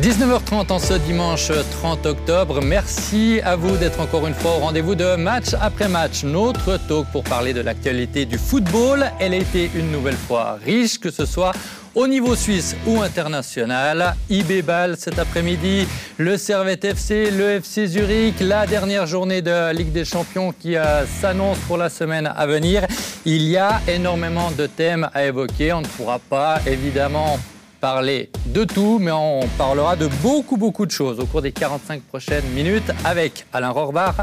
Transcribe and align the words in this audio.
19h30 0.00 0.72
en 0.72 0.78
ce 0.78 0.94
dimanche 0.94 1.52
30 1.82 2.06
octobre. 2.06 2.62
Merci 2.62 3.38
à 3.44 3.54
vous 3.54 3.76
d'être 3.76 4.00
encore 4.00 4.26
une 4.26 4.32
fois 4.32 4.52
au 4.52 4.60
rendez-vous 4.60 4.94
de 4.94 5.16
match 5.16 5.48
après 5.60 5.90
match. 5.90 6.24
Notre 6.24 6.78
talk 6.88 7.04
pour 7.12 7.22
parler 7.22 7.52
de 7.52 7.60
l'actualité 7.60 8.24
du 8.24 8.38
football. 8.38 9.10
Elle 9.20 9.34
a 9.34 9.36
été 9.36 9.70
une 9.74 9.90
nouvelle 9.92 10.16
fois 10.16 10.58
riche, 10.64 10.98
que 10.98 11.10
ce 11.10 11.26
soit 11.26 11.52
au 11.94 12.06
niveau 12.06 12.34
suisse 12.34 12.74
ou 12.86 13.02
international. 13.02 14.14
IB 14.30 14.64
cet 14.96 15.18
après-midi, 15.18 15.86
le 16.16 16.38
Servette 16.38 16.86
FC, 16.86 17.30
le 17.30 17.50
FC 17.50 17.86
Zurich, 17.86 18.40
la 18.40 18.66
dernière 18.66 19.06
journée 19.06 19.42
de 19.42 19.70
Ligue 19.74 19.92
des 19.92 20.06
Champions 20.06 20.54
qui 20.58 20.76
euh, 20.76 21.04
s'annonce 21.20 21.58
pour 21.68 21.76
la 21.76 21.90
semaine 21.90 22.32
à 22.34 22.46
venir. 22.46 22.86
Il 23.26 23.42
y 23.42 23.58
a 23.58 23.82
énormément 23.86 24.50
de 24.50 24.66
thèmes 24.66 25.10
à 25.12 25.26
évoquer. 25.26 25.74
On 25.74 25.82
ne 25.82 25.86
pourra 25.86 26.18
pas 26.18 26.58
évidemment 26.66 27.38
parler 27.80 28.30
de 28.46 28.64
tout, 28.64 28.98
mais 29.00 29.10
on 29.10 29.40
parlera 29.56 29.96
de 29.96 30.08
beaucoup, 30.22 30.56
beaucoup 30.56 30.86
de 30.86 30.90
choses 30.90 31.18
au 31.18 31.26
cours 31.26 31.42
des 31.42 31.52
45 31.52 32.02
prochaines 32.02 32.46
minutes 32.54 32.90
avec 33.04 33.46
Alain 33.52 33.70
Rohrbach, 33.70 34.14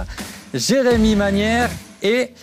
Jérémy 0.53 1.15
Manière 1.15 1.70
et 2.01 2.34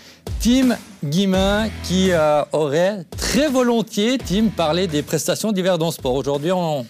Tim 0.41 0.77
Guimain 1.05 1.69
qui 1.85 2.11
euh, 2.11 2.43
aurait 2.53 3.05
très 3.17 3.49
volontiers, 3.49 4.19
Tim, 4.19 4.49
parlé 4.55 4.87
des 4.87 5.03
prestations 5.03 5.53
d'hiver 5.53 5.79
dans 5.79 5.91
sport. 5.91 6.15
Aujourd'hui, 6.15 6.53
on, 6.53 6.85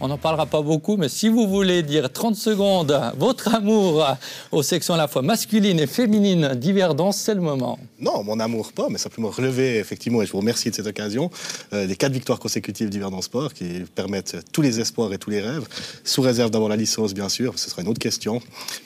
on 0.00 0.08
n'en 0.08 0.18
parlera 0.18 0.46
pas 0.46 0.62
beaucoup, 0.62 0.96
mais 0.96 1.08
si 1.08 1.28
vous 1.28 1.48
voulez 1.48 1.82
dire 1.82 2.12
30 2.12 2.36
secondes 2.36 2.98
votre 3.16 3.54
amour 3.54 4.06
aux 4.52 4.62
sections 4.62 4.94
à 4.94 4.96
la 4.96 5.08
fois 5.08 5.22
masculines 5.22 5.80
et 5.80 5.86
féminines 5.86 6.54
d'Hiverdance, 6.54 7.16
c'est 7.16 7.34
le 7.34 7.40
moment. 7.40 7.78
Non, 8.00 8.22
mon 8.22 8.38
amour 8.38 8.72
pas, 8.72 8.88
mais 8.88 8.98
simplement 8.98 9.30
relever, 9.30 9.78
effectivement, 9.78 10.22
et 10.22 10.26
je 10.26 10.32
vous 10.32 10.38
remercie 10.38 10.70
de 10.70 10.74
cette 10.74 10.86
occasion, 10.86 11.30
euh, 11.72 11.86
les 11.86 11.96
quatre 11.96 12.12
victoires 12.12 12.38
consécutives 12.38 12.90
d'Hiverdance 12.90 13.24
Sport 13.24 13.54
qui 13.54 13.84
permettent 13.94 14.36
tous 14.52 14.62
les 14.62 14.80
espoirs 14.80 15.12
et 15.12 15.18
tous 15.18 15.30
les 15.30 15.40
rêves, 15.40 15.66
sous 16.04 16.22
réserve 16.22 16.50
d'avoir 16.50 16.68
la 16.68 16.76
licence, 16.76 17.12
bien 17.14 17.28
sûr, 17.28 17.58
ce 17.58 17.68
sera 17.68 17.82
une 17.82 17.88
autre 17.88 17.98
question. 17.98 18.40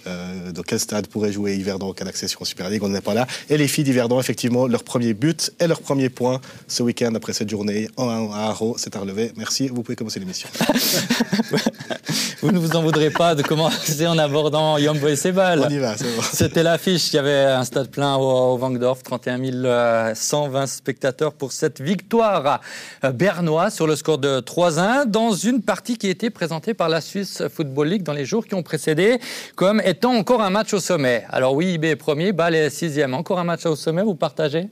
Euh, 0.06 0.53
dans 0.53 0.62
quel 0.62 0.81
stade 0.81 1.06
pourrait 1.08 1.33
jouer 1.33 1.56
Yverdon 1.56 1.91
en 1.91 1.92
cas 1.92 2.05
d'accession 2.05 2.39
en 2.41 2.45
Super 2.45 2.70
League 2.70 2.83
On 2.83 2.89
n'est 2.89 3.01
pas 3.01 3.14
là. 3.14 3.27
Et 3.51 3.58
les 3.58 3.69
filles 3.69 3.84
d'Hiverdon, 3.84 4.19
effectivement, 4.19 4.67
leur 4.67 4.83
premier 4.83 5.12
but 5.12 5.53
et 5.61 5.67
leur 5.67 5.81
premier 5.81 6.08
point 6.08 6.41
ce 6.67 6.83
week-end 6.83 7.14
après 7.14 7.33
cette 7.33 7.51
journée 7.51 7.89
en 7.97 8.33
à 8.33 8.45
Haro, 8.45 8.77
c'est 8.79 8.97
à 8.97 9.01
relever. 9.01 9.33
Merci, 9.36 9.69
vous 9.69 9.83
pouvez 9.83 9.97
commencer 9.97 10.20
l'émission. 10.20 10.48
vous 12.42 12.50
ne 12.50 12.58
vous 12.58 12.77
en 12.77 12.83
voudrez 12.83 13.11
pas 13.11 13.34
de 13.34 13.42
commencer 13.42 14.06
en 14.06 14.19
abordant 14.19 14.78
Yombo 14.78 15.08
et 15.08 15.17
Sebal. 15.17 15.64
On 15.67 15.69
y 15.69 15.78
va, 15.78 15.97
c'est 15.97 16.05
bon. 16.17 16.22
C'était 16.22 16.62
l'affiche. 16.62 17.12
Il 17.12 17.17
y 17.17 17.19
avait 17.19 17.45
un 17.45 17.64
stade 17.64 17.89
plein 17.89 18.17
au, 18.17 18.58
au 18.58 18.95
31 19.05 20.14
120 20.14 20.67
spectateurs 20.67 21.33
pour 21.33 21.53
cette 21.53 21.80
victoire 21.80 22.61
bernois 23.14 23.70
sur 23.70 23.86
le 23.86 23.97
score 23.97 24.19
de 24.19 24.41
3-1 24.41 25.06
dans 25.06 25.33
une 25.33 25.62
partie 25.62 25.97
qui 25.97 26.08
était 26.08 26.30
présentée 26.30 26.75
par 26.75 26.89
la 26.89 27.00
Suisse 27.00 27.42
Football 27.55 27.89
League 27.89 28.03
dans 28.03 28.12
les 28.12 28.25
jours 28.25 28.47
qui 28.47 28.55
ont 28.55 28.62
précédé 28.62 29.19
comme 29.56 29.80
étant 29.84 30.12
encore 30.14 30.42
un 30.42 30.50
match 30.50 30.73
au 30.75 30.80
sommet. 30.80 31.25
Alors 31.30 31.55
oui, 31.55 31.75
IB 31.75 31.84
est 31.84 31.97
premier, 31.97 32.33
Bâle 32.33 32.55
est 32.55 32.70
sixième. 32.70 33.14
Encore 33.14 33.39
un 33.39 33.45
match 33.45 33.67
au 33.67 33.77
sommet, 33.77 34.03
vous 34.03 34.14
partagez? 34.14 34.69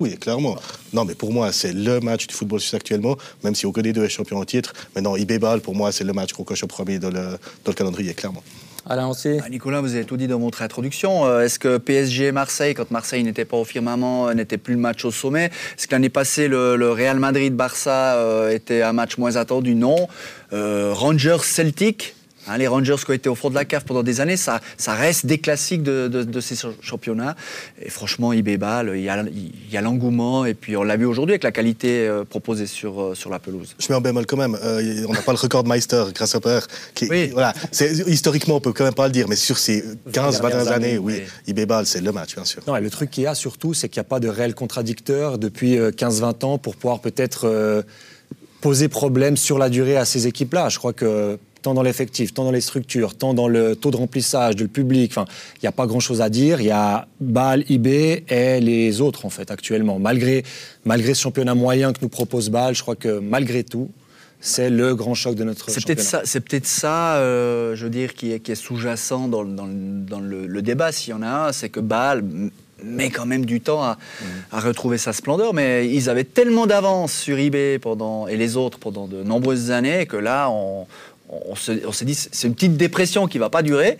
Oui, 0.00 0.16
clairement. 0.16 0.56
Non, 0.92 1.04
mais 1.04 1.14
pour 1.14 1.32
moi, 1.32 1.52
c'est 1.52 1.72
le 1.72 2.00
match 2.00 2.26
du 2.26 2.34
football 2.34 2.60
suisse 2.60 2.74
actuellement, 2.74 3.16
même 3.44 3.54
si 3.54 3.66
aucun 3.66 3.82
des 3.82 3.92
deux 3.92 4.04
est 4.04 4.08
champion 4.08 4.38
en 4.38 4.44
titre. 4.44 4.72
Mais 4.94 5.02
non, 5.02 5.16
IB 5.16 5.38
Ball, 5.38 5.60
pour 5.60 5.74
moi, 5.74 5.92
c'est 5.92 6.04
le 6.04 6.12
match 6.12 6.32
qu'on 6.32 6.44
coche 6.44 6.64
au 6.64 6.66
premier 6.66 6.98
dans 6.98 7.10
le, 7.10 7.22
dans 7.64 7.68
le 7.68 7.74
calendrier, 7.74 8.14
clairement. 8.14 8.42
Alain 8.86 9.08
aussi. 9.08 9.38
Ah, 9.44 9.48
Nicolas, 9.48 9.80
vous 9.80 9.94
avez 9.94 10.04
tout 10.04 10.16
dit 10.16 10.26
dans 10.26 10.38
votre 10.38 10.62
introduction. 10.62 11.26
Euh, 11.26 11.44
est-ce 11.44 11.58
que 11.58 11.76
PSG 11.76 12.32
Marseille, 12.32 12.74
quand 12.74 12.90
Marseille 12.90 13.22
n'était 13.22 13.44
pas 13.44 13.56
au 13.56 13.64
firmament, 13.64 14.28
euh, 14.28 14.34
n'était 14.34 14.58
plus 14.58 14.74
le 14.74 14.80
match 14.80 15.04
au 15.04 15.10
sommet 15.10 15.44
Est-ce 15.44 15.86
que 15.86 15.92
l'année 15.92 16.08
passée, 16.08 16.48
le, 16.48 16.90
Real 16.90 17.18
Madrid-Barça 17.18 18.16
euh, 18.16 18.50
était 18.50 18.82
un 18.82 18.92
match 18.92 19.18
moins 19.18 19.36
attendu? 19.36 19.74
Non. 19.74 20.08
Rangers 20.52 21.44
Celtic 21.44 22.16
Hein, 22.46 22.56
les 22.56 22.66
Rangers 22.66 22.96
qui 23.04 23.10
ont 23.10 23.14
été 23.14 23.28
au 23.28 23.34
fond 23.34 23.50
de 23.50 23.54
la 23.54 23.64
cave 23.64 23.84
pendant 23.84 24.02
des 24.02 24.20
années, 24.20 24.36
ça, 24.36 24.60
ça 24.78 24.94
reste 24.94 25.26
des 25.26 25.38
classiques 25.38 25.82
de, 25.82 26.40
ces 26.40 26.56
championnats. 26.80 27.36
Et 27.82 27.90
franchement, 27.90 28.32
IB 28.32 28.56
Ball, 28.56 28.92
il 28.94 29.02
y 29.02 29.76
a, 29.76 29.80
l'engouement. 29.80 30.44
Et 30.46 30.54
puis 30.54 30.76
on 30.76 30.82
l'a 30.82 30.96
vu 30.96 31.04
aujourd'hui 31.04 31.34
avec 31.34 31.44
la 31.44 31.52
qualité 31.52 32.08
euh, 32.08 32.24
proposée 32.24 32.66
sur, 32.66 33.00
euh, 33.00 33.14
sur 33.14 33.30
la 33.30 33.38
pelouse. 33.38 33.74
Je 33.78 33.88
mets 33.88 33.94
en 33.94 34.00
bémol 34.00 34.26
quand 34.26 34.36
même. 34.36 34.56
Euh, 34.62 35.04
on 35.08 35.12
n'a 35.12 35.22
pas 35.22 35.32
le 35.32 35.38
record 35.38 35.66
Meister 35.66 36.04
grâce 36.14 36.34
au 36.34 36.40
père. 36.40 36.66
Qui, 36.94 37.06
voilà, 37.28 37.52
historiquement, 38.06 38.56
on 38.56 38.60
peut 38.60 38.72
quand 38.72 38.84
même 38.84 38.94
pas 38.94 39.06
le 39.06 39.12
dire. 39.12 39.28
Mais 39.28 39.36
sur 39.36 39.58
ces 39.58 39.84
15, 40.12 40.40
20 40.40 40.68
années, 40.68 40.98
oui, 40.98 41.22
IB 41.46 41.66
Ball, 41.66 41.86
c'est 41.86 42.00
le 42.00 42.12
match, 42.12 42.34
bien 42.34 42.44
sûr. 42.44 42.62
Non, 42.66 42.76
le 42.76 42.90
truc 42.90 43.10
qu'il 43.10 43.24
y 43.24 43.26
a 43.26 43.34
surtout, 43.34 43.74
c'est 43.74 43.88
qu'il 43.88 44.00
n'y 44.00 44.06
a 44.06 44.08
pas 44.08 44.20
de 44.20 44.28
réel 44.28 44.54
contradicteur 44.54 45.38
depuis 45.38 45.76
15-20 45.76 46.44
ans 46.44 46.58
pour 46.58 46.76
pouvoir 46.76 47.00
peut-être 47.00 47.84
poser 48.60 48.88
problème 48.88 49.36
sur 49.36 49.58
la 49.58 49.68
durée 49.68 49.96
à 49.96 50.04
ces 50.04 50.26
équipes-là. 50.26 50.68
Je 50.68 50.78
crois 50.78 50.92
que 50.92 51.38
tant 51.62 51.74
dans 51.74 51.82
l'effectif, 51.82 52.34
tant 52.34 52.44
dans 52.44 52.50
les 52.50 52.60
structures, 52.60 53.14
tant 53.14 53.34
dans 53.34 53.48
le 53.48 53.76
taux 53.76 53.90
de 53.90 53.96
remplissage, 53.96 54.56
de 54.56 54.62
le 54.62 54.68
public. 54.68 55.12
Enfin, 55.12 55.24
il 55.56 55.60
n'y 55.62 55.68
a 55.68 55.72
pas 55.72 55.86
grand-chose 55.86 56.20
à 56.20 56.28
dire. 56.28 56.60
Il 56.60 56.66
y 56.66 56.70
a 56.70 57.06
Bâle, 57.20 57.64
IB 57.68 57.86
et 58.28 58.60
les 58.60 59.00
autres, 59.00 59.26
en 59.26 59.30
fait, 59.30 59.50
actuellement. 59.50 59.98
Malgré, 59.98 60.44
malgré 60.84 61.14
ce 61.14 61.22
championnat 61.22 61.54
moyen 61.54 61.92
que 61.92 61.98
nous 62.02 62.08
propose 62.08 62.50
Bâle, 62.50 62.74
je 62.74 62.82
crois 62.82 62.96
que 62.96 63.18
malgré 63.18 63.64
tout, 63.64 63.90
c'est 64.40 64.70
le 64.70 64.94
grand 64.94 65.14
choc 65.14 65.34
de 65.34 65.44
notre 65.44 65.70
c'est 65.70 65.84
peut-être 65.84 66.00
ça, 66.00 66.22
c'est 66.24 66.40
peut-être 66.40 66.66
ça, 66.66 67.16
euh, 67.16 67.76
je 67.76 67.84
veux 67.84 67.90
dire, 67.90 68.14
qui 68.14 68.32
est, 68.32 68.40
qui 68.40 68.52
est 68.52 68.54
sous-jacent 68.56 69.28
dans, 69.28 69.44
dans, 69.44 69.66
dans 69.68 70.20
le, 70.20 70.62
débat, 70.62 70.92
s'il 70.92 71.10
y 71.10 71.12
en 71.14 71.22
a 71.22 71.48
un, 71.48 71.52
c'est 71.52 71.68
que 71.68 71.80
Bâle 71.80 72.24
met 72.82 73.10
quand 73.10 73.26
même 73.26 73.44
du 73.44 73.60
temps 73.60 73.82
à, 73.82 73.94
mmh. 73.96 74.24
à, 74.52 74.60
retrouver 74.60 74.96
sa 74.96 75.12
splendeur. 75.12 75.52
Mais 75.52 75.88
ils 75.88 76.08
avaient 76.08 76.24
tellement 76.24 76.66
d'avance 76.66 77.12
sur 77.12 77.38
eBay 77.38 77.78
pendant, 77.78 78.26
et 78.26 78.36
les 78.36 78.56
autres 78.56 78.78
pendant 78.78 79.06
de 79.06 79.22
nombreuses 79.22 79.70
années 79.70 80.06
que 80.06 80.16
là, 80.16 80.48
on, 80.48 80.86
on 81.30 81.54
s'est 81.54 82.04
dit, 82.04 82.14
c'est 82.14 82.46
une 82.46 82.54
petite 82.54 82.76
dépression 82.76 83.26
qui 83.26 83.38
va 83.38 83.50
pas 83.50 83.62
durer. 83.62 83.98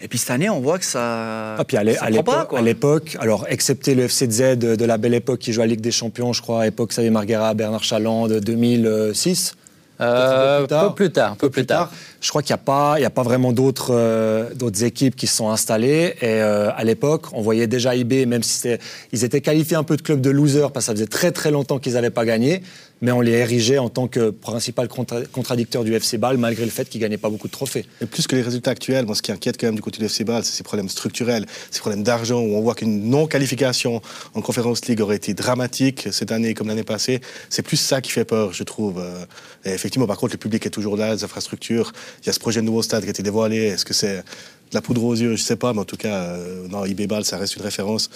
Et 0.00 0.08
puis 0.08 0.18
cette 0.18 0.30
année, 0.30 0.50
on 0.50 0.60
voit 0.60 0.78
que 0.78 0.84
ça. 0.84 1.54
Ah, 1.56 1.64
puis 1.64 1.76
à 1.76 1.84
l'époque, 1.84 3.16
alors 3.20 3.46
excepté 3.48 3.94
le 3.94 4.08
FCZ 4.08 4.58
de, 4.58 4.74
de, 4.74 4.84
la 4.84 4.98
belle 4.98 5.14
époque 5.14 5.38
qui 5.38 5.52
joue 5.52 5.62
à 5.62 5.66
Ligue 5.66 5.80
des 5.80 5.92
Champions, 5.92 6.32
je 6.32 6.42
crois, 6.42 6.62
à 6.62 6.64
l'époque 6.64 6.90
Xavier 6.90 7.10
Marguera, 7.10 7.54
Bernard 7.54 7.84
Chaland, 7.84 8.26
de 8.26 8.40
2006. 8.40 9.54
Euh, 10.00 10.66
un 10.68 10.88
peu 10.88 10.94
plus 10.94 11.12
tard. 11.12 11.32
Un 11.32 11.36
peu 11.36 11.50
plus 11.50 11.66
tard. 11.66 11.92
Je 12.20 12.28
crois 12.28 12.42
qu'il 12.42 12.52
n'y 12.52 12.60
a, 12.60 12.64
pas, 12.64 12.96
a 12.96 13.10
pas 13.10 13.22
vraiment 13.22 13.52
d'autres 13.52 13.94
euh, 13.94 14.48
d'autres 14.54 14.82
équipes 14.82 15.14
qui 15.14 15.28
se 15.28 15.36
sont 15.36 15.50
installées. 15.50 16.16
Et 16.20 16.42
euh, 16.42 16.70
à 16.74 16.82
l'époque, 16.82 17.26
on 17.32 17.40
voyait 17.40 17.68
déjà 17.68 17.94
IB, 17.94 18.26
même 18.26 18.42
si 18.42 18.68
ils 19.12 19.22
étaient 19.22 19.40
qualifiés 19.40 19.76
un 19.76 19.84
peu 19.84 19.96
de 19.96 20.02
club 20.02 20.20
de 20.20 20.30
losers, 20.30 20.72
parce 20.72 20.86
que 20.86 20.92
ça 20.92 20.92
faisait 20.94 21.06
très 21.06 21.30
très 21.30 21.52
longtemps 21.52 21.78
qu'ils 21.78 21.92
n'avaient 21.92 22.10
pas 22.10 22.24
gagné 22.24 22.62
mais 23.02 23.10
on 23.10 23.20
les 23.20 23.32
érigeait 23.32 23.78
en 23.78 23.88
tant 23.88 24.06
que 24.06 24.30
principal 24.30 24.88
contradicteur 24.88 25.82
du 25.82 25.92
FC 25.92 26.18
Bâle, 26.18 26.38
malgré 26.38 26.64
le 26.64 26.70
fait 26.70 26.88
qu'ils 26.88 27.00
ne 27.00 27.02
gagnaient 27.02 27.18
pas 27.18 27.28
beaucoup 27.28 27.48
de 27.48 27.52
trophées. 27.52 27.84
Et 28.00 28.06
plus 28.06 28.28
que 28.28 28.36
les 28.36 28.42
résultats 28.42 28.70
actuels, 28.70 29.04
moi, 29.04 29.16
ce 29.16 29.22
qui 29.22 29.32
inquiète 29.32 29.60
quand 29.60 29.66
même 29.66 29.74
du 29.74 29.82
côté 29.82 29.98
du 29.98 30.04
FC 30.04 30.22
Bâle, 30.22 30.44
c'est 30.44 30.56
ces 30.56 30.62
problèmes 30.62 30.88
structurels, 30.88 31.44
ces 31.72 31.80
problèmes 31.80 32.04
d'argent, 32.04 32.40
où 32.40 32.54
on 32.54 32.60
voit 32.60 32.76
qu'une 32.76 33.10
non-qualification 33.10 34.00
en 34.34 34.40
Conférence 34.40 34.86
League 34.86 35.00
aurait 35.00 35.16
été 35.16 35.34
dramatique 35.34 36.08
cette 36.12 36.30
année 36.30 36.54
comme 36.54 36.68
l'année 36.68 36.84
passée. 36.84 37.20
C'est 37.50 37.62
plus 37.62 37.76
ça 37.76 38.00
qui 38.00 38.12
fait 38.12 38.24
peur, 38.24 38.52
je 38.52 38.62
trouve. 38.62 39.00
Euh, 39.00 39.24
effectivement, 39.64 40.06
par 40.06 40.16
contre, 40.16 40.34
le 40.34 40.38
public 40.38 40.64
est 40.64 40.70
toujours 40.70 40.96
là, 40.96 41.12
les 41.12 41.24
infrastructures. 41.24 41.92
Il 42.22 42.28
y 42.28 42.30
a 42.30 42.32
ce 42.32 42.40
projet 42.40 42.60
de 42.60 42.66
nouveau 42.66 42.82
stade 42.82 43.02
qui 43.02 43.08
a 43.08 43.10
été 43.10 43.24
dévoilé. 43.24 43.56
Est-ce 43.64 43.84
que 43.84 43.94
c'est 43.94 44.18
de 44.18 44.74
la 44.74 44.80
poudre 44.80 45.02
aux 45.02 45.14
yeux? 45.14 45.34
Je 45.34 45.42
ne 45.42 45.46
sais 45.46 45.56
pas, 45.56 45.72
mais 45.72 45.80
en 45.80 45.84
tout 45.84 45.96
cas, 45.96 46.22
euh, 46.22 46.68
non, 46.68 46.84
IB 46.84 47.08
Bâle, 47.08 47.24
ça 47.24 47.36
reste 47.36 47.56
une 47.56 47.62
référence, 47.62 48.10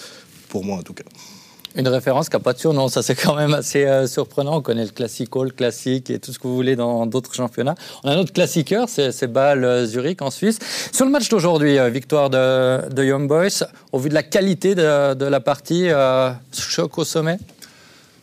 pour 0.47 0.63
moi 0.63 0.77
en 0.77 0.83
tout 0.83 0.93
cas. 0.93 1.03
Une 1.77 1.87
référence 1.89 2.27
qui 2.27 2.35
n'a 2.35 2.39
pas 2.39 2.53
de 2.53 2.57
surnom, 2.57 2.87
ça 2.87 3.03
c'est 3.03 3.13
quand 3.13 3.35
même 3.35 3.53
assez 3.53 3.85
euh, 3.85 4.07
surprenant. 4.07 4.57
On 4.57 4.61
connaît 4.61 4.83
le 4.83 4.89
classico, 4.89 5.43
le 5.43 5.51
classique 5.51 6.09
et 6.09 6.17
tout 6.17 6.33
ce 6.33 6.39
que 6.39 6.47
vous 6.47 6.55
voulez 6.55 6.75
dans 6.75 7.05
d'autres 7.05 7.35
championnats. 7.35 7.75
On 8.03 8.09
a 8.09 8.13
un 8.13 8.17
autre 8.17 8.33
classiqueur, 8.33 8.89
c'est 8.89 9.31
Bâle 9.31 9.63
euh, 9.63 9.85
Zurich 9.85 10.23
en 10.23 10.31
Suisse. 10.31 10.57
Sur 10.91 11.05
le 11.05 11.11
match 11.11 11.29
d'aujourd'hui, 11.29 11.77
euh, 11.77 11.89
victoire 11.89 12.31
de, 12.31 13.03
Young 13.03 13.27
Boys, 13.27 13.67
au 13.91 13.99
vu 13.99 14.09
de 14.09 14.15
la 14.15 14.23
qualité 14.23 14.73
de, 14.73 15.25
la 15.25 15.39
partie, 15.39 15.89
choc 16.51 16.97
au 16.97 17.03
sommet? 17.03 17.37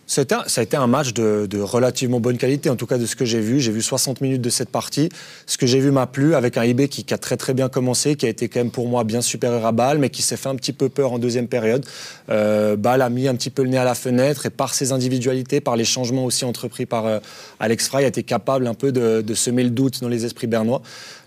Ça 0.06 0.22
a 0.22 0.62
été 0.62 0.76
un 0.76 0.86
match 0.86 1.14
de, 1.14 1.60
relativement 1.60 2.20
bonne 2.20 2.36
qualité, 2.36 2.68
en 2.68 2.76
tout 2.76 2.86
cas 2.86 2.98
de 2.98 3.06
ce 3.06 3.16
que 3.16 3.24
j'ai 3.24 3.40
vu. 3.40 3.60
J'ai 3.60 3.72
vu 3.72 3.80
60 3.80 4.20
minutes 4.20 4.42
de 4.42 4.50
cette 4.50 4.68
partie. 4.68 5.08
Ce 5.46 5.56
que 5.56 5.66
j'ai 5.66 5.80
vu 5.80 5.90
m'a 5.90 6.06
plu, 6.06 6.34
avec 6.34 6.56
un 6.56 6.64
IB 6.64 6.88
qui, 6.88 7.12
a 7.12 7.18
très 7.18 7.36
très 7.36 7.54
bien 7.54 7.68
commencé, 7.68 8.14
qui 8.16 8.26
a 8.26 8.28
été 8.28 8.48
quand 8.48 8.60
même 8.60 8.70
pour 8.70 8.86
moi 8.88 9.04
bien 9.04 9.22
supérieur 9.22 9.64
à 9.64 9.72
Bâle, 9.72 9.98
mais 9.98 10.10
qui 10.10 10.22
s'est 10.22 10.36
fait 10.36 10.48
un 10.48 10.56
petit 10.56 10.72
peu 10.72 10.88
peur 10.88 11.12
en 11.12 11.18
deuxième 11.18 11.48
période. 11.48 11.86
Euh, 12.30 12.76
Bâle 12.76 13.02
a 13.02 13.08
mis 13.08 13.28
un 13.28 13.34
petit 13.34 13.50
peu 13.50 13.62
le 13.62 13.70
nez 13.70 13.78
à 13.78 13.84
la 13.84 13.94
fenêtre 13.94 14.46
et 14.46 14.50
par 14.50 14.74
ses 14.74 14.92
individualités, 14.92 15.60
par 15.60 15.76
les 15.76 15.84
changements 15.84 16.24
aussi 16.24 16.44
entrepris 16.44 16.86
par 16.86 17.06
euh, 17.06 17.18
Alex 17.58 17.88
Frey, 17.88 18.04
a 18.04 18.08
été 18.08 18.22
capable 18.22 18.66
un 18.66 18.74
peu 18.74 18.92
de, 18.92 19.34
semer 19.34 19.64
le 19.64 19.70
doute 19.70 20.00
dans 20.00 20.08
les 20.08 20.24
esprits 20.24 20.46
bernois. 20.46 20.82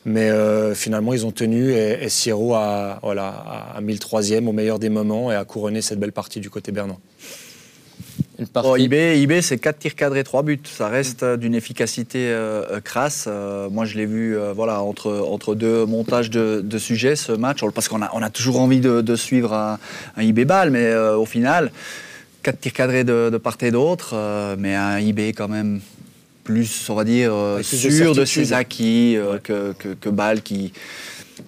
Mais 0.06 0.30
euh, 0.30 0.73
finalement, 0.73 1.13
ils 1.13 1.25
ont 1.25 1.31
tenu 1.31 1.73
et, 1.73 2.06
et 2.06 2.31
a, 2.31 3.00
voilà, 3.01 3.27
a 3.75 3.81
mis 3.81 3.94
le 3.94 4.00
troisième 4.00 4.47
au 4.47 4.53
meilleur 4.53 4.80
des 4.80 4.89
moments 4.89 5.31
et 5.31 5.35
a 5.35 5.44
couronné 5.44 5.81
cette 5.81 6.00
belle 6.00 6.13
partie 6.13 6.39
du 6.39 6.50
côté 6.50 6.71
bernois. 6.71 7.00
IB, 8.39 9.41
c'est 9.41 9.57
4 9.57 9.79
tirs 9.79 9.95
cadrés, 9.95 10.23
3 10.23 10.43
buts. 10.43 10.59
Ça 10.65 10.87
reste 10.87 11.23
euh, 11.23 11.37
d'une 11.37 11.55
efficacité 11.55 12.29
euh, 12.29 12.63
euh, 12.71 12.81
crasse. 12.81 13.27
moi, 13.71 13.85
je 13.85 13.97
l'ai 13.97 14.05
vu 14.05 14.37
voilà, 14.55 14.81
entre, 14.81 15.11
entre 15.27 15.55
deux 15.55 15.85
montages 15.85 16.29
de, 16.29 16.77
sujets, 16.77 17.15
ce 17.15 17.31
match, 17.31 17.59
parce 17.73 17.87
qu'on 17.87 18.01
a, 18.01 18.09
on 18.13 18.21
a 18.21 18.29
toujours 18.29 18.59
envie 18.59 18.79
de, 18.79 19.15
suivre 19.15 19.53
un, 19.53 19.79
IB 20.21 20.45
ball, 20.45 20.69
mais 20.69 20.95
au 20.95 21.25
final, 21.25 21.71
4 22.43 22.59
tirs 22.59 22.73
cadrés 22.73 23.03
de, 23.03 23.37
part 23.37 23.57
et 23.61 23.71
d'autre, 23.71 24.15
mais 24.57 24.75
un 24.75 24.99
IB 24.99 25.33
quand 25.35 25.47
même 25.47 25.81
plus, 26.43 26.89
on 26.89 26.95
va 26.95 27.03
dire, 27.03 27.33
sûr 27.61 28.13
de, 28.13 28.25
ses 28.25 28.53
acquis 28.53 29.17
que, 29.43 29.73
que, 29.73 29.93
que 29.93 30.09
Bâle 30.09 30.41
qui. 30.41 30.71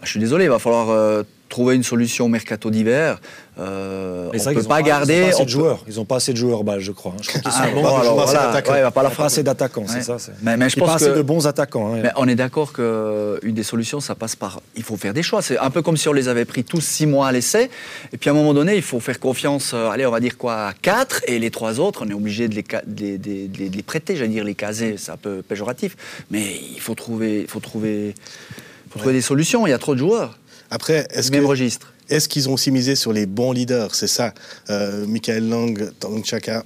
Je 0.04 0.10
suis 0.10 0.20
désolé, 0.20 0.46
il 0.46 0.50
va 0.50 0.60
falloir 0.60 1.24
trouver 1.50 1.76
une 1.76 1.84
solution 1.84 2.30
mercato 2.30 2.70
d'hiver. 2.70 3.20
Euh, 3.58 4.30
on 4.34 4.50
ne 4.50 4.54
peut 4.54 4.64
pas 4.64 4.82
garder. 4.82 5.16
Ils 5.16 5.20
n'ont 5.20 5.26
pas 5.26 5.36
assez 5.36 5.44
de 5.46 5.50
joueurs. 5.50 5.84
Ils 5.88 5.96
n'ont 5.96 6.06
pas 6.06 6.16
assez 6.16 6.32
de 6.32 6.38
joueurs, 6.38 6.64
bah, 6.64 6.80
je 6.80 6.92
crois. 6.94 7.12
Hein. 7.12 7.22
Je 7.22 7.28
crois 7.28 7.42
qu'ils 7.42 7.52
ah, 7.54 7.68
sont 7.68 7.74
bons. 7.74 7.80
Alors, 7.80 8.14
voilà, 8.14 8.54
ouais, 8.54 8.92
pas 8.92 9.04
la 9.04 9.10
pas 9.10 9.26
assez 9.26 9.44
d'attaquants, 9.44 9.86
c'est 9.88 10.02
ça. 10.02 10.16
Mais, 10.42 10.56
mais 10.56 10.70
je 10.70 10.80
pense 10.80 10.88
pas 10.88 10.96
assez 10.96 11.12
de 11.12 11.22
bons 11.22 11.46
attaquants. 11.46 11.94
Hein. 11.94 12.00
Mais 12.04 12.12
on 12.16 12.28
est 12.28 12.36
d'accord 12.36 12.72
qu'une 12.72 13.54
des 13.54 13.64
solutions, 13.64 14.00
ça 14.00 14.16
passe 14.16 14.38
par. 14.38 14.62
Il 14.78 14.84
faut 14.84 14.96
faire 14.96 15.14
des 15.14 15.24
choix. 15.24 15.42
C'est 15.42 15.58
un 15.58 15.72
peu 15.72 15.82
comme 15.82 15.98
si 15.98 16.08
on 16.08 16.14
les 16.14 16.30
avait 16.30 16.46
pris 16.46 16.64
tous 16.64 16.80
six 16.80 17.06
mois 17.06 17.28
à 17.28 17.32
l'essai. 17.34 17.70
Et 18.14 18.18
puis 18.18 18.30
à 18.30 18.34
un 18.34 18.36
moment 18.36 18.54
donné, 18.54 18.76
il 18.76 18.82
faut 18.82 19.02
faire 19.02 19.20
confiance. 19.20 19.72
Euh, 19.74 19.90
allez, 19.90 20.06
on 20.06 20.12
va 20.12 20.22
dire 20.22 20.38
quoi, 20.38 20.68
à 20.68 20.74
quatre. 20.74 21.22
Et 21.28 21.38
les 21.40 21.52
trois 21.52 21.82
autres, 21.82 22.06
on 22.06 22.10
est 22.10 22.14
obligé 22.14 22.48
de 22.48 22.56
les, 22.56 22.64
de, 22.64 23.18
de, 23.18 23.48
de 23.48 23.76
les 23.76 23.84
prêter. 23.84 24.16
J'allais 24.16 24.30
dire 24.30 24.46
les 24.46 24.56
caser, 24.56 24.96
c'est 24.98 25.12
un 25.12 25.18
peu 25.18 25.42
péjoratif. 25.42 25.98
Mais 26.32 26.62
il 26.74 26.80
faut 26.80 26.96
trouver, 26.96 27.46
faut 27.50 27.60
trouver, 27.60 28.16
faut 28.90 29.00
trouver 29.00 29.16
des 29.16 29.22
solutions. 29.22 29.68
Il 29.68 29.72
y 29.72 29.74
a 29.74 29.80
trop 29.80 29.96
de 29.96 30.00
joueurs. 30.00 30.38
Après, 30.72 31.08
est-ce 31.12 31.32
Même 31.32 31.46
registre. 31.46 31.94
Est-ce 32.10 32.28
qu'ils 32.28 32.50
ont 32.50 32.54
aussi 32.54 32.72
misé 32.72 32.96
sur 32.96 33.14
les 33.14 33.26
bons 33.26 33.52
leaders? 33.52 33.94
C'est 33.94 34.08
ça. 34.08 34.34
Euh, 34.70 35.06
Michael 35.06 35.48
Lang, 35.48 35.92
Tang 36.00 36.24
Chaka. 36.24 36.64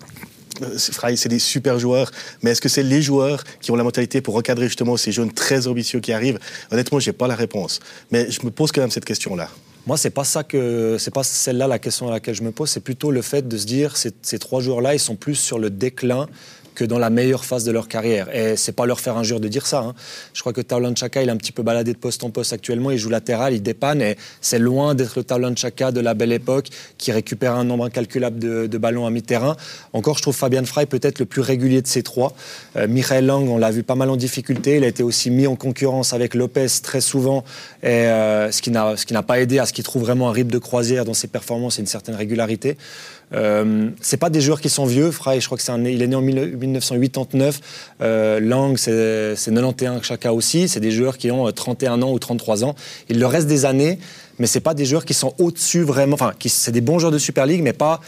Euh, 0.62 0.78
c'est 0.78 1.30
des 1.30 1.40
super 1.40 1.80
joueurs, 1.80 2.12
mais 2.42 2.52
est-ce 2.52 2.62
que 2.62 2.70
c'est 2.70 2.84
les 2.84 3.02
joueurs 3.02 3.44
qui 3.60 3.72
ont 3.72 3.76
la 3.76 3.84
mentalité 3.84 4.22
pour 4.22 4.36
recadrer 4.36 4.68
justement 4.68 4.98
ces 4.98 5.12
jeunes 5.12 5.32
très 5.32 5.68
ambitieux 5.68 6.00
qui 6.00 6.14
arrivent? 6.14 6.40
Honnêtement, 6.72 7.00
je 7.00 7.10
n'ai 7.10 7.14
pas 7.14 7.28
la 7.28 7.36
réponse. 7.36 7.80
Mais 8.12 8.30
je 8.30 8.46
me 8.46 8.52
pose 8.52 8.72
quand 8.72 8.82
même 8.82 8.92
cette 8.92 9.06
question-là. 9.06 9.50
Moi, 9.86 9.98
c'est 9.98 10.12
pas 10.12 10.24
ça 10.24 10.44
que 10.44 10.98
c'est 11.00 11.14
pas 11.14 11.24
celle-là 11.24 11.68
la 11.68 11.80
question 11.80 12.08
à 12.08 12.12
laquelle 12.12 12.36
je 12.36 12.44
me 12.44 12.52
pose. 12.52 12.70
C'est 12.70 12.80
plutôt 12.80 13.12
le 13.12 13.22
fait 13.22 13.48
de 13.48 13.58
se 13.58 13.66
dire 13.66 13.98
ces, 13.98 14.12
ces 14.22 14.40
trois 14.40 14.62
joueurs-là, 14.62 14.94
ils 14.94 15.00
sont 15.00 15.16
plus 15.16 15.36
sur 15.36 15.60
le 15.60 15.70
déclin 15.70 16.28
que 16.76 16.84
dans 16.84 17.00
la 17.00 17.10
meilleure 17.10 17.46
phase 17.46 17.64
de 17.64 17.72
leur 17.72 17.88
carrière. 17.88 18.34
Et 18.36 18.56
c'est 18.56 18.72
pas 18.72 18.86
leur 18.86 19.00
faire 19.00 19.18
injure 19.18 19.40
de 19.40 19.48
dire 19.48 19.66
ça. 19.66 19.80
Hein. 19.80 19.94
Je 20.34 20.42
crois 20.42 20.54
que 20.54 20.62
Taulan 20.62 20.96
Chaka, 20.96 21.22
il 21.22 21.30
est 21.30 21.32
un 21.32 21.38
petit 21.38 21.52
peu 21.52 21.64
baladé 21.64 21.94
de 21.94 21.98
poste 21.98 22.24
en 22.24 22.30
poste 22.30 22.54
actuellement. 22.54 22.92
Il 22.92 22.98
joue 22.98 23.10
latéral, 23.10 23.54
il 23.54 23.62
dépanne 23.62 24.02
et 24.02 24.18
c'est 24.42 24.60
loin 24.60 24.96
d'être 24.96 25.14
le 25.18 25.24
Taulan 25.24 25.56
Chaka 25.56 25.92
de 25.92 26.00
la 26.00 26.14
belle 26.14 26.32
époque 26.32 26.70
qui 26.98 27.12
récupère 27.12 27.56
un 27.56 27.64
nombre 27.64 27.86
incalculable 27.86 28.40
de, 28.40 28.78
ballons 28.78 29.06
à 29.06 29.12
mi-terrain. 29.12 29.56
Encore, 29.94 30.18
je 30.18 30.24
trouve 30.24 30.36
Fabian 30.36 30.66
Frey 30.66 30.86
peut-être 30.86 31.20
le 31.20 31.26
plus 31.26 31.42
régulier 31.42 31.82
de 31.82 31.88
ces 31.88 32.04
trois. 32.04 32.34
Euh, 32.76 32.88
Michael 32.88 33.26
Lang, 33.26 33.48
on 33.48 33.58
l'a 33.58 33.72
vu 33.72 33.84
pas 33.84 33.96
mal 33.96 34.10
en 34.10 34.18
difficulté. 34.18 34.78
Il 34.78 34.84
a 34.84 34.88
été 34.88 35.04
aussi 35.04 35.30
mis 35.30 35.48
en 35.48 35.56
concurrence 35.56 36.14
avec 36.14 36.34
Lopez 36.34 36.68
très 36.82 37.02
souvent, 37.02 37.44
et, 37.82 37.88
euh, 37.88 38.52
ce 38.52 38.62
qui 38.62 38.72
n'a 38.72 39.24
pas 39.24 39.40
aidé 39.40 39.60
à 39.60 39.66
ce 39.66 39.74
qu'il 39.74 39.84
trouve 39.84 40.04
vraiment 40.04 40.30
un 40.30 40.32
rythme 40.32 40.52
de 40.52 40.58
croisière 40.58 41.06
dans 41.06 41.14
ses 41.14 41.28
performances 41.28 41.78
et 41.78 41.82
une 41.82 41.88
certaine 41.88 42.16
régularité. 42.16 42.78
Euh, 43.34 43.90
c'est 44.02 44.18
pas 44.18 44.30
des 44.30 44.42
joueurs 44.42 44.62
qui 44.62 44.70
sont 44.70 44.86
vieux. 44.86 45.12
Frey, 45.12 45.40
je 45.40 45.46
crois 45.46 45.58
que 45.58 45.64
c'est 45.64 45.74
il 45.74 46.02
est 46.02 46.08
né 46.08 46.16
en 46.16 46.22
1989. 46.22 47.60
Euh, 48.02 48.40
Lang, 48.40 48.78
c'est 48.78 49.36
91 49.36 50.04
chacun 50.04 50.32
aussi. 50.32 50.68
C'est 50.68 50.80
des 50.80 50.92
joueurs 50.92 51.18
qui 51.18 51.32
ont 51.32 51.52
31 51.52 52.02
euh, 52.02 52.06
ans 52.06 52.12
ou 52.12 52.20
33 52.20 52.64
ans. 52.64 52.76
Il 53.10 53.20
leur 53.20 53.32
reste 53.32 53.48
des 53.48 53.66
années, 53.66 54.00
mais 54.40 54.48
c'est 54.48 54.60
pas 54.60 54.74
des 54.74 54.86
joueurs 54.86 55.06
qui 55.06 55.14
sont 55.14 55.34
au-dessus 55.40 55.84
vraiment. 55.84 56.14
Enfin, 56.14 56.34
c'est 56.46 56.72
des 56.72 56.82
bons 56.82 57.00
joueurs 57.00 57.12
de 57.12 57.18
Super 57.18 57.46
League, 57.46 57.62
mais 57.64 57.74
pas 57.74 58.02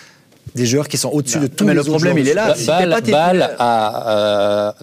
des 0.54 0.66
joueurs 0.66 0.88
qui 0.88 0.98
sont 0.98 1.10
au-dessus 1.10 1.39
de 1.39 1.48
tout. 1.48 1.66
Mais 1.66 1.74
le 1.74 1.83
problème, 1.83 2.18
il 2.18 2.27
est 2.27 2.33
là. 2.33 2.54
Ball, 2.68 3.56
a 3.57 4.75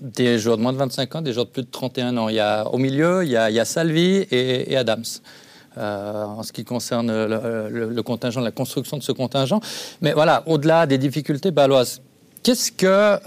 des 0.00 0.38
joueurs 0.38 0.56
de 0.56 0.62
moins 0.62 0.72
de 0.72 0.78
25 0.78 1.16
ans, 1.16 1.22
des 1.22 1.32
joueurs 1.32 1.46
de 1.46 1.50
plus 1.50 1.62
de 1.62 1.68
31 1.72 2.16
ans. 2.18 2.28
Il 2.28 2.36
y 2.36 2.40
a, 2.40 2.68
au 2.68 2.78
milieu, 2.78 3.24
il 3.24 3.30
y 3.30 3.36
a, 3.36 3.64
Salvi 3.64 4.26
et 4.30 4.76
Adams. 4.76 5.02
Euh, 5.78 6.24
en 6.24 6.42
ce 6.42 6.52
qui 6.52 6.64
concerne 6.64 7.08
le, 7.08 8.02
contingent, 8.02 8.40
la 8.40 8.50
construction 8.50 8.96
de 8.96 9.02
ce 9.02 9.12
contingent. 9.12 9.60
Mais 10.00 10.12
voilà, 10.12 10.42
au-delà 10.46 10.86
des 10.86 10.98
difficultés 10.98 11.52
baloises, 11.52 12.00
qu'est-ce 12.42 12.72
que 12.72 12.86
euh, 12.86 13.18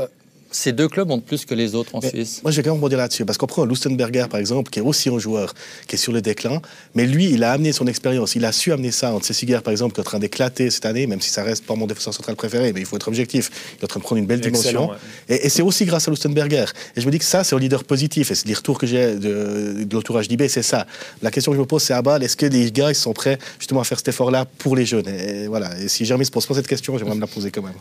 ces 0.52 0.74
deux 0.74 0.88
clubs 0.88 1.10
ont 1.10 1.20
plus 1.20 1.46
que 1.46 1.56
les 1.56 1.76
autres 1.76 1.96
en 1.96 2.02
Suisse 2.02 2.42
Moi, 2.44 2.52
je 2.52 2.58
vais 2.58 2.64
quand 2.64 2.72
même 2.72 2.78
rebondir 2.78 2.98
là-dessus. 2.98 3.26
Parce 3.26 3.38
qu'on 3.38 3.48
prend 3.48 3.66
Lustenberger, 3.66 4.26
par 4.30 4.40
exemple, 4.40 4.70
qui 4.70 4.80
est 4.80 4.82
aussi 4.82 5.10
un 5.10 5.18
joueur 5.18 5.54
qui 5.88 5.96
est 5.96 5.98
sur 5.98 6.12
le 6.12 6.22
déclin. 6.22 6.62
Mais 6.94 7.06
lui, 7.06 7.32
il 7.32 7.44
a 7.44 7.54
amené 7.54 7.72
son 7.72 7.88
expérience. 7.88 8.36
Il 8.36 8.44
a 8.46 8.52
su 8.52 8.72
amener 8.72 8.92
ça. 8.92 9.14
Entre 9.14 9.26
Cessiger, 9.26 9.60
par 9.64 9.72
exemple, 9.72 9.94
qui 9.94 10.00
est 10.00 10.02
en 10.02 10.06
train 10.06 10.20
d'éclater 10.20 10.70
cette 10.70 10.86
année, 10.86 11.08
même 11.08 11.22
si 11.22 11.30
ça 11.30 11.44
reste 11.44 11.66
pas 11.66 11.76
mon 11.76 11.88
défenseur 11.88 12.14
central 12.14 12.36
préféré, 12.36 12.74
mais 12.74 12.82
il 12.82 12.86
faut 12.86 12.98
être 12.98 13.08
objectif. 13.08 13.50
Il 13.78 13.82
est 13.82 13.86
en 13.86 13.88
train 13.88 14.00
de 14.00 14.04
prendre 14.04 14.20
une 14.20 14.26
belle 14.26 14.42
dimension. 14.42 14.92
Et, 15.30 15.50
c'est 15.50 15.62
aussi 15.62 15.86
grâce 15.86 16.08
à 16.08 16.12
Lustenberger. 16.12 16.66
Et 16.96 17.02
je 17.02 17.06
me 17.06 17.12
dis 17.12 17.20
que 17.20 17.26
ça, 17.26 17.44
c'est 17.44 17.56
un 17.56 17.60
leader 17.60 17.84
positif. 17.84 18.32
Et 18.32 18.36
c'est 18.36 18.48
les 18.48 18.54
retours 18.54 18.78
que 18.78 18.88
j'ai 18.88 19.16
de, 19.16 19.84
de 19.84 19.96
l'entourage 19.96 20.28
d'IB, 20.28 20.48
c'est 20.48 20.64
ça. 20.64 20.86
La 21.22 21.32
question 21.32 21.52
que 21.52 21.56
je 21.56 21.62
me 21.62 21.66
pose, 21.66 21.82
c'est 21.82 21.94
à 21.94 22.02
balle, 22.02 22.24
est-ce 22.24 22.36
que 22.36 22.46
les 22.46 22.72
gars 22.72 22.90
ils 22.90 22.96
sont 22.96 23.14
prêts 23.14 23.38
justement 23.58 23.82
à 23.82 23.84
faire 23.84 23.98
cet 23.98 24.10
effort-là 24.10 24.46
pour 24.58 24.76
les 24.76 24.86
jeunes? 24.86 25.08
Et, 25.08 25.48
voilà. 25.48 25.80
Et 25.80 25.88
si 25.88 26.06
jamais 26.06 26.26
se 26.26 26.32
pose 26.32 26.46
pas 26.46 26.56
cette 26.56 26.68
question, 26.68 26.98
j'aimerais 26.98 27.16
me 27.16 27.22
la 27.22 27.28
poser 27.28 27.52
quand 27.52 27.64
même. 27.64 27.74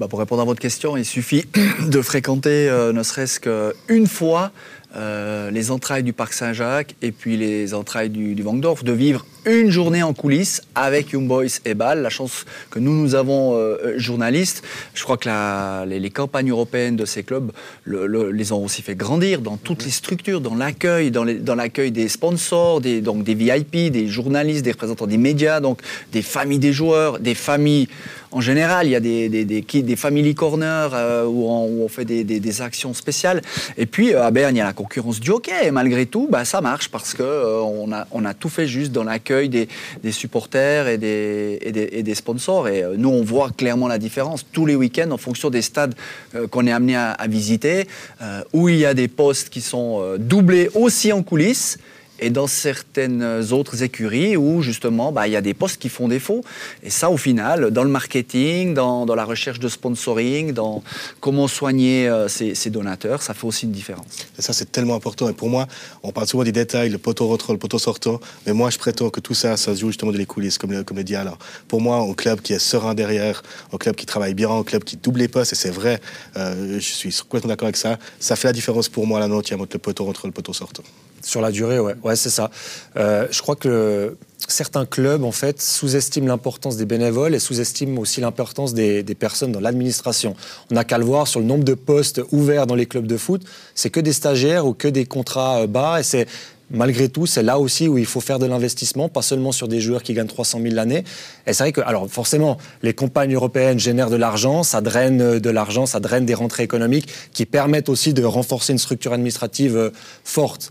Bah, 0.00 0.08
pour 0.08 0.18
répondre 0.18 0.40
à 0.40 0.46
votre 0.46 0.62
question, 0.62 0.96
il 0.96 1.04
suffit 1.04 1.44
de 1.86 2.00
fréquenter 2.00 2.70
euh, 2.70 2.90
ne 2.94 3.02
serait-ce 3.02 3.38
qu'une 3.38 4.06
fois 4.06 4.50
euh, 4.96 5.50
les 5.50 5.70
entrailles 5.70 6.02
du 6.02 6.14
Parc 6.14 6.32
Saint-Jacques 6.32 6.94
et 7.02 7.12
puis 7.12 7.36
les 7.36 7.74
entrailles 7.74 8.08
du, 8.08 8.34
du 8.34 8.42
de 8.42 8.92
vivre 8.92 9.26
une 9.46 9.70
journée 9.70 10.02
en 10.02 10.12
coulisses 10.12 10.62
avec 10.74 11.12
Young 11.12 11.26
Boys 11.26 11.60
et 11.64 11.74
Bâle. 11.74 12.02
La 12.02 12.10
chance 12.10 12.44
que 12.70 12.78
nous, 12.78 12.92
nous 12.92 13.14
avons, 13.14 13.54
euh, 13.54 13.94
journalistes, 13.96 14.62
je 14.94 15.02
crois 15.02 15.16
que 15.16 15.86
les, 15.86 16.10
campagnes 16.10 16.50
européennes 16.50 16.96
de 16.96 17.04
ces 17.04 17.22
clubs 17.22 17.52
les 17.86 18.52
ont 18.52 18.64
aussi 18.64 18.82
fait 18.82 18.96
grandir 18.96 19.40
dans 19.40 19.56
toutes 19.56 19.84
les 19.84 19.90
structures, 19.90 20.40
dans 20.40 20.54
l'accueil, 20.54 21.10
dans, 21.10 21.24
l'accueil 21.24 21.92
des 21.92 22.08
sponsors, 22.08 22.80
des, 22.80 23.00
donc 23.00 23.22
des 23.22 23.34
VIP, 23.34 23.92
des 23.92 24.08
journalistes, 24.08 24.64
des 24.64 24.72
représentants 24.72 25.06
des 25.06 25.18
médias, 25.18 25.60
donc 25.60 25.80
des 26.12 26.22
familles 26.22 26.58
des 26.58 26.72
joueurs, 26.72 27.18
des 27.20 27.34
familles 27.34 27.88
en 28.32 28.40
général. 28.40 28.86
Il 28.86 28.90
y 28.90 28.96
a 28.96 29.00
des, 29.00 29.28
des, 29.28 29.44
des, 29.44 29.96
family 29.96 30.34
corners 30.34 30.90
euh, 30.92 31.24
où, 31.24 31.48
on, 31.48 31.88
fait 31.88 32.04
des, 32.04 32.60
actions 32.60 32.92
spéciales. 32.94 33.40
Et 33.78 33.86
puis 33.86 34.14
à 34.14 34.30
Berne, 34.30 34.56
il 34.56 34.58
y 34.58 34.62
a 34.62 34.64
la 34.64 34.72
concurrence 34.72 35.20
du 35.20 35.30
hockey. 35.30 35.52
Et 35.66 35.70
malgré 35.70 36.06
tout, 36.06 36.28
bah, 36.30 36.44
ça 36.44 36.60
marche 36.60 36.88
parce 36.88 37.14
qu'on 37.14 37.22
euh, 37.22 38.04
on 38.10 38.24
a 38.24 38.34
tout 38.34 38.48
fait 38.48 38.66
juste 38.66 38.92
dans 38.92 39.04
l'accueil 39.04 39.29
des, 39.30 39.68
supporters 40.12 40.88
et 40.88 40.98
des, 40.98 42.14
sponsors. 42.14 42.68
Et 42.68 42.82
euh, 42.82 42.94
nous, 42.96 43.08
on 43.08 43.22
voit 43.22 43.50
clairement 43.50 43.88
la 43.88 43.98
différence 43.98 44.44
tous 44.52 44.66
les 44.66 44.74
week-ends 44.74 45.10
en 45.10 45.16
fonction 45.16 45.50
des 45.50 45.62
stades 45.62 45.94
euh, 46.34 46.46
qu'on 46.46 46.66
est 46.66 46.72
amené 46.72 46.96
à, 46.96 47.16
visiter, 47.28 47.86
euh, 48.22 48.42
où 48.52 48.68
il 48.68 48.76
y 48.76 48.86
a 48.86 48.94
des 48.94 49.08
postes 49.08 49.50
qui 49.50 49.60
sont 49.60 50.16
doublés 50.18 50.68
aussi 50.74 51.12
en 51.12 51.22
coulisses 51.22 51.78
et 52.20 52.30
dans 52.30 52.46
certaines 52.46 53.52
autres 53.52 53.82
écuries 53.82 54.36
où 54.36 54.62
justement 54.62 55.12
bah, 55.12 55.26
il 55.26 55.32
y 55.32 55.36
a 55.36 55.40
des 55.40 55.54
postes 55.54 55.80
qui 55.80 55.88
font 55.88 56.08
défaut. 56.08 56.44
Et 56.82 56.90
ça, 56.90 57.10
au 57.10 57.16
final, 57.16 57.70
dans 57.70 57.82
le 57.82 57.90
marketing, 57.90 58.74
dans, 58.74 59.06
dans 59.06 59.14
la 59.14 59.24
recherche 59.24 59.58
de 59.58 59.68
sponsoring, 59.68 60.52
dans 60.52 60.82
comment 61.20 61.48
soigner 61.48 62.08
euh, 62.08 62.28
donateurs, 62.66 63.22
ça 63.22 63.34
fait 63.34 63.46
aussi 63.46 63.66
une 63.66 63.72
différence. 63.72 64.06
Et 64.38 64.42
ça, 64.42 64.52
c'est 64.52 64.70
tellement 64.70 64.94
important. 64.94 65.28
Et 65.28 65.32
pour 65.32 65.48
moi, 65.48 65.66
on 66.02 66.12
parle 66.12 66.26
souvent 66.26 66.44
des 66.44 66.52
détails, 66.52 66.90
le 66.90 66.98
poteau 66.98 67.26
rentrant, 67.26 67.52
le 67.52 67.58
poteau 67.58 67.78
sortant, 67.78 68.20
mais 68.46 68.52
moi, 68.52 68.70
je 68.70 68.78
prétends 68.78 69.10
que 69.10 69.20
tout 69.20 69.34
ça, 69.34 69.56
ça 69.56 69.74
se 69.74 69.80
joue 69.80 69.88
justement 69.88 70.12
de 70.12 70.18
les 70.18 70.26
coulisses, 70.26 70.58
comme 70.58 70.72
le, 70.72 70.84
comme 70.84 70.96
le 70.96 71.04
dit 71.04 71.16
Alain. 71.16 71.36
Pour 71.68 71.80
moi, 71.80 71.96
un 71.96 72.12
club 72.14 72.40
qui 72.40 72.52
est 72.52 72.58
serein 72.58 72.94
derrière, 72.94 73.42
un 73.72 73.78
club 73.78 73.96
qui 73.96 74.06
travaille 74.06 74.34
bien, 74.34 74.50
un 74.50 74.62
club 74.62 74.84
qui 74.84 74.96
double 74.96 75.20
les 75.20 75.28
postes, 75.28 75.52
et 75.52 75.56
c'est 75.56 75.70
vrai, 75.70 76.00
euh, 76.36 76.74
je 76.74 76.80
suis 76.80 77.14
complètement 77.22 77.48
d'accord 77.48 77.66
avec 77.66 77.76
ça, 77.76 77.98
ça 78.18 78.36
fait 78.36 78.48
la 78.48 78.52
différence 78.52 78.88
pour 78.88 79.06
moi 79.06 79.18
la 79.20 79.28
note, 79.28 79.52
entre 79.52 79.68
le 79.72 79.78
poteau 79.78 80.04
rentrant, 80.04 80.28
le 80.28 80.32
poteau 80.32 80.52
sortant. 80.52 80.84
Sur 81.22 81.40
la 81.40 81.50
durée, 81.50 81.78
ouais, 81.78 82.16
c'est 82.16 82.30
ça. 82.30 82.50
Euh, 82.96 83.26
je 83.30 83.42
crois 83.42 83.56
que 83.56 84.16
certains 84.48 84.86
clubs, 84.86 85.24
en 85.24 85.32
fait, 85.32 85.60
sous-estiment 85.60 86.26
l'importance 86.26 86.76
des 86.76 86.86
bénévoles 86.86 87.34
et 87.34 87.38
sous-estiment 87.38 88.00
aussi 88.00 88.20
l'importance 88.20 88.74
des, 88.74 89.02
personnes 89.18 89.52
dans 89.52 89.60
l'administration. 89.60 90.34
On 90.70 90.74
n'a 90.74 90.84
qu'à 90.84 90.98
le 90.98 91.04
voir 91.04 91.26
sur 91.26 91.40
le 91.40 91.46
nombre 91.46 91.64
de 91.64 91.74
postes 91.74 92.20
ouverts 92.32 92.66
dans 92.66 92.74
les 92.74 92.86
clubs 92.86 93.06
de 93.06 93.16
foot. 93.16 93.42
C'est 93.74 93.90
que 93.90 94.00
des 94.00 94.12
stagiaires 94.12 94.66
ou 94.66 94.74
que 94.74 94.88
des 94.88 95.04
contrats 95.04 95.62
euh, 95.62 95.66
bas. 95.66 96.00
Et 96.00 96.02
c'est 96.02 96.26
malgré 96.70 97.08
tout, 97.08 97.26
c'est 97.26 97.42
là 97.42 97.58
aussi 97.58 97.88
où 97.88 97.98
il 97.98 98.06
faut 98.06 98.20
faire 98.20 98.38
de 98.38 98.46
l'investissement, 98.46 99.08
pas 99.08 99.22
seulement 99.22 99.52
sur 99.52 99.68
des 99.68 99.80
joueurs 99.80 100.02
qui 100.02 100.14
gagnent 100.14 100.28
300 100.28 100.60
000 100.62 100.74
l'année. 100.74 101.04
Et 101.46 101.52
c'est 101.52 101.64
vrai 101.64 101.72
que, 101.72 101.80
alors 101.80 102.08
forcément, 102.08 102.58
les 102.82 102.94
campagnes 102.94 103.34
européennes 103.34 103.78
génèrent 103.78 104.10
de 104.10 104.16
l'argent, 104.16 104.62
ça 104.62 104.80
draine 104.80 105.38
de 105.38 105.50
l'argent, 105.50 105.86
ça 105.86 106.00
draine 106.00 106.26
des 106.26 106.34
rentrées 106.34 106.62
économiques 106.62 107.08
qui 107.32 107.44
permettent 107.44 107.88
aussi 107.88 108.14
de 108.14 108.24
renforcer 108.24 108.72
une 108.72 108.78
structure 108.78 109.12
administrative 109.12 109.76
euh, 109.76 109.90
forte. 110.24 110.70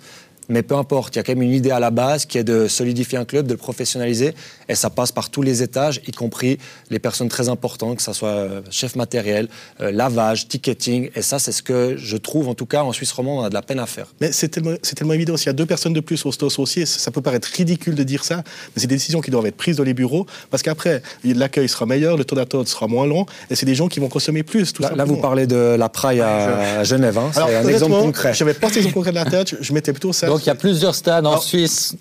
Mais 0.49 0.63
peu 0.63 0.75
importe, 0.75 1.15
il 1.15 1.19
y 1.19 1.21
a 1.21 1.23
quand 1.23 1.33
même 1.33 1.43
une 1.43 1.53
idée 1.53 1.71
à 1.71 1.79
la 1.79 1.91
base 1.91 2.25
qui 2.25 2.37
est 2.37 2.43
de 2.43 2.67
solidifier 2.67 3.17
un 3.17 3.25
club, 3.25 3.45
de 3.45 3.53
le 3.53 3.57
professionnaliser. 3.57 4.33
Et 4.67 4.75
ça 4.75 4.89
passe 4.89 5.11
par 5.11 5.29
tous 5.29 5.43
les 5.43 5.63
étages, 5.63 6.01
y 6.07 6.11
compris 6.11 6.57
les 6.89 6.99
personnes 6.99 7.29
très 7.29 7.49
importantes, 7.49 7.97
que 7.97 8.03
ce 8.03 8.13
soit 8.13 8.29
euh, 8.29 8.61
chef 8.71 8.95
matériel, 8.95 9.47
euh, 9.81 9.91
lavage, 9.91 10.47
ticketing. 10.47 11.11
Et 11.15 11.21
ça, 11.21 11.37
c'est 11.39 11.51
ce 11.51 11.61
que 11.61 11.95
je 11.97 12.17
trouve, 12.17 12.49
en 12.49 12.55
tout 12.55 12.65
cas, 12.65 12.83
en 12.83 12.91
Suisse 12.91 13.11
romande, 13.11 13.39
on 13.39 13.43
a 13.43 13.49
de 13.49 13.53
la 13.53 13.61
peine 13.61 13.79
à 13.79 13.85
faire. 13.85 14.07
Mais 14.21 14.31
c'est 14.31 14.49
tellement, 14.49 14.75
tellement, 14.95 15.13
évident. 15.13 15.37
S'il 15.37 15.47
y 15.47 15.49
a 15.49 15.53
deux 15.53 15.65
personnes 15.67 15.93
de 15.93 15.99
plus 15.99 16.25
au 16.25 16.31
STOS 16.31 16.59
aussi, 16.59 16.85
ça 16.87 17.11
peut 17.11 17.21
paraître 17.21 17.47
ridicule 17.55 17.95
de 17.95 18.03
dire 18.03 18.23
ça, 18.23 18.37
mais 18.37 18.77
c'est 18.81 18.87
des 18.87 18.95
décisions 18.95 19.21
qui 19.21 19.31
doivent 19.31 19.45
être 19.45 19.57
prises 19.57 19.77
dans 19.77 19.83
les 19.83 19.93
bureaux. 19.93 20.25
Parce 20.49 20.63
qu'après, 20.63 21.03
l'accueil 21.23 21.69
sera 21.69 21.85
meilleur, 21.85 22.17
le 22.17 22.25
taux 22.25 22.35
d'attente 22.35 22.67
sera 22.67 22.87
moins 22.87 23.05
long. 23.05 23.25
Et 23.51 23.55
c'est 23.55 23.65
des 23.67 23.75
gens 23.75 23.87
qui 23.87 23.99
vont 23.99 24.09
consommer 24.09 24.41
plus. 24.41 24.73
Tout 24.73 24.81
là, 24.81 24.93
là, 24.95 25.05
vous 25.05 25.17
parlez 25.17 25.45
de 25.45 25.75
la 25.77 25.89
praille 25.89 26.21
à, 26.21 26.83
Genève. 26.83 27.17
Hein. 27.17 27.31
C'est 27.33 27.55
un 27.55 27.67
exemple 27.67 27.93
concret. 27.93 28.33
Je 28.33 28.43
n'avais 28.43 28.57
pas 28.57 28.67
cet 28.69 28.77
exemple 28.77 28.95
concret 28.95 29.11
de 29.11 29.15
la 29.15 29.25
tête. 29.25 29.55
Je 29.59 29.73
mettais 29.73 29.93
plutôt 29.93 30.13
ça. 30.13 30.27
Donc 30.27 30.38
il 30.41 30.47
y 30.47 30.49
a 30.49 30.55
plusieurs 30.55 30.95
stades 30.95 31.25
en 31.25 31.39
Suisse 31.39 31.95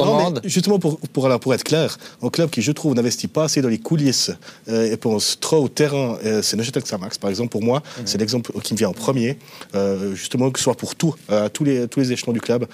romande 0.00 0.40
Justement, 0.44 0.78
pour, 0.78 0.98
pour, 0.98 1.26
alors, 1.26 1.40
pour 1.40 1.54
être 1.54 1.64
clair, 1.64 1.98
un 2.22 2.28
club 2.30 2.50
qui, 2.50 2.62
je 2.62 2.72
trouve, 2.72 2.94
n'investit 2.94 3.28
pas 3.28 3.44
assez 3.44 3.62
dans 3.62 3.68
les 3.68 3.78
coulisses 3.78 4.30
euh, 4.68 4.90
et 4.90 4.96
pense 4.96 5.38
trop 5.40 5.58
au 5.58 5.68
terrain, 5.68 6.16
euh, 6.24 6.42
c'est 6.42 6.56
Neuchâtel 6.56 6.82
Xamax, 6.82 7.18
par 7.18 7.30
exemple. 7.30 7.50
Pour 7.50 7.62
moi, 7.62 7.82
c'est 8.04 8.18
l'exemple 8.18 8.52
qui 8.62 8.72
me 8.74 8.78
vient 8.78 8.88
en 8.88 8.94
premier. 8.94 9.38
Euh, 9.74 10.14
justement, 10.14 10.50
que 10.50 10.58
ce 10.58 10.64
soit 10.64 10.74
pour 10.74 10.94
tout, 10.94 11.14
à 11.28 11.48
tous, 11.48 11.64
les, 11.64 11.88
tous 11.88 12.00
les 12.00 12.12
échelons 12.12 12.32
du 12.32 12.40
club. 12.40 12.66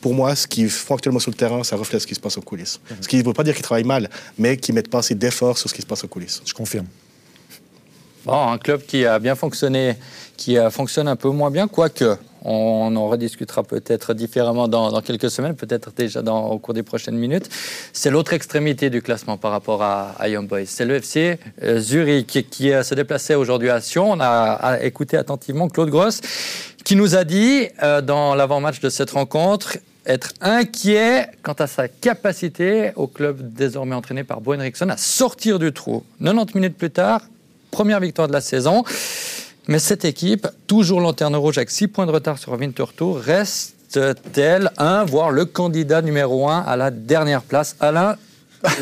pour 0.00 0.14
moi, 0.14 0.34
ce 0.34 0.46
qu'ils 0.46 0.70
font 0.70 0.94
actuellement 0.94 1.20
sur 1.20 1.30
le 1.30 1.36
terrain, 1.36 1.64
ça 1.64 1.76
reflète 1.76 2.02
ce 2.02 2.06
qui 2.06 2.14
se 2.14 2.20
passe 2.20 2.36
en 2.36 2.40
coulisses. 2.40 2.80
Ce 3.00 3.08
qui 3.08 3.16
ne 3.16 3.22
veut 3.22 3.32
pas 3.32 3.44
dire 3.44 3.54
qu'ils 3.54 3.62
travaillent 3.62 3.84
mal, 3.84 4.10
mais 4.38 4.56
qu'ils 4.56 4.74
mettent 4.74 4.90
pas 4.90 4.98
assez 4.98 5.14
d'efforts 5.14 5.58
sur 5.58 5.68
ce 5.68 5.74
qui 5.74 5.82
se 5.82 5.86
passe 5.86 6.04
en 6.04 6.08
coulisses. 6.08 6.42
Je 6.44 6.52
confirme. 6.52 6.86
Bon, 8.24 8.48
un 8.50 8.58
club 8.58 8.82
qui 8.86 9.06
a 9.06 9.18
bien 9.18 9.34
fonctionné, 9.34 9.96
qui 10.36 10.56
fonctionne 10.70 11.08
un 11.08 11.16
peu 11.16 11.30
moins 11.30 11.50
bien, 11.50 11.68
quoique 11.68 12.16
on 12.44 12.94
en 12.96 13.08
rediscutera 13.08 13.62
peut-être 13.62 14.14
différemment 14.14 14.68
dans, 14.68 15.00
quelques 15.00 15.30
semaines, 15.30 15.54
peut-être 15.54 15.92
déjà 15.96 16.22
dans, 16.22 16.48
au 16.48 16.58
cours 16.58 16.74
des 16.74 16.82
prochaines 16.82 17.16
minutes. 17.16 17.48
C'est 17.92 18.10
l'autre 18.10 18.32
extrémité 18.32 18.90
du 18.90 19.02
classement 19.02 19.36
par 19.36 19.50
rapport 19.50 19.82
à, 19.82 20.28
Young 20.28 20.46
Boys. 20.46 20.66
C'est 20.66 20.84
le 20.84 20.96
FC 20.96 21.38
euh, 21.62 21.80
Zurich 21.80 22.46
qui, 22.50 22.70
se 22.82 22.94
déplaçait 22.94 23.34
aujourd'hui 23.34 23.70
à 23.70 23.80
Sion. 23.80 24.10
On 24.10 24.20
a, 24.20 24.78
écouté 24.82 25.16
attentivement 25.16 25.68
Claude 25.68 25.90
Gross 25.90 26.20
qui 26.84 26.96
nous 26.96 27.16
a 27.16 27.24
dit 27.24 27.68
euh, 27.82 28.00
dans 28.00 28.34
l'avant-match 28.34 28.80
de 28.80 28.88
cette 28.88 29.10
rencontre 29.10 29.78
être 30.08 30.32
inquiet 30.40 31.28
quant 31.42 31.52
à 31.52 31.66
sa 31.66 31.86
capacité 31.86 32.92
au 32.96 33.06
club 33.06 33.52
désormais 33.52 33.94
entraîné 33.94 34.24
par 34.24 34.40
Bo 34.40 34.54
Henriksen 34.54 34.90
à 34.90 34.96
sortir 34.96 35.58
du 35.58 35.72
trou. 35.72 36.02
90 36.22 36.54
minutes 36.54 36.78
plus 36.78 36.90
tard, 36.90 37.20
première 37.70 38.00
victoire 38.00 38.26
de 38.26 38.32
la 38.32 38.40
saison. 38.40 38.84
Mais 39.68 39.78
cette 39.78 40.06
équipe, 40.06 40.48
toujours 40.66 41.02
lanterne 41.02 41.36
rouge 41.36 41.58
avec 41.58 41.68
6 41.68 41.88
points 41.88 42.06
de 42.06 42.10
retard 42.10 42.38
sur 42.38 42.52
Winterthur, 42.52 43.20
reste-t-elle 43.20 44.70
un, 44.78 45.04
voire 45.04 45.30
le 45.30 45.44
candidat 45.44 46.00
numéro 46.00 46.48
1 46.48 46.60
à 46.60 46.74
la 46.76 46.90
dernière 46.90 47.42
place? 47.42 47.76
Alain, 47.78 48.16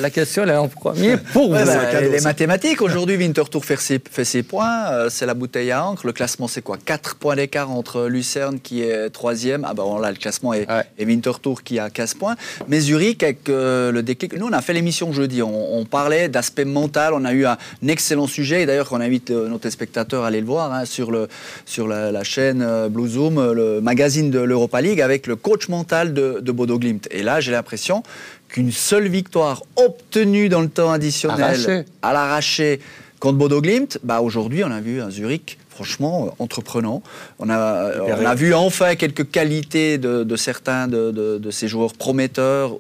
la 0.00 0.10
question, 0.10 0.42
elle 0.42 0.50
est 0.50 0.56
en 0.56 0.68
premier 0.68 1.16
pour 1.16 1.48
vous. 1.48 1.64
Bah, 1.64 2.00
les 2.00 2.20
mathématiques, 2.20 2.80
aujourd'hui, 2.80 3.16
Winterthur 3.16 3.64
fait 3.64 3.78
ses, 3.78 3.98
fait 3.98 4.42
points, 4.42 4.90
euh, 4.90 5.08
c'est 5.10 5.26
la 5.26 5.34
bouteille 5.34 5.70
à 5.70 5.84
encre. 5.84 6.06
Le 6.06 6.12
classement, 6.12 6.48
c'est 6.48 6.62
quoi? 6.62 6.78
4 6.82 7.16
points 7.16 7.36
d'écart 7.36 7.70
entre 7.70 8.06
Lucerne 8.06 8.58
qui 8.60 8.82
est 8.82 9.10
troisième. 9.10 9.66
Ah 9.68 9.74
ben 9.74 9.84
là, 10.00 10.10
le 10.10 10.16
classement 10.16 10.54
est, 10.54 10.66
et 10.98 11.04
Winterthur 11.04 11.62
qui 11.62 11.78
a 11.78 11.90
15 11.90 12.14
points. 12.14 12.36
Mais 12.68 12.80
Zurich, 12.80 13.22
avec 13.22 13.48
euh, 13.48 13.92
le 13.92 14.02
déclic. 14.02 14.36
Nous, 14.36 14.46
on 14.46 14.52
a 14.52 14.62
fait 14.62 14.72
l'émission 14.72 15.12
jeudi. 15.12 15.42
On, 15.42 15.84
parlait 15.84 16.28
d'aspect 16.28 16.64
mental. 16.64 17.12
On 17.14 17.24
a 17.24 17.32
eu 17.32 17.46
un, 17.46 17.56
excellent 17.86 18.26
sujet. 18.26 18.62
Et 18.62 18.66
d'ailleurs, 18.66 18.88
on 18.92 19.00
invite 19.00 19.30
euh, 19.30 19.48
nos 19.48 19.58
téléspectateurs 19.58 20.24
à 20.24 20.28
aller 20.28 20.40
le 20.40 20.46
voir 20.46 20.72
hein, 20.72 20.84
sur, 20.84 21.10
le, 21.10 21.28
sur 21.64 21.86
la, 21.86 22.24
chaîne 22.24 22.88
Blue 22.88 23.08
Zoom, 23.08 23.52
le 23.52 23.80
magazine 23.80 24.30
de 24.30 24.40
l'Europa 24.40 24.80
League, 24.80 25.00
avec 25.00 25.26
le 25.26 25.36
coach 25.36 25.68
mental 25.68 26.12
de, 26.14 26.40
de 26.40 26.52
Bodo 26.52 26.78
Glimt. 26.78 27.06
Et 27.10 27.22
là, 27.22 27.40
j'ai 27.40 27.52
l'impression 27.52 28.02
qu'une 28.56 28.72
seule 28.72 29.08
victoire 29.08 29.64
obtenue 29.76 30.48
dans 30.48 30.62
le 30.62 30.70
temps 30.70 30.90
additionnel 30.90 31.84
à 32.00 32.14
l'arraché 32.14 32.80
contre 33.20 33.36
Bodo 33.36 33.60
Glimt, 33.60 33.98
bah 34.02 34.22
aujourd'hui 34.22 34.64
on 34.64 34.70
a 34.70 34.80
vu 34.80 35.02
un 35.02 35.10
Zurich 35.10 35.58
franchement 35.68 36.28
euh, 36.28 36.42
entreprenant. 36.42 37.02
On 37.38 37.50
a, 37.50 38.00
on 38.00 38.24
a 38.24 38.34
vu 38.34 38.54
enfin 38.54 38.94
quelques 38.94 39.30
qualités 39.30 39.98
de, 39.98 40.36
certains 40.36 40.88
de, 40.88 41.50
ces 41.50 41.68
joueurs 41.68 41.92
prometteurs 41.92 42.78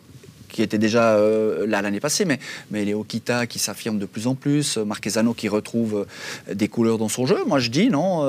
qui 0.48 0.62
étaient 0.62 0.78
déjà 0.78 1.14
euh, 1.14 1.66
là 1.66 1.82
l'année 1.82 2.00
passée, 2.00 2.24
mais, 2.24 2.38
mais 2.70 2.84
Léo 2.84 3.04
Kita 3.04 3.46
qui 3.46 3.58
s'affirme 3.58 3.98
de 3.98 4.06
plus 4.06 4.26
en 4.26 4.34
plus, 4.34 4.76
Marquezano 4.78 5.34
qui 5.34 5.48
retrouve 5.48 6.06
euh, 6.48 6.54
des 6.54 6.68
couleurs 6.68 6.98
dans 6.98 7.08
son 7.08 7.26
jeu. 7.26 7.38
Moi 7.46 7.58
je 7.58 7.70
dis 7.70 7.88
non, 7.88 8.22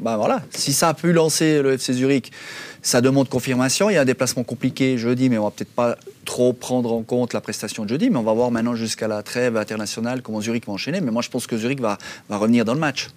bah 0.00 0.16
voilà, 0.16 0.42
si 0.50 0.72
ça 0.72 0.88
a 0.88 0.94
pu 0.94 1.12
lancer 1.12 1.62
le 1.62 1.74
FC 1.74 1.92
Zurich 1.92 2.32
ça 2.86 3.00
demande 3.00 3.28
confirmation. 3.28 3.90
Il 3.90 3.94
y 3.94 3.96
a 3.96 4.02
un 4.02 4.04
déplacement 4.04 4.44
compliqué 4.44 4.96
jeudi, 4.96 5.28
mais 5.28 5.38
on 5.38 5.44
va 5.44 5.50
peut-être 5.50 5.74
pas 5.74 5.96
trop 6.24 6.52
prendre 6.52 6.92
en 6.92 7.02
compte 7.02 7.32
la 7.32 7.40
prestation 7.40 7.82
de 7.82 7.88
jeudi. 7.88 8.10
Mais 8.10 8.16
on 8.16 8.22
va 8.22 8.32
voir 8.32 8.52
maintenant 8.52 8.76
jusqu'à 8.76 9.08
la 9.08 9.24
trêve 9.24 9.56
internationale 9.56 10.22
comment 10.22 10.40
Zurich 10.40 10.68
va 10.68 10.72
enchaîner. 10.72 11.00
Mais 11.00 11.10
moi, 11.10 11.20
je 11.20 11.28
pense 11.28 11.48
que 11.48 11.56
Zurich 11.56 11.80
va 11.80 11.98
revenir 12.30 12.64
dans 12.64 12.74
le 12.74 12.80
match 12.80 13.08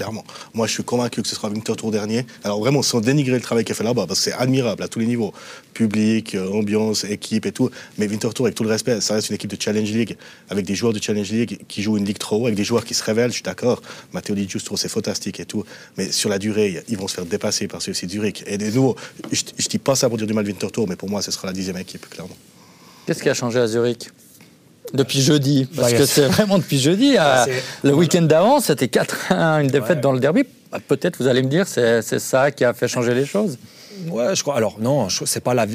clairement. 0.00 0.24
Moi, 0.54 0.66
je 0.66 0.72
suis 0.72 0.82
convaincu 0.82 1.20
que 1.20 1.28
ce 1.28 1.34
sera 1.34 1.50
Winter 1.50 1.74
Tour 1.76 1.90
dernier. 1.90 2.24
Alors 2.42 2.58
vraiment, 2.58 2.80
sans 2.80 3.02
dénigrer 3.02 3.34
le 3.34 3.42
travail 3.42 3.64
qu'il 3.64 3.72
a 3.72 3.74
fait 3.74 3.84
là-bas, 3.84 4.06
parce 4.06 4.20
que 4.20 4.30
c'est 4.30 4.32
admirable 4.32 4.82
à 4.82 4.88
tous 4.88 4.98
les 4.98 5.04
niveaux, 5.04 5.34
public, 5.74 6.34
euh, 6.34 6.50
ambiance, 6.52 7.04
équipe 7.04 7.44
et 7.44 7.52
tout. 7.52 7.70
Mais 7.98 8.08
Winter 8.08 8.30
Tour, 8.34 8.46
avec 8.46 8.54
tout 8.54 8.62
le 8.62 8.70
respect, 8.70 9.02
ça 9.02 9.12
reste 9.14 9.28
une 9.28 9.34
équipe 9.34 9.50
de 9.50 9.60
Challenge 9.60 9.90
League, 9.90 10.16
avec 10.48 10.64
des 10.64 10.74
joueurs 10.74 10.94
de 10.94 11.02
Challenge 11.02 11.30
League 11.30 11.58
qui 11.68 11.82
jouent 11.82 11.98
une 11.98 12.06
ligue 12.06 12.16
trop 12.16 12.36
haut, 12.36 12.46
avec 12.46 12.54
des 12.54 12.64
joueurs 12.64 12.86
qui 12.86 12.94
se 12.94 13.04
révèlent. 13.04 13.28
Je 13.28 13.34
suis 13.34 13.42
d'accord. 13.42 13.82
Matteo 14.14 14.34
Di 14.34 14.48
Giusto, 14.48 14.74
c'est 14.78 14.88
fantastique 14.88 15.38
et 15.38 15.44
tout. 15.44 15.64
Mais 15.98 16.10
sur 16.10 16.30
la 16.30 16.38
durée, 16.38 16.82
ils 16.88 16.96
vont 16.96 17.06
se 17.06 17.16
faire 17.16 17.26
dépasser 17.26 17.68
par 17.68 17.82
ceux-ci 17.82 18.08
Zurich. 18.08 18.42
Et 18.46 18.56
de 18.56 18.70
nouveau, 18.70 18.96
je, 19.30 19.42
ne 19.42 19.68
dis 19.68 19.78
pas 19.78 19.96
ça 19.96 20.08
pour 20.08 20.16
dire 20.16 20.26
du 20.26 20.32
mal 20.32 20.46
Winter 20.46 20.70
Tour, 20.70 20.88
mais 20.88 20.96
pour 20.96 21.10
moi, 21.10 21.20
ce 21.20 21.30
sera 21.30 21.48
la 21.48 21.52
dixième 21.52 21.76
équipe, 21.76 22.08
clairement. 22.08 22.36
Qu'est-ce 23.04 23.22
qui 23.22 23.28
a 23.28 23.34
changé 23.34 23.58
à 23.58 23.66
Zurich? 23.66 24.08
Depuis 24.94 25.20
jeudi, 25.20 25.66
parce 25.76 25.92
que 25.92 26.06
c'est 26.06 26.26
vraiment 26.26 26.58
depuis 26.58 26.78
jeudi. 26.78 27.16
le 27.82 27.94
week-end 27.94 28.22
d'avant, 28.22 28.60
c'était 28.60 28.86
4-1, 28.86 29.62
une 29.62 29.68
défaite 29.68 30.00
dans 30.00 30.12
le 30.12 30.20
derby. 30.20 30.44
Bah, 30.72 30.78
peut-être, 30.86 31.16
vous 31.18 31.26
allez 31.26 31.42
me 31.42 31.48
dire, 31.48 31.66
c'est 31.66 32.18
ça 32.18 32.50
qui 32.50 32.64
a 32.64 32.72
fait 32.72 32.88
changer 32.88 33.14
les 33.14 33.26
choses 33.26 33.58
Ouais, 34.08 34.34
je 34.34 34.42
crois. 34.42 34.56
Alors 34.56 34.78
non, 34.80 35.08
c'est 35.08 35.42
pas 35.42 35.54
la, 35.54 35.66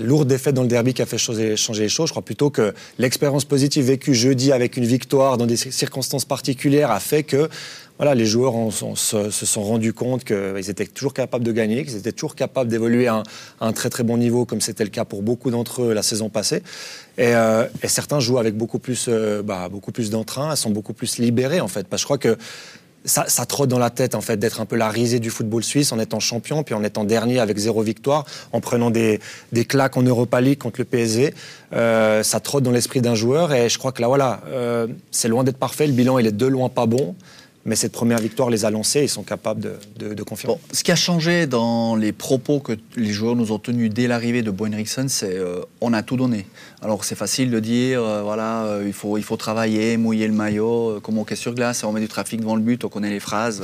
lourde 0.00 0.28
défaite 0.28 0.54
dans 0.54 0.62
le 0.62 0.68
derby 0.68 0.94
qui 0.94 1.02
a 1.02 1.06
fait 1.06 1.18
changer, 1.18 1.56
les 1.78 1.88
choses. 1.88 2.08
Je 2.08 2.12
crois 2.12 2.24
plutôt 2.24 2.50
que 2.50 2.74
l'expérience 2.98 3.44
positive 3.44 3.86
vécue 3.86 4.14
jeudi 4.14 4.52
avec 4.52 4.76
une 4.76 4.86
victoire 4.86 5.36
dans 5.36 5.46
des 5.46 5.56
circonstances 5.56 6.24
particulières 6.24 6.90
a 6.90 7.00
fait 7.00 7.22
que 7.22 7.48
voilà, 7.98 8.14
les 8.14 8.26
joueurs 8.26 8.54
se, 8.72 9.30
sont 9.30 9.62
rendus 9.62 9.92
compte 9.92 10.24
qu'ils 10.24 10.68
étaient 10.68 10.86
toujours 10.86 11.14
capables 11.14 11.44
de 11.44 11.52
gagner, 11.52 11.84
qu'ils 11.84 11.96
étaient 11.96 12.12
toujours 12.12 12.34
capables 12.34 12.68
d'évoluer 12.68 13.06
à, 13.06 13.22
un 13.60 13.72
très 13.72 13.90
très 13.90 14.02
bon 14.02 14.16
niveau, 14.16 14.44
comme 14.44 14.60
c'était 14.60 14.84
le 14.84 14.90
cas 14.90 15.04
pour 15.04 15.22
beaucoup 15.22 15.50
d'entre 15.50 15.82
eux 15.82 15.92
la 15.92 16.02
saison 16.02 16.28
passée. 16.28 16.62
Et, 17.18 17.34
euh, 17.34 17.66
certains 17.84 18.18
jouent 18.18 18.38
avec 18.38 18.56
beaucoup 18.56 18.78
plus, 18.78 19.06
euh, 19.08 19.42
bah, 19.42 19.68
beaucoup 19.68 19.92
plus 19.92 20.10
d'entrain, 20.10 20.56
sont 20.56 20.70
beaucoup 20.70 20.92
plus 20.92 21.18
libérés 21.18 21.60
en 21.60 21.68
fait. 21.68 21.86
Parce 21.86 22.02
que 22.02 22.02
je 22.02 22.06
crois 22.06 22.18
que 22.18 22.36
ça, 23.04 23.26
ça, 23.28 23.44
trotte 23.44 23.68
dans 23.68 23.78
la 23.78 23.90
tête 23.90 24.14
en 24.14 24.20
fait 24.20 24.38
d'être 24.38 24.60
un 24.60 24.64
peu 24.64 24.76
la 24.76 24.88
risée 24.88 25.20
du 25.20 25.30
football 25.30 25.62
suisse 25.62 25.92
en 25.92 25.98
étant 25.98 26.20
champion 26.20 26.62
puis 26.62 26.74
en 26.74 26.82
étant 26.82 27.04
dernier 27.04 27.38
avec 27.38 27.58
zéro 27.58 27.82
victoire, 27.82 28.24
en 28.52 28.60
prenant 28.60 28.90
des, 28.90 29.20
des 29.52 29.64
claques 29.64 29.96
en 29.96 30.02
Europa 30.02 30.40
League 30.40 30.58
contre 30.58 30.80
le 30.80 30.84
PSG. 30.84 31.34
Euh, 31.74 32.22
ça 32.22 32.40
trotte 32.40 32.64
dans 32.64 32.70
l'esprit 32.70 33.02
d'un 33.02 33.14
joueur 33.14 33.52
et 33.52 33.68
je 33.68 33.78
crois 33.78 33.92
que 33.92 34.00
là 34.00 34.08
voilà, 34.08 34.40
euh, 34.48 34.86
c'est 35.10 35.28
loin 35.28 35.44
d'être 35.44 35.58
parfait. 35.58 35.86
Le 35.86 35.92
bilan 35.92 36.18
il 36.18 36.26
est 36.26 36.32
de 36.32 36.46
loin 36.46 36.68
pas 36.68 36.86
bon. 36.86 37.14
Mais 37.66 37.76
cette 37.76 37.92
première 37.92 38.18
victoire 38.18 38.50
les 38.50 38.64
a 38.64 38.70
lancés, 38.70 39.02
ils 39.02 39.08
sont 39.08 39.22
capables 39.22 39.62
de, 39.96 40.22
confirmer. 40.22 40.56
ce 40.72 40.84
qui 40.84 40.92
a 40.92 40.96
changé 40.96 41.46
dans 41.46 41.96
les 41.96 42.12
propos 42.12 42.60
que 42.60 42.72
les 42.96 43.12
joueurs 43.12 43.36
nous 43.36 43.52
ont 43.52 43.58
tenus 43.58 43.90
dès 43.90 44.06
l'arrivée 44.06 44.42
de 44.42 44.50
Bo 44.50 44.66
c'est 45.06 45.38
euh, 45.38 45.60
on 45.80 45.92
a 45.92 46.02
tout 46.02 46.16
donné. 46.16 46.46
Alors 46.82 47.04
c'est 47.04 47.14
facile 47.14 47.50
de 47.50 47.60
dire, 47.60 48.02
euh, 48.02 48.22
voilà, 48.22 48.64
euh, 48.64 48.84
il, 48.86 48.92
faut, 48.92 49.16
il 49.16 49.24
faut 49.24 49.36
travailler, 49.36 49.96
mouiller 49.96 50.26
le 50.26 50.34
maillot, 50.34 51.00
comme 51.02 51.18
on 51.18 51.24
est 51.24 51.34
sur 51.36 51.54
glace, 51.54 51.84
on 51.84 51.92
met 51.92 52.00
du 52.00 52.08
trafic 52.08 52.40
devant 52.40 52.56
le 52.56 52.62
but, 52.62 52.84
on 52.84 52.88
connaît 52.88 53.10
les 53.10 53.20
phrases. 53.20 53.62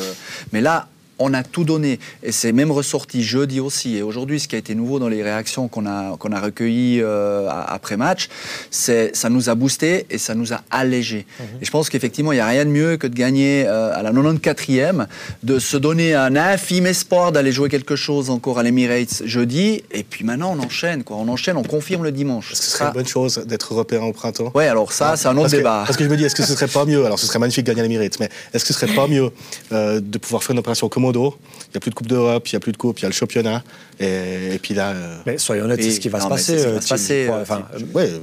mais 0.52 0.61
là, 0.61 0.88
on 1.21 1.35
a 1.35 1.45
tout 1.45 1.65
donné. 1.65 2.00
Et 2.23 2.33
c'est 2.33 2.53
même 2.53 2.73
ressorti 2.73 3.23
jeudi 3.23 3.61
aussi. 3.61 3.97
Et 3.97 4.03
aujourd'hui, 4.03 4.41
ce 4.41 4.49
qui 4.49 4.57
a 4.57 4.59
été 4.59 4.75
nouveau 4.75 4.99
dans 4.99 5.09
les 5.09 5.23
réactions 5.23 5.69
qu'on 5.69 5.87
a, 5.87 6.17
qu'on 6.17 6.33
a 6.33 6.41
recueillies 6.41 7.00
euh, 7.03 7.49
après 7.49 7.97
match, 7.97 8.29
c'est 8.71 9.15
ça 9.15 9.29
nous 9.29 9.49
a 9.50 9.55
boosté 9.55 10.07
et 10.11 10.19
ça 10.19 10.35
nous 10.35 10.53
a 10.53 10.62
allégé. 10.71 11.27
Mhm. 11.39 11.47
Et 11.61 11.65
je 11.65 11.71
pense 11.71 11.91
qu'effectivement, 11.91 12.33
il 12.33 12.37
n'y 12.37 12.41
a 12.41 12.47
rien 12.47 12.65
de 12.65 12.71
mieux 12.71 12.97
que 12.97 13.07
de 13.07 13.15
gagner 13.15 13.65
euh, 13.67 13.93
à 13.95 14.03
la 14.03 14.12
94e, 14.12 15.07
de 15.43 15.59
se 15.59 15.77
donner 15.77 16.15
un 16.15 16.35
infime 16.37 16.87
espoir 16.87 17.33
d'aller 17.33 17.53
jouer 17.53 17.69
quelque 17.69 17.97
chose 17.97 18.31
encore 18.31 18.59
à 18.59 18.62
l'Emirates 18.62 19.23
jeudi. 19.25 19.83
Et 19.93 20.03
puis 20.03 20.25
maintenant, 20.25 20.57
on 20.57 20.62
enchaîne. 20.62 21.05
Quoi. 21.05 21.17
On 21.19 21.29
enchaîne, 21.29 21.57
on 21.57 21.62
confirme 21.62 22.05
le 22.05 22.12
dimanche. 22.12 22.53
Est-ce 22.53 22.61
que 22.61 22.67
ce 22.67 22.73
serait 22.73 22.87
une 22.87 22.95
bonne 22.95 23.07
chose 23.07 23.45
d'être 23.47 23.73
repéré 23.73 24.05
au 24.05 24.12
printemps? 24.12 24.53
Oui, 24.55 24.65
alors 24.65 24.93
ça, 24.93 25.17
c'est 25.17 25.29
un 25.29 25.37
autre 25.37 25.50
débat. 25.50 25.85
parce 25.87 25.99
que 25.99 26.05
je 26.05 26.09
me 26.09 26.17
dis, 26.17 26.25
est-ce 26.25 26.35
que 26.35 26.43
ce 26.43 26.55
serait 26.55 26.67
pas 26.67 26.87
mieux? 26.87 27.05
Alors, 27.05 27.19
ce 27.19 27.27
serait 27.27 27.39
magnifique 27.39 27.65
de 27.65 27.73
gagner 27.73 27.81
à 27.81 27.85
l'Emirates, 27.85 28.19
mais 28.21 28.31
est-ce 28.55 28.65
que 28.65 28.73
ce 28.73 28.81
serait 28.81 28.95
pas 28.95 29.07
mieux 29.07 29.31
euh, 29.73 30.00
de 30.00 30.19
pouvoir 30.19 30.43
faire 30.43 30.53
une 30.53 30.59
opération 30.59 30.89
il 31.12 31.71
n'y 31.73 31.76
a 31.76 31.81
plus 31.81 31.90
de 31.90 31.95
Coupe 31.95 32.09
d'Europe, 32.09 32.49
il 32.49 32.55
n'y 32.55 32.57
a 32.57 32.61
plus 32.61 32.73
de 32.73 32.76
Coupe, 32.76 32.99
il 32.99 33.02
y 33.02 33.05
a 33.07 33.09
le 33.09 33.14
championnat. 33.14 33.62
Et, 33.99 34.59
puis 34.62 34.75
là. 34.75 34.90
Euh, 34.90 35.17
mais 35.26 35.38
soyons 35.38 35.64
honnêtes, 35.64 35.83
c'est 35.83 35.90
ce 35.90 36.00
qui 36.00 36.09
va 36.09 36.21
se 36.21 36.29
passer. 36.29 36.59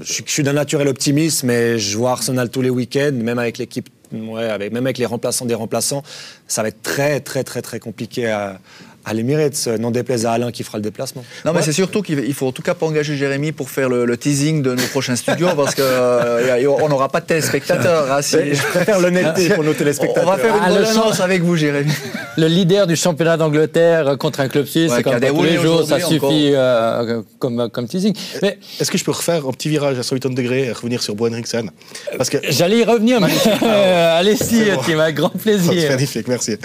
je, 0.02 0.22
suis 0.26 0.44
d'un 0.44 0.54
naturel 0.54 0.88
optimiste, 0.88 1.44
mais 1.44 1.78
je 1.78 1.98
vois 1.98 2.12
Arsenal 2.12 2.50
tous 2.50 2.62
les 2.62 2.70
week-ends, 2.70 3.14
même 3.14 3.40
avec 3.40 3.58
l'équipe 3.58 3.90
Ouais, 4.14 4.46
avec, 4.46 4.72
même 4.72 4.86
avec 4.86 4.98
les 4.98 5.06
remplaçants 5.06 5.46
des 5.46 5.54
remplaçants, 5.54 6.02
ça 6.48 6.62
va 6.62 6.70
être 6.70 6.82
très, 6.82 7.20
très, 7.20 7.44
très, 7.44 7.62
très 7.62 7.80
compliqué 7.80 8.28
à, 8.28 8.60
à 9.08 9.14
l'Emirates, 9.14 9.68
n'en 9.80 9.92
déplaise 9.92 10.26
à 10.26 10.34
Alain 10.34 10.52
qui 10.52 10.64
fera 10.64 10.78
le 10.78 10.84
déplacement. 10.84 11.24
Non, 11.46 11.54
mais 11.54 11.62
c'est 11.62 11.72
surtout 11.72 12.02
qu'il 12.02 12.34
faut 12.34 12.48
en 12.48 12.52
tout 12.52 12.62
cas 12.62 12.74
pas 12.74 12.86
engager 12.86 13.16
Jérémy 13.16 13.54
pour 13.54 13.70
faire 13.70 13.90
le, 13.90 14.18
teasing 14.18 14.62
de 14.62 14.74
nos 14.74 14.88
prochains 14.88 15.16
studios 15.16 15.50
parce 15.56 15.76
qu'on 15.76 15.84
euh, 15.84 16.88
n'aura 16.90 17.08
pas 17.10 17.22
de 17.22 17.26
téléspectateurs. 17.26 18.12
Hein, 18.12 18.20
je 18.22 18.68
préfère 18.72 19.00
l'honnêteté 19.00 19.50
pour 19.50 19.64
nos 19.64 19.74
téléspectateurs. 19.74 20.28
On 20.28 20.32
va 20.32 20.38
faire 20.38 20.56
une 20.56 20.86
ah, 20.86 20.94
chance 20.94 21.20
avec 21.20 21.42
vous, 21.44 21.56
Jérémy. 21.56 21.92
Le 22.38 22.48
leader 22.48 22.88
du 22.88 22.96
championnat 22.96 23.38
d'Angleterre 23.38 24.18
contre 24.18 24.42
un 24.42 24.48
club 24.48 24.66
suisse, 24.66 24.92
c'est 24.96 25.04
comme 25.04 25.20
tous 25.20 25.44
les 25.44 25.58
jours, 25.58 25.86
ça 25.88 26.00
suffit 26.00 26.52
euh, 26.54 27.22
comme, 27.40 27.70
comme 27.70 27.88
teasing. 27.88 28.14
Mais 28.42 28.58
Est-ce 28.80 28.92
que 28.92 28.98
je 28.98 29.06
peux 29.06 29.12
refaire 29.12 29.48
un 29.48 29.52
petit 29.52 29.70
virage 29.70 29.98
à 29.98 30.04
180 30.04 30.34
degrés 30.34 30.66
et 30.66 30.72
revenir 30.72 31.02
sur 31.02 31.16
Bo 31.16 31.28
Henriksen 31.28 31.70
Parce 32.18 32.30
que 32.30 32.38
J'allais 32.50 32.80
y 32.80 32.84
revenir, 32.84 33.22
mais 33.22 33.32
allez-y, 33.68 34.72
Tim, 34.86 35.00
avec 35.00 35.16
grand 35.16 35.30
plaisir. 35.38 35.90
Magnifique, 35.92 36.28
merci. 36.28 36.58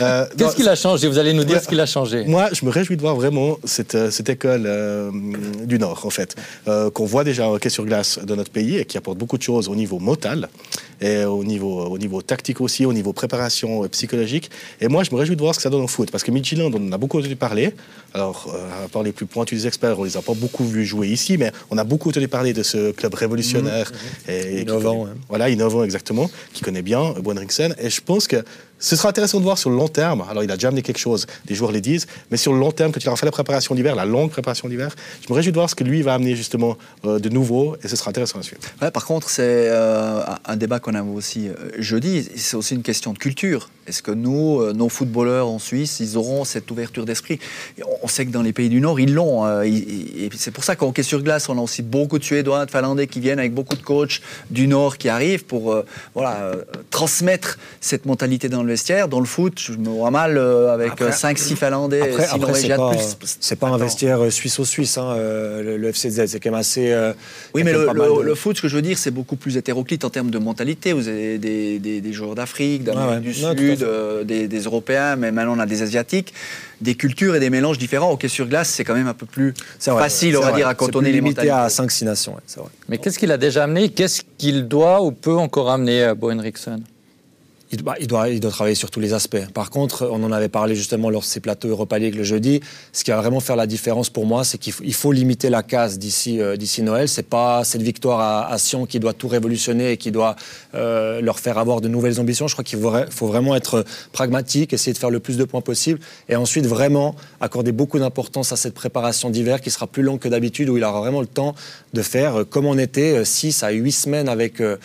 Euh, 0.00 0.26
Qu'est-ce 0.36 0.56
qu'il 0.56 0.68
a 0.68 0.74
changé? 0.74 1.08
Vous 1.08 1.18
allez 1.18 1.32
nous 1.32 1.44
dire 1.44 1.51
Qu'est-ce 1.52 1.68
qu'il 1.68 1.80
a 1.80 1.86
changé? 1.86 2.24
Moi, 2.24 2.48
je 2.52 2.64
me 2.64 2.70
réjouis 2.70 2.96
de 2.96 3.00
voir 3.00 3.14
vraiment 3.14 3.58
cette, 3.64 3.94
euh, 3.94 4.10
cette 4.10 4.28
école 4.28 4.64
euh, 4.66 5.10
du 5.64 5.78
Nord, 5.78 6.04
en 6.04 6.10
fait, 6.10 6.34
euh, 6.68 6.90
qu'on 6.90 7.04
voit 7.04 7.24
déjà 7.24 7.48
au 7.48 7.54
hockey 7.54 7.70
sur 7.70 7.84
glace 7.84 8.18
de 8.18 8.34
notre 8.34 8.50
pays 8.50 8.78
et 8.78 8.84
qui 8.84 8.98
apporte 8.98 9.18
beaucoup 9.18 9.38
de 9.38 9.42
choses 9.42 9.68
au 9.68 9.74
niveau 9.74 9.98
motal 9.98 10.48
et 11.00 11.24
au 11.24 11.42
niveau, 11.42 11.84
au 11.86 11.98
niveau 11.98 12.22
tactique 12.22 12.60
aussi, 12.60 12.86
au 12.86 12.92
niveau 12.92 13.12
préparation 13.12 13.88
psychologique. 13.88 14.50
Et 14.80 14.88
moi, 14.88 15.02
je 15.02 15.10
me 15.10 15.16
réjouis 15.16 15.34
de 15.34 15.40
voir 15.40 15.54
ce 15.54 15.58
que 15.58 15.62
ça 15.64 15.70
donne 15.70 15.82
au 15.82 15.88
foot, 15.88 16.10
parce 16.12 16.22
que 16.22 16.30
Midtjylland, 16.30 16.70
on 16.72 16.88
en 16.88 16.92
a 16.92 16.98
beaucoup 16.98 17.18
entendu 17.18 17.34
parler. 17.34 17.74
Alors, 18.14 18.54
à 18.84 18.88
part 18.88 19.02
les 19.02 19.10
plus 19.10 19.26
pointus 19.26 19.62
des 19.62 19.66
experts, 19.66 19.98
on 19.98 20.04
les 20.04 20.16
a 20.16 20.22
pas 20.22 20.34
beaucoup 20.34 20.64
vus 20.64 20.84
jouer 20.84 21.08
ici, 21.08 21.38
mais 21.38 21.50
on 21.70 21.78
a 21.78 21.82
beaucoup 21.82 22.10
entendu 22.10 22.28
parler 22.28 22.52
de 22.52 22.62
ce 22.62 22.92
club 22.92 23.14
révolutionnaire. 23.14 23.90
Mmh, 23.90 24.30
mmh. 24.30 24.34
Et, 24.34 24.60
innovant. 24.62 25.02
Connaît, 25.02 25.16
Voilà, 25.28 25.48
innovant 25.48 25.82
exactement, 25.82 26.30
qui 26.52 26.62
connaît 26.62 26.82
bien 26.82 27.14
Bonriksen. 27.20 27.74
Et 27.80 27.90
je 27.90 28.00
pense 28.00 28.28
que 28.28 28.44
ce 28.82 28.96
sera 28.96 29.08
intéressant 29.10 29.38
de 29.38 29.44
voir 29.44 29.58
sur 29.58 29.70
le 29.70 29.76
long 29.76 29.88
terme. 29.88 30.24
Alors, 30.28 30.42
il 30.42 30.50
a 30.50 30.56
déjà 30.56 30.68
amené 30.68 30.82
quelque 30.82 30.98
chose, 30.98 31.26
des 31.46 31.54
joueurs 31.54 31.70
les 31.70 31.80
disent, 31.80 32.06
mais 32.32 32.36
sur 32.36 32.52
le 32.52 32.58
long 32.58 32.72
terme, 32.72 32.90
quand 32.92 33.00
il 33.00 33.08
aura 33.08 33.16
fait 33.16 33.26
la 33.26 33.32
préparation 33.32 33.76
d'hiver, 33.76 33.94
la 33.94 34.04
longue 34.04 34.30
préparation 34.30 34.68
d'hiver, 34.68 34.94
je 35.24 35.32
me 35.32 35.36
réjouis 35.36 35.52
de 35.52 35.56
voir 35.56 35.70
ce 35.70 35.76
que 35.76 35.84
lui 35.84 36.02
va 36.02 36.14
amener 36.14 36.34
justement 36.34 36.76
euh, 37.04 37.20
de 37.20 37.28
nouveau, 37.28 37.76
et 37.82 37.88
ce 37.88 37.94
sera 37.94 38.10
intéressant 38.10 38.40
à 38.40 38.42
suivre. 38.42 38.60
Par 38.92 39.04
contre, 39.06 39.30
c'est 39.30 39.68
euh, 39.68 40.22
un 40.44 40.56
débat 40.56 40.80
qu'on 40.80 40.94
a 40.94 41.02
aussi 41.02 41.48
euh, 41.48 41.54
jeudi, 41.78 42.28
c'est 42.34 42.56
aussi 42.56 42.74
une 42.74 42.82
question 42.82 43.12
de 43.12 43.18
culture. 43.18 43.70
Est-ce 43.86 44.02
que 44.02 44.12
nous, 44.12 44.72
nos 44.74 44.88
footballeurs 44.88 45.48
en 45.48 45.58
Suisse, 45.58 45.98
ils 45.98 46.16
auront 46.16 46.44
cette 46.44 46.70
ouverture 46.70 47.04
d'esprit? 47.04 47.40
On 48.02 48.06
sait 48.06 48.24
que 48.24 48.30
dans 48.30 48.42
les 48.42 48.52
pays 48.52 48.68
du 48.68 48.80
Nord, 48.80 49.00
ils 49.00 49.12
l'ont. 49.12 49.44
Euh, 49.44 49.62
et 49.62 50.30
c'est 50.36 50.52
pour 50.52 50.62
ça 50.62 50.76
qu'en 50.76 50.88
hockey 50.88 51.02
sur 51.02 51.20
glace, 51.20 51.48
on 51.48 51.58
a 51.58 51.60
aussi 51.60 51.82
beaucoup 51.82 52.20
de 52.20 52.24
Suédois, 52.24 52.64
de 52.64 52.70
Finlandais 52.70 53.08
qui 53.08 53.18
viennent 53.18 53.40
avec 53.40 53.52
beaucoup 53.52 53.74
de 53.74 53.82
coachs 53.82 54.20
du 54.50 54.68
Nord 54.68 54.98
qui 54.98 55.08
arrivent 55.08 55.44
pour 55.44 55.82
voilà, 56.14 56.52
transmettre 56.90 57.58
cette 57.80 58.06
mentalité 58.06 58.48
dans 58.48 58.62
le 58.62 58.71
vestiaire. 58.72 59.08
Dans 59.08 59.20
le 59.20 59.26
foot, 59.26 59.58
je 59.58 59.72
me 59.72 59.88
vois 59.88 60.10
mal 60.10 60.38
avec 60.38 61.00
5-6 61.00 61.56
Finlandais, 61.56 62.00
après, 62.00 62.24
6 62.24 62.34
après, 62.34 62.38
Norvégiens 62.38 62.76
pas, 62.76 62.90
de 62.90 62.96
plus. 62.96 63.36
C'est 63.40 63.56
pas 63.56 63.68
un 63.68 63.78
vestiaire 63.78 64.32
suisse-au-suisse, 64.32 64.98
hein, 64.98 65.16
le, 65.16 65.76
le, 65.76 65.92
FCZ. 65.92 66.26
C'est 66.26 66.40
quand 66.40 66.50
même 66.50 66.60
assez. 66.60 66.94
oui, 67.54 67.62
mais 67.64 67.72
le, 67.72 67.86
le, 67.86 67.92
de... 67.92 68.22
le, 68.22 68.34
foot, 68.34 68.56
ce 68.56 68.62
que 68.62 68.68
je 68.68 68.76
veux 68.76 68.82
dire, 68.82 68.98
c'est 68.98 69.10
beaucoup 69.10 69.36
plus 69.36 69.56
hétéroclite 69.56 70.04
en 70.04 70.10
termes 70.10 70.30
de 70.30 70.38
mentalité. 70.38 70.92
Vous 70.92 71.08
avez 71.08 71.38
des, 71.38 71.78
des, 71.78 72.00
des 72.00 72.12
joueurs 72.12 72.34
d'Afrique, 72.34 72.84
d'Amérique 72.84 73.24
ouais. 73.24 73.32
du 73.32 73.40
non, 73.42 73.56
Sud, 73.56 73.82
euh, 73.82 74.24
des, 74.24 74.48
des, 74.48 74.60
Européens, 74.60 75.16
mais 75.16 75.32
maintenant 75.32 75.56
on 75.56 75.60
a 75.60 75.66
des 75.66 75.82
Asiatiques, 75.82 76.32
des 76.80 76.94
cultures 76.94 77.34
et 77.36 77.40
des 77.40 77.50
mélanges 77.50 77.78
différents. 77.78 78.12
Hockey 78.12 78.28
sur 78.28 78.46
glace, 78.46 78.70
c'est 78.70 78.84
quand 78.84 78.94
même 78.94 79.08
un 79.08 79.14
peu 79.14 79.26
plus 79.26 79.54
vrai, 79.86 80.02
facile, 80.02 80.36
on 80.36 80.40
va 80.40 80.50
vrai. 80.50 80.56
dire, 80.60 80.68
à 80.68 80.74
cantonner 80.74 81.10
les 81.10 81.20
limité 81.20 81.48
mentalités. 81.48 81.82
à 81.82 81.86
5-6 81.86 82.04
nations, 82.04 82.34
ouais, 82.34 82.40
c'est 82.46 82.60
vrai. 82.60 82.70
Mais 82.88 82.98
qu'est-ce 82.98 83.18
qu'il 83.18 83.30
a 83.32 83.38
déjà 83.38 83.64
amené? 83.64 83.88
Qu'est-ce 83.90 84.22
qu'il 84.38 84.68
doit 84.68 85.02
ou 85.02 85.12
peut 85.12 85.36
encore 85.36 85.70
amener 85.70 86.02
à 86.04 86.14
Bo 86.14 86.30
Henriksen? 86.30 86.82
Il, 87.72 88.06
doit, 88.06 88.28
il 88.28 88.40
doit 88.40 88.50
travailler 88.50 88.74
sur 88.74 88.90
tous 88.90 89.00
les 89.00 89.12
aspects. 89.14 89.44
Par 89.52 89.70
contre, 89.70 90.08
on 90.10 90.22
en 90.22 90.32
avait 90.32 90.48
parlé 90.48 90.74
justement 90.74 91.10
lors 91.10 91.22
de 91.22 91.26
ces 91.26 91.40
plateaux 91.40 91.68
Europa 91.68 91.98
League 91.98 92.14
le 92.14 92.22
jeudi. 92.22 92.60
Ce 92.92 93.02
qui 93.02 93.10
va 93.10 93.16
vraiment 93.16 93.40
faire 93.40 93.56
la 93.56 93.66
différence 93.66 94.10
pour 94.10 94.26
moi, 94.26 94.44
c'est 94.44 94.58
qu'il 94.58 94.94
faut, 94.94 95.12
limiter 95.12 95.50
la 95.50 95.62
casse 95.62 95.98
d'ici 95.98 96.40
euh, 96.40 96.56
d'ici 96.56 96.82
Noël. 96.82 97.08
C'est 97.08 97.26
pas 97.26 97.64
cette 97.64 97.82
victoire 97.82 98.50
à, 98.50 98.58
Sion 98.58 98.86
qui 98.86 99.00
doit 99.00 99.12
tout 99.14 99.28
révolutionner 99.28 99.92
et 99.92 99.96
qui 99.96 100.10
doit 100.10 100.36
euh, 100.74 101.20
leur 101.20 101.40
faire 101.40 101.58
avoir 101.58 101.80
de 101.80 101.88
nouvelles 101.88 102.20
ambitions. 102.20 102.46
Je 102.46 102.54
crois 102.54 102.64
qu'il 102.64 102.78
faut, 102.78 103.26
vraiment 103.26 103.56
être 103.56 103.84
pragmatique, 104.12 104.72
essayer 104.72 104.92
de 104.92 104.98
faire 104.98 105.10
le 105.10 105.20
plus 105.20 105.36
de 105.36 105.44
points 105.44 105.60
possible, 105.60 105.98
et 106.28 106.36
ensuite 106.36 106.66
vraiment 106.66 107.16
accorder 107.40 107.72
beaucoup 107.72 107.98
d'importance 107.98 108.52
à 108.52 108.56
cette 108.56 108.74
préparation 108.74 109.30
d'hiver 109.30 109.60
qui 109.60 109.70
sera 109.70 109.86
plus 109.86 110.02
longue 110.02 110.18
que 110.18 110.28
d'habitude, 110.28 110.68
où 110.68 110.76
il 110.76 110.84
aura 110.84 111.00
vraiment 111.00 111.20
le 111.20 111.26
temps 111.26 111.54
de 111.92 112.02
faire 112.02 112.40
euh, 112.40 112.44
comme 112.44 112.66
on 112.66 112.78
était 112.78 113.24
6 113.24 113.62
à 113.62 113.70
8 113.70 113.92
semaines 113.92 114.28
avec 114.28 114.60
euh, 114.60 114.76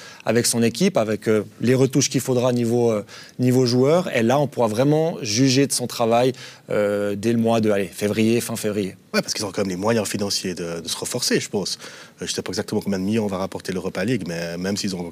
son 0.44 0.64
équipe, 0.64 0.98
avec 0.98 1.28
euh, 1.28 1.44
les 1.62 1.76
retouches 1.76 2.10
qu'il 2.10 2.22
faudra 2.22 2.54
niveau 2.54 2.77
niveau, 2.78 2.92
euh, 2.92 3.06
niveau 3.40 3.66
joueur. 3.66 4.16
Et 4.16 4.24
là, 4.24 4.40
on 4.40 4.48
pourra 4.48 4.68
vraiment 4.68 5.18
juger 5.22 5.68
de 5.68 5.74
son 5.74 5.88
travail 5.88 6.34
euh, 6.70 7.16
dès 7.16 7.34
le 7.34 7.40
mois 7.40 7.62
de 7.62 7.72
allez, 7.72 7.88
février, 7.88 8.42
fin 8.42 8.56
février. 8.56 8.96
Oui, 9.14 9.22
parce 9.22 9.34
qu'ils 9.34 9.46
ont 9.46 9.52
quand 9.52 9.62
même 9.62 9.70
les 9.70 9.76
moyens 9.76 10.08
financiers 10.08 10.54
de, 10.54 10.82
de 10.82 10.88
se 10.88 10.98
reforcer, 10.98 11.40
je 11.40 11.50
pense. 11.50 11.78
Euh, 11.82 12.26
je 12.26 12.32
ne 12.32 12.36
sais 12.36 12.42
pas 12.42 12.50
exactement 12.50 12.82
combien 12.82 13.00
de 13.00 13.04
millions 13.04 13.28
va 13.28 13.38
rapporter 13.38 13.74
l'Europa 13.74 14.04
League, 14.06 14.24
mais 14.28 14.58
même 14.58 14.78
s'ils 14.78 14.96
ont 14.96 15.12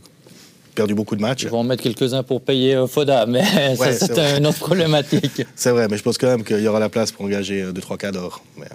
perdu 0.75 0.93
beaucoup 0.93 1.15
de 1.15 1.22
matchs. 1.22 1.43
Ils 1.43 1.50
vont 1.50 1.60
en 1.60 1.63
mettre 1.63 1.84
quelques-uns 1.84 2.24
pour 2.24 2.41
payer 2.41 2.75
euh, 2.75 2.88
Foda, 2.88 3.25
mais 3.25 3.43
ouais, 3.79 3.93
ça, 3.93 4.07
c'est 4.07 4.38
une 4.38 4.45
autre 4.45 4.60
problématique. 4.60 5.43
c'est 5.55 5.72
vrai, 5.72 5.88
mais 5.89 5.98
je 5.98 6.03
pense 6.03 6.17
quand 6.17 6.27
même 6.27 6.43
qu'il 6.43 6.60
y 6.60 6.67
aura 6.67 6.79
la 6.79 6.89
place 6.89 7.12
pour 7.12 7.25
engager 7.25 7.63
2-3 7.63 7.98
cas 7.98 8.12
d'or. 8.12 8.43
Mais 8.57 8.67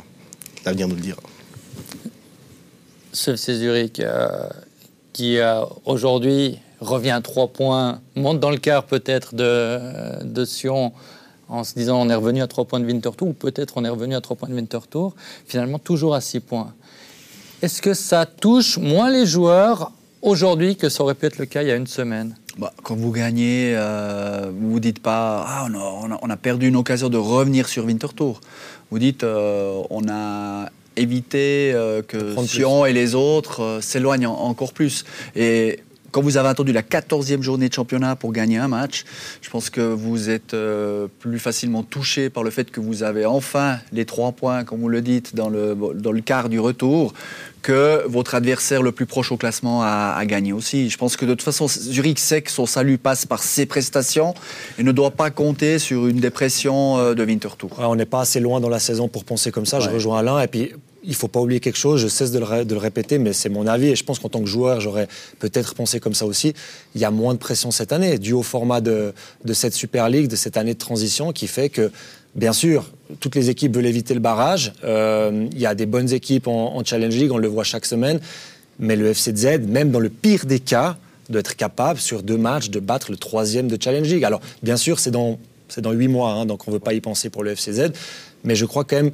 l'avenir 0.65 0.89
nous 0.89 0.97
le 0.97 1.03
dira. 1.03 1.21
Ce 3.13 3.33
FC 3.33 3.57
Zurich, 3.57 4.01
euh, 4.01 4.49
qui 5.13 5.39
euh, 5.39 5.63
aujourd'hui 5.85 6.59
revient 6.81 7.11
à 7.11 7.21
3 7.21 7.49
points, 7.49 8.01
monte 8.17 8.41
dans 8.41 8.51
le 8.51 8.57
quart 8.57 8.85
peut-être 8.85 9.35
de, 9.35 10.25
de 10.25 10.45
Sion 10.45 10.93
en 11.49 11.65
se 11.65 11.75
disant 11.75 12.01
on 12.01 12.09
est 12.09 12.15
revenu 12.15 12.43
à 12.43 12.47
3 12.47 12.65
points 12.65 12.81
de 12.81 12.87
Winterthur, 12.87 13.29
ou 13.29 13.33
peut-être 13.33 13.75
on 13.77 13.85
est 13.85 13.89
revenu 13.89 14.15
à 14.15 14.21
3 14.21 14.37
points 14.37 14.49
de 14.49 14.55
Winterthur, 14.55 15.15
finalement 15.47 15.79
toujours 15.79 16.15
à 16.15 16.21
6 16.21 16.41
points. 16.41 16.73
Est-ce 17.63 17.83
que 17.83 17.93
ça 17.93 18.25
touche 18.25 18.79
moins 18.79 19.11
les 19.11 19.27
joueurs 19.27 19.93
aujourd'hui 20.23 20.77
que 20.77 20.89
ça 20.89 21.03
aurait 21.03 21.15
pu 21.15 21.27
être 21.27 21.39
le 21.39 21.47
cas 21.47 21.63
il 21.63 21.69
y 21.69 21.73
a 21.73 21.77
une 21.77 21.87
semaine? 21.87 22.37
Bah, 22.59 22.73
quand 22.83 22.97
vous 22.97 23.13
gagnez, 23.13 23.75
euh, 23.77 24.51
vous 24.53 24.73
vous 24.73 24.81
dites 24.81 25.01
pas 25.01 25.45
ah, 25.47 25.67
on, 25.71 26.11
a, 26.11 26.19
on, 26.23 26.31
a, 26.31 26.37
perdu 26.37 26.69
une 26.69 26.77
occasion 26.77 27.09
de 27.09 27.17
revenir 27.17 27.69
sur 27.69 27.85
Winterthur. 27.85 28.41
Vous 28.91 28.99
dites 28.99 29.25
euh, 29.25 29.83
on 29.91 30.09
a 30.09 30.69
évité 30.97 31.73
euh, 31.75 32.03
que 32.03 32.37
Sion 32.47 32.87
et 32.87 32.93
les 32.93 33.15
autres 33.15 33.63
euh, 33.63 33.81
s'éloignent 33.81 34.27
encore 34.27 34.73
plus. 34.73 35.05
Et 35.37 35.81
quand 36.11 36.23
vous 36.23 36.37
avez 36.37 36.49
attendu 36.49 36.73
la 36.73 36.83
14e 36.83 37.43
journée 37.43 37.69
de 37.69 37.75
championnat 37.75 38.17
pour 38.17 38.33
gagner 38.33 38.59
un 38.59 38.69
match, 38.69 39.05
je 39.43 39.51
pense 39.51 39.71
que 39.71 39.81
vous 39.81 40.31
êtes 40.31 40.55
euh, 40.55 41.07
plus 41.19 41.39
facilement 41.39 41.83
touché 41.83 42.31
par 42.31 42.43
le 42.43 42.51
fait 42.51 42.71
que 42.71 42.81
vous 42.81 43.03
avez 43.03 43.27
enfin 43.27 43.79
les 43.93 44.05
trois 44.05 44.33
points, 44.33 44.65
comme 44.65 44.81
vous 44.81 44.89
le 44.89 45.03
dites, 45.03 45.35
dans 45.35 45.49
le, 45.49 45.77
dans 45.95 46.13
le 46.13 46.21
quart 46.21 46.49
du 46.49 46.61
retour, 46.61 47.15
que 47.63 48.05
votre 48.07 48.35
adversaire 48.35 48.83
le 48.83 48.93
plus 48.93 49.07
proche 49.07 49.33
au 49.33 49.37
classement 49.37 49.83
a, 49.83 50.15
a, 50.17 50.25
gagné 50.25 50.53
aussi. 50.53 50.89
Je 50.89 50.97
pense 50.97 51.17
que 51.17 51.27
de 51.27 51.33
toute 51.33 51.43
façon, 51.43 51.69
Zurich 51.69 52.19
sait 52.19 52.43
que 52.43 52.51
son 52.51 52.67
salut 52.67 52.99
passe 52.99 53.27
par 53.27 53.43
ses 53.43 53.67
prestations 53.67 54.35
et 54.79 54.83
ne 54.83 54.93
doit 54.93 55.11
pas 55.11 55.31
compter 55.31 55.79
sur 55.79 56.07
une 56.07 56.21
dépression 56.21 56.99
euh, 56.99 57.15
de 57.15 57.25
Winterthur. 57.25 57.79
Ouais, 57.79 57.85
on 57.85 57.97
n'est 57.97 58.07
pas 58.07 58.21
assez 58.21 58.41
loin 58.41 58.61
dans 58.61 58.69
la 58.69 58.81
saison 58.81 59.09
pour 59.09 59.25
penser 59.25 59.51
comme 59.51 59.67
ça, 59.67 59.79
ouais. 59.79 59.85
je 59.85 59.91
rejoins 59.91 60.19
Alain. 60.19 60.41
Et 60.41 60.49
puis, 60.49 60.73
il 61.03 61.15
faut 61.15 61.29
pas 61.29 61.41
oublier 61.41 61.61
quelque 61.61 61.79
chose, 61.79 62.01
je 62.01 62.09
cesse 62.09 62.31
de 62.31 62.39
le, 62.39 62.77
répéter, 62.77 63.19
mais 63.19 63.33
c'est 63.33 63.49
mon 63.49 63.67
avis, 63.67 63.89
et 63.89 63.97
je 63.97 64.05
pense 64.05 64.19
qu'en 64.19 64.29
tant 64.29 64.41
que 64.41 64.47
joueur, 64.47 64.81
j'aurais 64.81 65.09
peut-être 65.39 65.75
pensé 65.75 66.01
comme 66.01 66.15
ça 66.15 66.27
aussi. 66.27 66.55
Il 66.95 67.01
y 67.01 67.05
a 67.05 67.11
moins 67.11 67.35
de 67.35 67.39
pression 67.39 67.71
cette 67.71 67.93
année, 67.93 68.19
dû 68.19 68.33
au 68.33 68.43
format 68.43 68.81
de, 68.81 69.13
cette 69.53 69.75
Super 69.75 70.09
League, 70.09 70.29
de 70.29 70.37
cette 70.37 70.57
année 70.57 70.75
de 70.75 70.79
transition, 70.79 71.33
qui 71.33 71.47
fait 71.47 71.69
que, 71.69 71.91
bien 72.35 72.53
sûr, 72.53 72.91
toutes 73.19 73.35
les 73.35 73.51
équipes 73.51 73.75
veulent 73.75 73.87
éviter 73.87 74.15
le 74.15 74.21
barrage. 74.21 74.73
Euh, 74.85 75.47
il 75.53 75.59
y 75.59 75.67
a 75.67 75.75
des 75.75 75.87
bonnes 75.87 76.13
équipes 76.13 76.47
en, 76.47 76.77
en, 76.77 76.85
Challenge 76.85 77.15
League, 77.15 77.33
on 77.33 77.39
le 77.39 77.49
voit 77.49 77.65
chaque 77.65 77.87
semaine, 77.87 78.21
mais 78.79 78.97
le 78.97 79.13
FCZ, 79.13 79.61
même 79.67 79.91
dans 79.91 80.01
le 80.01 80.11
pire 80.11 80.47
des 80.47 80.61
cas, 80.61 80.97
doit 81.31 81.41
être 81.41 81.57
capable, 81.57 81.99
sur 81.99 82.23
deux 82.23 82.37
matchs, 82.37 82.71
de 82.71 82.81
battre 82.81 83.11
le 83.11 83.17
troisième 83.17 83.69
de 83.69 83.79
Challenge 83.81 84.07
League. 84.07 84.25
Alors, 84.25 84.41
bien 84.63 84.77
sûr, 84.77 84.99
c'est 84.99 85.11
dans, 85.11 85.39
dans 85.79 85.93
huit 85.93 86.09
mois, 86.09 86.33
hein, 86.33 86.47
donc 86.47 86.67
on 86.67 86.71
ne 86.71 86.77
veut 86.77 86.81
pas 86.81 86.93
y 86.93 87.01
penser 87.01 87.31
pour 87.31 87.45
le 87.45 87.55
FCZ, 87.55 87.93
mais 88.45 88.55
je 88.55 88.65
crois 88.67 88.85
quand 88.85 88.97
même 88.97 89.13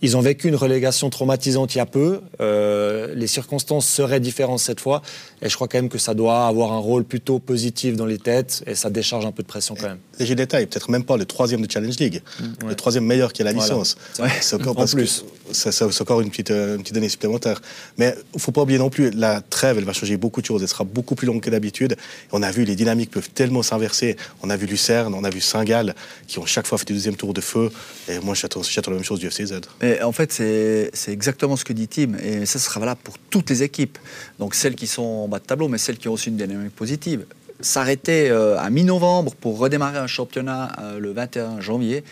ils 0.00 0.16
ont 0.16 0.20
vécu 0.20 0.48
une 0.48 0.56
relégation 0.56 1.10
traumatisante 1.10 1.74
il 1.74 1.78
y 1.78 1.80
a 1.80 1.86
peu. 1.86 2.20
Euh, 2.40 3.14
les 3.14 3.26
circonstances 3.26 3.86
seraient 3.86 4.20
différentes 4.20 4.60
cette 4.60 4.80
fois. 4.80 5.02
Et 5.42 5.48
je 5.48 5.54
crois 5.54 5.68
quand 5.68 5.78
même 5.78 5.88
que 5.88 5.98
ça 5.98 6.14
doit 6.14 6.46
avoir 6.46 6.72
un 6.72 6.78
rôle 6.78 7.04
plutôt 7.04 7.38
positif 7.38 7.96
dans 7.96 8.06
les 8.06 8.18
têtes. 8.18 8.62
Et 8.66 8.74
ça 8.74 8.90
décharge 8.90 9.26
un 9.26 9.32
peu 9.32 9.42
de 9.42 9.48
pression 9.48 9.74
quand 9.74 9.88
même. 9.88 9.98
Léger 10.18 10.34
détail, 10.34 10.66
peut-être 10.66 10.90
même 10.90 11.04
pas 11.04 11.16
le 11.16 11.24
troisième 11.24 11.64
de 11.64 11.70
Challenge 11.70 11.96
League. 11.98 12.22
Mmh, 12.40 12.44
ouais. 12.44 12.68
Le 12.68 12.74
troisième 12.74 13.04
meilleur 13.04 13.32
qui 13.32 13.42
a 13.42 13.44
la 13.44 13.52
licence. 13.52 13.96
Voilà. 14.16 14.32
C'est 14.40 14.56
encore, 14.56 14.76
parce 14.76 14.94
plus. 14.94 15.24
c'est 15.52 16.00
encore 16.00 16.20
une 16.20 16.30
petite, 16.30 16.50
une 16.50 16.78
petite 16.78 16.94
donnée 16.94 17.08
supplémentaire. 17.08 17.60
Mais 17.96 18.14
il 18.34 18.36
ne 18.36 18.40
faut 18.40 18.52
pas 18.52 18.62
oublier 18.62 18.78
non 18.78 18.90
plus, 18.90 19.10
la 19.10 19.40
trêve, 19.40 19.78
elle 19.78 19.84
va 19.84 19.92
changer 19.92 20.16
beaucoup 20.16 20.40
de 20.40 20.46
choses. 20.46 20.62
Elle 20.62 20.68
sera 20.68 20.84
beaucoup 20.84 21.14
plus 21.14 21.26
longue 21.26 21.40
que 21.40 21.50
d'habitude. 21.50 21.96
On 22.32 22.42
a 22.42 22.50
vu, 22.50 22.64
les 22.64 22.76
dynamiques 22.76 23.10
peuvent 23.10 23.30
tellement 23.30 23.62
s'inverser. 23.62 24.16
On 24.42 24.50
a 24.50 24.56
vu 24.56 24.66
Lucerne, 24.66 25.14
on 25.14 25.24
a 25.24 25.30
vu 25.30 25.40
Saint-Gall, 25.40 25.94
qui 26.26 26.38
ont 26.38 26.46
chaque 26.46 26.66
fois 26.66 26.78
fait 26.78 26.86
des 26.86 26.94
deuxièmes 26.94 27.16
tours 27.16 27.34
de 27.34 27.40
feu. 27.40 27.70
Et 28.08 28.18
moi, 28.20 28.34
j'attends 28.34 28.62
la 28.86 28.94
même 28.94 29.04
chose 29.04 29.18
du 29.18 29.28
FCZ. 29.28 29.60
Et 29.82 29.87
en 30.02 30.12
fait, 30.12 30.32
c'est 30.32 30.90
exactement 31.12 31.56
ce 31.56 31.64
que 31.64 31.72
dit 31.72 31.88
Tim. 31.88 32.14
Et 32.22 32.46
ça 32.46 32.58
sera 32.58 32.80
valable 32.80 33.00
pour 33.02 33.18
toutes 33.30 33.50
les 33.50 33.62
équipes. 33.62 33.98
Donc 34.38 34.54
celles 34.54 34.74
qui 34.74 34.86
sont 34.86 35.02
en 35.02 35.28
bas 35.28 35.38
de 35.38 35.44
tableau, 35.44 35.68
mais 35.68 35.78
celles 35.78 35.98
qui 35.98 36.08
ont 36.08 36.12
aussi 36.12 36.28
une 36.28 36.36
dynamique 36.36 36.74
positive. 36.74 37.24
S'arrêter 37.60 38.30
euh, 38.30 38.56
à 38.56 38.70
mi-novembre 38.70 39.34
pour 39.34 39.58
redémarrer 39.58 39.98
un 39.98 40.06
championnat 40.06 40.76
euh, 40.80 41.00
le 41.00 41.12
21 41.12 41.60
janvier, 41.60 42.04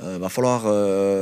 il 0.00 0.06
euh, 0.06 0.18
va 0.18 0.30
falloir 0.30 0.62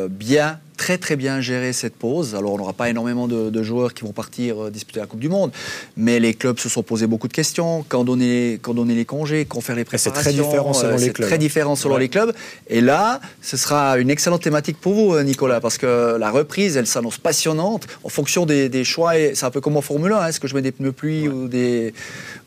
bien, 0.09 0.61
très 0.77 0.99
très 0.99 1.17
bien 1.17 1.41
gérer 1.41 1.73
cette 1.73 1.95
pause. 1.95 2.35
Alors 2.35 2.53
on 2.53 2.59
n'aura 2.59 2.73
pas 2.73 2.89
énormément 2.89 3.29
de, 3.29 3.51
de, 3.51 3.63
joueurs 3.63 3.95
qui 3.95 4.05
vont 4.05 4.13
partir 4.13 4.65
euh, 4.65 4.71
disputer 4.71 5.01
la 5.01 5.07
Coupe 5.07 5.21
du 5.21 5.29
Monde, 5.29 5.53
mais 5.97 6.21
les 6.21 6.35
clubs 6.35 6.59
se 6.59 6.69
sont 6.69 6.83
posé 6.83 7.07
beaucoup 7.07 7.29
de 7.29 7.33
questions. 7.33 7.85
Quand 7.89 8.05
donner, 8.05 8.59
quand 8.61 8.75
donner 8.75 8.95
les 8.95 9.05
congés, 9.05 9.45
quand 9.45 9.61
faire 9.61 9.77
les 9.77 9.85
préparations 9.85 10.13
C'est 10.15 10.21
très 10.21 10.33
différent 10.33 10.73
selon 10.73 10.97
les 10.97 11.13
clubs. 11.13 11.29
très 11.29 11.39
différent 11.39 11.77
selon 11.77 11.95
ouais. 11.95 12.01
les 12.01 12.09
clubs. 12.09 12.33
Et 12.69 12.81
là, 12.81 13.21
ce 13.43 13.57
sera 13.57 13.99
une 13.99 14.11
excellente 14.11 14.43
thématique 14.43 14.81
pour 14.81 14.95
vous, 14.95 15.21
Nicolas, 15.23 15.61
parce 15.61 15.79
que 15.79 16.17
la 16.19 16.31
reprise, 16.31 16.77
elle 16.77 16.87
s'annonce 16.87 17.19
passionnante 17.19 17.87
en 18.03 18.09
fonction 18.09 18.47
des, 18.47 18.69
des 18.69 18.85
choix. 18.85 19.13
C'est 19.35 19.45
un 19.45 19.51
peu 19.51 19.61
comme 19.61 19.77
en 19.77 19.83
Formule 19.83 20.13
1, 20.13 20.17
hein, 20.17 20.27
est-ce 20.29 20.41
que 20.41 20.49
je 20.49 20.55
mets 20.55 20.63
des 20.63 20.73
pneus 20.73 20.93
pluie 20.93 21.29
ouais. 21.29 21.35
ou 21.35 21.49
des, 21.49 21.95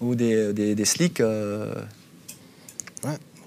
ou 0.02 0.16
des, 0.16 0.54
des, 0.54 0.76
des 0.76 0.86
slicks. 0.86 1.22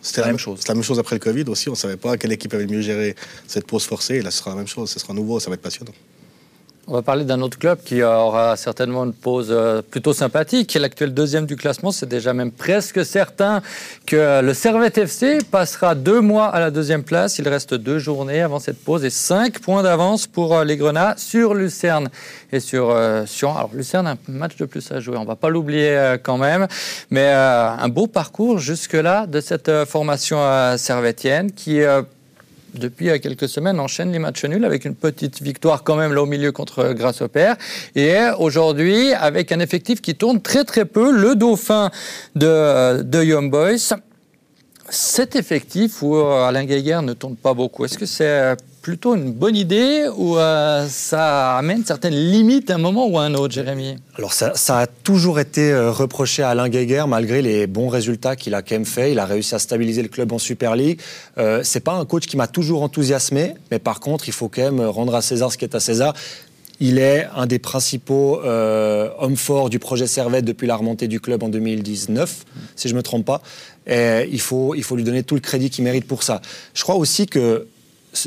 C'était 0.02 0.22
la, 0.22 0.28
même 0.28 0.38
chose. 0.38 0.58
C'est 0.60 0.68
la 0.68 0.74
même 0.74 0.82
chose 0.82 0.98
après 0.98 1.16
le 1.16 1.20
Covid 1.20 1.44
aussi. 1.48 1.68
On 1.68 1.72
ne 1.72 1.76
savait 1.76 1.96
pas 1.96 2.16
quelle 2.16 2.32
équipe 2.32 2.54
avait 2.54 2.66
mieux 2.66 2.80
géré 2.80 3.14
cette 3.46 3.66
pause 3.66 3.84
forcée. 3.84 4.16
Et 4.16 4.22
là, 4.22 4.30
ce 4.30 4.38
sera 4.38 4.50
la 4.50 4.56
même 4.56 4.66
chose. 4.66 4.90
Ce 4.90 4.98
sera 4.98 5.12
nouveau. 5.12 5.40
Ça 5.40 5.50
va 5.50 5.54
être 5.54 5.62
passionnant. 5.62 5.92
On 6.92 6.94
va 6.94 7.02
parler 7.02 7.24
d'un 7.24 7.40
autre 7.40 7.56
club 7.56 7.78
qui 7.84 8.02
aura 8.02 8.56
certainement 8.56 9.04
une 9.04 9.12
pause 9.12 9.46
euh, 9.52 9.80
plutôt 9.80 10.12
sympathique. 10.12 10.74
L'actuel 10.74 11.14
deuxième 11.14 11.46
du 11.46 11.54
classement, 11.54 11.92
c'est 11.92 12.08
déjà 12.08 12.34
même 12.34 12.50
presque 12.50 13.04
certain 13.04 13.62
que 14.06 14.40
le 14.42 14.52
Servette 14.54 14.98
FC 14.98 15.38
passera 15.52 15.94
deux 15.94 16.20
mois 16.20 16.46
à 16.46 16.58
la 16.58 16.72
deuxième 16.72 17.04
place. 17.04 17.38
Il 17.38 17.48
reste 17.48 17.74
deux 17.74 18.00
journées 18.00 18.42
avant 18.42 18.58
cette 18.58 18.82
pause 18.82 19.04
et 19.04 19.10
cinq 19.10 19.60
points 19.60 19.84
d'avance 19.84 20.26
pour 20.26 20.52
euh, 20.56 20.64
les 20.64 20.76
Grenats 20.76 21.14
sur 21.16 21.54
Lucerne 21.54 22.10
et 22.50 22.58
sur 22.58 22.90
euh, 22.90 23.24
Sion. 23.24 23.56
Alors 23.56 23.70
Lucerne 23.72 24.08
a 24.08 24.10
un 24.10 24.18
match 24.26 24.56
de 24.56 24.64
plus 24.64 24.90
à 24.90 24.98
jouer, 24.98 25.16
on 25.16 25.24
va 25.24 25.36
pas 25.36 25.48
l'oublier 25.48 26.16
quand 26.24 26.38
même, 26.38 26.66
mais 27.10 27.28
un 27.30 27.88
beau 27.88 28.08
parcours 28.08 28.58
jusque-là 28.58 29.26
de 29.26 29.40
cette 29.40 29.70
formation 29.84 30.40
servettienne 30.76 31.52
qui 31.52 31.82
depuis 32.74 33.20
quelques 33.20 33.48
semaines, 33.48 33.80
enchaîne 33.80 34.12
les 34.12 34.18
matchs 34.18 34.44
nuls 34.44 34.64
avec 34.64 34.84
une 34.84 34.94
petite 34.94 35.42
victoire 35.42 35.82
quand 35.82 35.96
même 35.96 36.12
là 36.12 36.22
au 36.22 36.26
milieu 36.26 36.52
contre 36.52 36.94
Père. 37.26 37.56
Et 37.94 38.16
aujourd'hui, 38.38 39.12
avec 39.12 39.52
un 39.52 39.60
effectif 39.60 40.00
qui 40.00 40.14
tourne 40.14 40.40
très 40.40 40.64
très 40.64 40.84
peu, 40.84 41.10
le 41.10 41.34
dauphin 41.34 41.90
de, 42.34 43.22
Young 43.22 43.50
Boys. 43.50 43.96
Cet 44.88 45.36
effectif 45.36 46.02
où 46.02 46.16
Alain 46.16 46.64
Geiger 46.64 47.00
ne 47.02 47.12
tourne 47.12 47.36
pas 47.36 47.54
beaucoup, 47.54 47.84
est-ce 47.84 47.96
que 47.96 48.06
c'est 48.06 48.56
plutôt 48.82 49.14
une 49.14 49.32
bonne 49.32 49.56
idée 49.56 50.06
ou 50.16 50.38
euh, 50.38 50.86
ça 50.88 51.56
amène 51.56 51.84
certaines 51.84 52.14
limites 52.14 52.70
à 52.70 52.76
un 52.76 52.78
moment 52.78 53.06
ou 53.06 53.18
à 53.18 53.22
un 53.22 53.34
autre, 53.34 53.52
Jérémy? 53.52 53.96
Alors 54.16 54.32
ça, 54.32 54.52
a 54.68 54.86
toujours 54.86 55.38
été 55.38 55.70
euh, 55.70 55.90
reproché 55.90 56.42
à 56.42 56.50
Alain 56.50 56.68
Guéguer 56.68 57.04
malgré 57.06 57.42
les 57.42 57.66
bons 57.66 57.88
résultats 57.88 58.36
qu'il 58.36 58.54
a 58.54 58.62
quand 58.62 58.74
même 58.74 58.84
fait. 58.84 59.12
Il 59.12 59.18
a 59.18 59.26
réussi 59.26 59.54
à 59.54 59.58
stabiliser 59.58 60.02
le 60.02 60.08
club 60.08 60.32
en 60.32 60.38
Super 60.38 60.76
League. 60.76 61.00
Euh, 61.38 61.60
c'est 61.62 61.80
pas 61.80 61.94
un 61.94 62.04
coach 62.04 62.26
qui 62.26 62.36
m'a 62.36 62.46
toujours 62.46 62.82
enthousiasmé, 62.82 63.54
mais 63.70 63.78
par 63.78 64.00
contre, 64.00 64.28
il 64.28 64.32
faut 64.32 64.48
quand 64.48 64.62
même 64.62 64.80
rendre 64.80 65.14
à 65.14 65.22
César 65.22 65.52
ce 65.52 65.58
qui 65.58 65.64
est 65.64 65.74
à 65.74 65.80
César. 65.80 66.14
Il 66.82 66.98
est 66.98 67.26
un 67.36 67.46
des 67.46 67.58
principaux 67.58 68.40
euh, 68.42 69.10
hommes 69.18 69.36
forts 69.36 69.68
du 69.68 69.78
projet 69.78 70.06
Servette 70.06 70.46
depuis 70.46 70.66
la 70.66 70.76
remontée 70.76 71.08
du 71.08 71.20
club 71.20 71.42
en 71.42 71.50
2019, 71.50 72.44
si 72.74 72.88
je 72.88 72.94
ne 72.94 72.98
me 72.98 73.02
trompe 73.02 73.26
pas. 73.26 73.42
Et 73.86 74.26
il, 74.32 74.40
faut, 74.40 74.74
il 74.74 74.82
faut 74.82 74.96
lui 74.96 75.04
donner 75.04 75.22
tout 75.22 75.34
le 75.34 75.42
crédit 75.42 75.68
qu'il 75.68 75.84
mérite 75.84 76.06
pour 76.06 76.22
ça. 76.22 76.40
Je 76.72 76.82
crois 76.82 76.94
aussi 76.94 77.26
que 77.26 77.66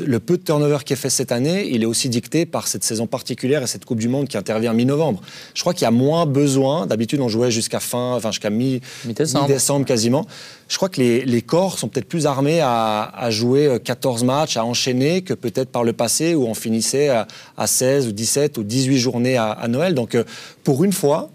le 0.04 0.18
peu 0.18 0.38
de 0.38 0.42
turnover 0.42 0.78
qui 0.84 0.92
est 0.94 0.96
fait 0.96 1.10
cette 1.10 1.32
année, 1.32 1.68
il 1.70 1.82
est 1.82 1.86
aussi 1.86 2.08
dicté 2.08 2.46
par 2.46 2.68
cette 2.68 2.84
saison 2.84 3.06
particulière 3.06 3.62
et 3.62 3.66
cette 3.66 3.84
Coupe 3.84 3.98
du 3.98 4.08
Monde 4.08 4.28
qui 4.28 4.36
intervient 4.36 4.72
mi-novembre. 4.72 5.20
Je 5.54 5.60
crois 5.60 5.74
qu'il 5.74 5.82
y 5.82 5.86
a 5.86 5.90
moins 5.90 6.26
besoin. 6.26 6.86
D'habitude, 6.86 7.20
on 7.20 7.28
jouait 7.28 7.50
jusqu'à 7.50 7.80
fin, 7.80 8.14
enfin 8.14 8.30
jusqu'à 8.30 8.50
mi-décembre 8.50 9.84
quasiment. 9.84 10.26
Je 10.68 10.76
crois 10.76 10.88
que 10.88 11.00
les, 11.00 11.42
corps 11.42 11.78
sont 11.78 11.88
peut-être 11.88 12.08
plus 12.08 12.26
armés 12.26 12.60
à, 12.62 13.28
jouer 13.30 13.78
14 13.84 14.22
euh, 14.22 14.26
matchs, 14.26 14.56
à 14.56 14.64
enchaîner, 14.64 15.22
que 15.22 15.34
peut-être 15.34 15.68
par 15.68 15.84
le 15.84 15.92
passé 15.92 16.34
où 16.34 16.46
on 16.46 16.54
finissait 16.54 17.10
à, 17.10 17.66
16 17.66 18.08
ou 18.08 18.12
17 18.12 18.58
ou 18.58 18.62
18 18.62 18.98
journées 18.98 19.36
à, 19.36 19.66
Noël. 19.68 19.94
Donc, 19.94 20.14
euh, 20.14 20.24
pour 20.62 20.84
une 20.84 20.92
fois, 20.92 21.30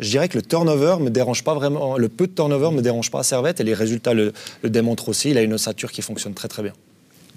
je 0.00 0.10
dirais 0.10 0.28
que 0.28 0.36
le 0.36 0.42
turnover 0.42 0.96
me 1.00 1.10
dérange 1.10 1.44
pas 1.44 1.54
vraiment. 1.54 1.96
Le 1.96 2.08
peu 2.08 2.26
de 2.26 2.32
turnover 2.32 2.72
me 2.72 2.82
dérange 2.82 3.12
pas 3.12 3.20
à 3.20 3.22
Servette 3.22 3.60
et 3.60 3.64
les 3.64 3.74
résultats 3.74 4.14
le, 4.14 4.32
le 4.62 4.70
démontrent 4.70 5.08
aussi. 5.08 5.30
Il 5.30 5.38
a 5.38 5.42
une 5.42 5.52
ossature 5.52 5.92
qui 5.92 6.02
fonctionne 6.02 6.34
très 6.34 6.48
très 6.48 6.64
bien 6.64 6.72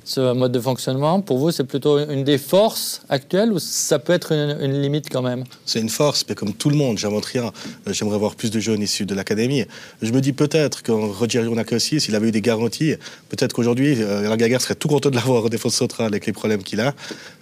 ce 0.07 0.33
mode 0.33 0.53
de 0.53 0.59
fonctionnement 0.59 1.19
Pour 1.19 1.37
vous, 1.37 1.51
c'est 1.51 1.65
plutôt 1.65 1.99
une 1.99 2.23
des 2.23 2.37
forces 2.37 3.01
actuelles 3.09 3.51
ou 3.51 3.59
ça 3.59 3.99
peut 3.99 4.13
être 4.13 4.31
une, 4.31 4.81
limite 4.81 5.09
quand 5.11 5.21
même? 5.21 5.43
C'est 5.65 5.81
une 5.81 5.89
force, 5.89 6.25
mais 6.27 6.33
comme 6.33 6.53
tout 6.53 6.69
le 6.69 6.77
monde, 6.77 6.97
j'invente 6.97 7.25
rien. 7.25 7.51
Euh, 7.87 7.93
j'aimerais 7.93 8.17
voir 8.17 8.35
plus 8.35 8.49
de 8.49 8.59
jeunes 8.59 8.81
issus 8.81 9.05
de 9.05 9.13
l'académie. 9.13 9.65
Je 10.01 10.11
me 10.13 10.21
dis 10.21 10.31
peut-être 10.31 10.81
qu'en 10.81 11.11
Roger 11.11 11.45
aussi, 11.73 11.99
s'il 11.99 12.15
avait 12.15 12.29
eu 12.29 12.31
des 12.31 12.41
garanties, 12.41 12.95
peut-être 13.27 13.51
qu'aujourd'hui, 13.51 14.01
euh, 14.01 14.29
la 14.29 14.37
Gaguerre 14.37 14.61
serait 14.61 14.75
tout 14.75 14.87
content 14.87 15.09
de 15.09 15.15
l'avoir 15.15 15.43
au 15.43 15.49
défaut 15.49 15.69
central 15.69 16.07
avec 16.07 16.25
les 16.25 16.33
problèmes 16.33 16.63
qu'il 16.63 16.79
a, 16.79 16.93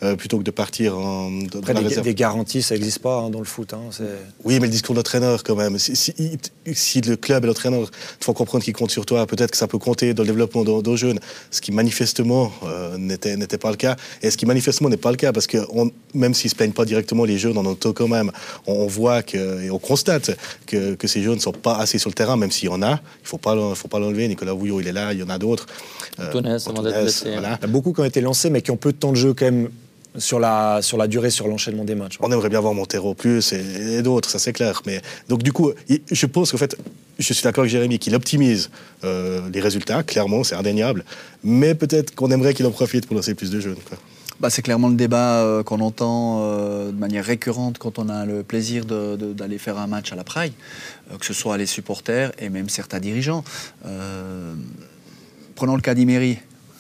euh, 0.02 0.16
plutôt 0.16 0.40
que 0.40 0.44
de 0.44 0.52
partir 0.52 0.98
en, 0.98 1.30
dans 1.30 1.60
Après, 1.60 1.74
la 1.74 1.84
des, 1.84 2.02
des, 2.02 2.16
garanties, 2.16 2.64
ça 2.64 2.74
n'existe 2.74 3.00
pas 3.00 3.20
hein, 3.20 3.30
dans 3.30 3.40
le 3.40 3.46
foot. 3.46 3.74
Hein, 3.74 3.90
oui, 4.44 4.56
mais 4.60 4.66
le 4.66 4.72
discours 4.72 4.96
de 4.96 5.00
l'entraîneur 5.00 5.44
quand 5.44 5.56
même. 5.56 5.78
Si, 5.78 7.02
le 7.02 7.16
club 7.16 7.44
et 7.44 7.48
l'entraîneur 7.48 7.92
te 7.92 8.26
font 8.26 8.34
comprendre 8.34 8.64
qu'ils 8.64 8.74
comptent 8.74 8.92
sur 8.92 9.06
toi, 9.06 9.28
peut-être 9.28 9.52
que 9.52 9.58
ça 9.58 9.68
peut 9.68 9.78
compter 9.78 10.16
dans 10.16 10.24
le 10.24 10.28
développement 10.28 10.64
de 10.64 10.72
nos 10.72 10.96
jeunes, 10.96 11.20
ce 11.52 11.62
qui 11.62 11.72
manifestement 11.72 12.52
euh, 12.64 12.98
n'était 12.98 13.58
pas 13.58 13.70
le 13.70 13.78
cas. 13.78 13.96
Et 14.22 14.32
ce 14.32 14.38
qui 14.38 14.46
manifestement 14.46 14.90
n'est 14.90 14.98
pas 14.98 15.12
le 15.12 15.18
cas, 15.18 15.32
parce 15.32 15.48
que 15.48 15.58
même 16.14 16.34
s'ils 16.34 16.48
ne 16.48 16.52
se 16.52 16.56
plaignent 16.56 16.72
pas 16.72 16.86
directement, 16.86 17.26
les 17.26 17.38
jeunes 17.38 17.58
en 17.58 17.66
ont 17.66 17.76
quand 17.76 18.08
même. 18.08 18.32
On, 18.68 18.88
voit 18.88 19.24
que, 19.24 19.64
et 19.64 19.72
on 19.72 19.80
constate 19.80 20.32
que, 20.66 20.96
ces 21.06 21.22
jeunes 21.22 21.36
ne 21.36 21.40
sont 21.40 21.52
pas 21.52 21.76
assez 21.76 21.98
sur 21.98 22.10
le 22.10 22.16
terrain, 22.16 22.36
même 22.36 22.52
s'il 22.52 22.70
y 22.70 22.72
en 22.72 22.82
a. 22.82 22.92
Il 22.92 23.24
ne 23.24 23.28
faut 23.28 23.38
pas 23.88 24.00
l'enlever. 24.00 24.28
Nicolas 24.28 24.54
Vouillot, 24.54 24.82
il 24.82 24.88
est 24.88 24.94
là, 24.94 25.14
il 25.14 25.20
y 25.20 25.24
en 25.24 25.30
a 25.30 25.38
d'autres. 25.38 25.66
Euh, 26.20 26.32
Il 27.62 27.62
y 27.62 27.66
a 27.66 27.68
beaucoup 27.68 27.94
qui 27.94 28.02
ont 28.02 28.06
été 28.06 28.22
lancés, 28.22 28.50
mais 28.50 28.62
qui 28.62 28.72
ont 28.72 28.78
peu 28.78 28.92
de 28.92 28.98
temps 28.98 29.12
de 29.12 29.18
jeu 29.18 29.34
quand 29.34 29.46
même 29.46 29.70
sur 30.18 30.40
la, 30.40 30.82
sur 30.82 30.98
la 30.98 31.08
durée, 31.08 31.30
sur 31.30 31.48
l'enchaînement 31.48 31.84
des 31.84 31.96
matchs. 31.96 32.18
On 32.20 32.32
aimerait 32.32 32.50
bien 32.50 32.60
voir 32.60 32.74
Montero 32.74 33.14
plus 33.14 33.54
et, 33.54 34.02
d'autres, 34.02 34.30
ça 34.30 34.40
c'est 34.40 34.54
clair. 34.54 34.82
Mais, 34.86 35.02
donc 35.30 35.44
du 35.44 35.52
coup, 35.52 35.72
je 36.12 36.26
pense 36.26 36.52
qu'en 36.52 36.58
fait, 36.58 36.78
je 37.20 37.34
suis 37.34 37.44
d'accord 37.44 37.62
avec 37.62 37.72
Jérémy 37.72 38.00
qu'il 38.00 38.16
optimise 38.16 38.70
euh, 39.04 39.42
les 39.54 39.62
résultats, 39.62 40.04
clairement, 40.04 40.44
c'est 40.44 40.56
indéniable. 40.56 41.06
Mais 41.44 41.76
peut-être 41.76 42.16
qu'on 42.16 42.32
aimerait 42.32 42.54
qu'il 42.54 42.66
en 42.66 42.72
profite 42.72 43.08
pour 43.08 43.16
lancer 43.16 43.36
plus 43.36 43.52
de 43.52 43.60
jeunes. 43.60 43.78
Bah, 44.40 44.50
c'est 44.50 44.62
clairement 44.62 44.90
le 44.90 44.96
débat 44.96 45.42
euh, 45.44 45.64
qu'on 45.64 45.80
entend 45.80 46.42
euh, 46.42 46.92
de 46.92 46.98
manière 46.98 47.24
récurrente 47.24 47.78
quand 47.78 48.00
on 48.00 48.10
a 48.10 48.26
le 48.26 48.44
plaisir 48.44 48.84
d'aller 48.86 49.58
faire 49.58 49.78
un 49.78 49.88
match 49.88 50.12
à 50.12 50.16
la 50.16 50.26
Praille, 50.26 50.52
que 51.18 51.26
ce 51.26 51.34
soit 51.34 51.58
les 51.58 51.66
supporters 51.66 52.34
et 52.40 52.50
même 52.50 52.68
certains 52.68 53.00
dirigeants. 53.00 53.44
prenons 55.56 55.76
le 55.76 55.82
cas 55.82 55.94
d'Imery 55.94 56.38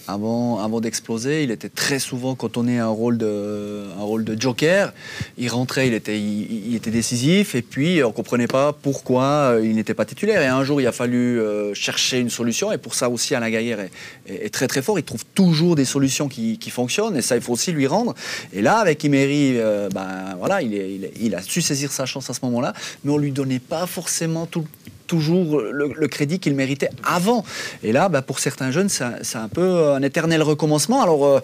avant, 0.08 0.80
d'exploser. 0.80 1.44
Il 1.44 1.52
était 1.52 1.70
très 1.70 2.00
souvent, 2.00 2.38
on 2.56 2.68
est 2.68 2.78
un 2.78 2.88
rôle 2.88 3.18
de, 3.18 3.86
un 3.98 4.04
rôle 4.04 4.24
de 4.24 4.40
joker, 4.40 4.94
il 5.38 5.50
rentrait, 5.50 5.88
il 5.88 5.94
était, 5.94 6.20
il, 6.20 6.76
était 6.76 6.92
décisif, 6.92 7.56
et 7.56 7.62
puis 7.62 8.04
on 8.04 8.10
ne 8.10 8.14
comprenait 8.14 8.48
pas 8.48 8.74
pourquoi 8.74 9.24
euh, 9.24 9.66
il 9.66 9.76
n'était 9.76 9.94
pas 9.94 10.06
titulaire. 10.06 10.42
Et 10.42 10.48
un 10.48 10.64
jour, 10.64 10.80
il 10.82 10.88
a 10.88 10.92
fallu 10.92 11.40
euh, 11.40 11.74
chercher 11.74 12.20
une 12.20 12.30
solution, 12.30 12.72
et 12.72 12.78
pour 12.78 12.96
ça 12.96 13.10
aussi, 13.10 13.36
Alain 13.36 13.50
Gaillère 13.50 13.80
est, 14.28 14.50
très 14.54 14.68
très 14.68 14.82
fort. 14.82 15.00
Il 15.00 15.04
trouve 15.04 15.26
toujours 15.34 15.76
des 15.76 15.86
solutions 15.86 16.28
qui, 16.28 16.58
fonctionnent, 16.70 17.18
et 17.18 17.22
ça, 17.22 17.36
il 17.36 17.42
faut 17.42 17.54
aussi 17.54 17.72
lui 17.72 17.88
rendre. 17.88 18.14
Et 18.54 18.62
là, 18.62 18.78
avec 18.78 19.04
Imery, 19.04 19.58
euh, 19.58 19.90
ben, 19.90 20.36
voilà, 20.38 20.62
il, 20.62 21.36
a 21.36 21.42
su 21.42 21.62
saisir 21.62 21.92
sa 21.92 22.06
chance 22.06 22.30
à 22.30 22.34
ce 22.34 22.40
moment-là, 22.44 22.74
mais 23.04 23.12
on 23.12 23.18
ne 23.18 23.24
lui 23.24 23.32
donnait 23.32 23.60
pas 23.60 23.86
forcément 23.86 24.46
tout, 24.46 24.66
toujours 25.08 25.60
le, 25.60 26.08
crédit 26.08 26.40
qu'il 26.40 26.56
méritait 26.56 26.90
avant. 27.04 27.44
Et 27.84 27.92
là, 27.92 28.10
bah, 28.10 28.22
pour 28.22 28.40
certains 28.40 28.72
jeunes, 28.72 28.90
c'est 28.90 29.38
un 29.38 29.48
peu 29.48 29.92
un 29.92 30.02
éternel 30.02 30.42
recommencement. 30.42 31.02
Alors, 31.02 31.26
euh, 31.26 31.40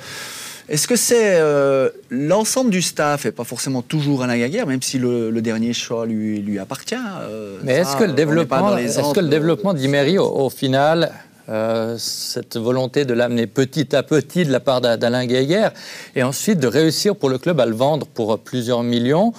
est-ce 0.69 0.87
que 0.87 0.95
c'est 0.95 1.35
euh, 1.39 1.89
l'ensemble 2.09 2.69
du 2.69 2.81
staff 2.81 3.25
et 3.25 3.31
pas 3.31 3.43
forcément 3.43 3.81
toujours 3.81 4.23
Alain 4.23 4.37
Gaguerre, 4.37 4.67
même 4.67 4.81
si 4.81 4.99
le, 4.99 5.31
dernier 5.41 5.73
choix 5.73 6.05
lui, 6.05 6.39
lui 6.39 6.59
appartient 6.59 6.95
euh, 6.95 7.57
Mais 7.63 7.73
est-ce 7.73 7.97
que 7.97 8.03
le 8.03 8.13
développement, 8.13 8.75
que 8.75 9.19
le 9.19 9.29
développement 9.29 9.73
d'Imery, 9.73 10.17
au, 10.17 10.49
final, 10.49 11.11
cette 11.97 12.55
volonté 12.55 13.03
de 13.03 13.13
l'amener 13.13 13.47
petit 13.47 13.93
à 13.93 14.03
petit 14.03 14.45
de 14.45 14.51
la 14.51 14.61
part 14.61 14.79
d'Alain 14.79 15.25
Gaguerre, 15.25 15.71
et 16.15 16.23
ensuite 16.23 16.59
de 16.59 16.67
réussir 16.67 17.15
pour 17.15 17.29
le 17.29 17.37
club 17.37 17.59
à 17.59 17.65
le 17.65 17.75
vendre 17.75 18.07
pour 18.07 18.39
plusieurs 18.39 18.83
millions, 18.83 19.33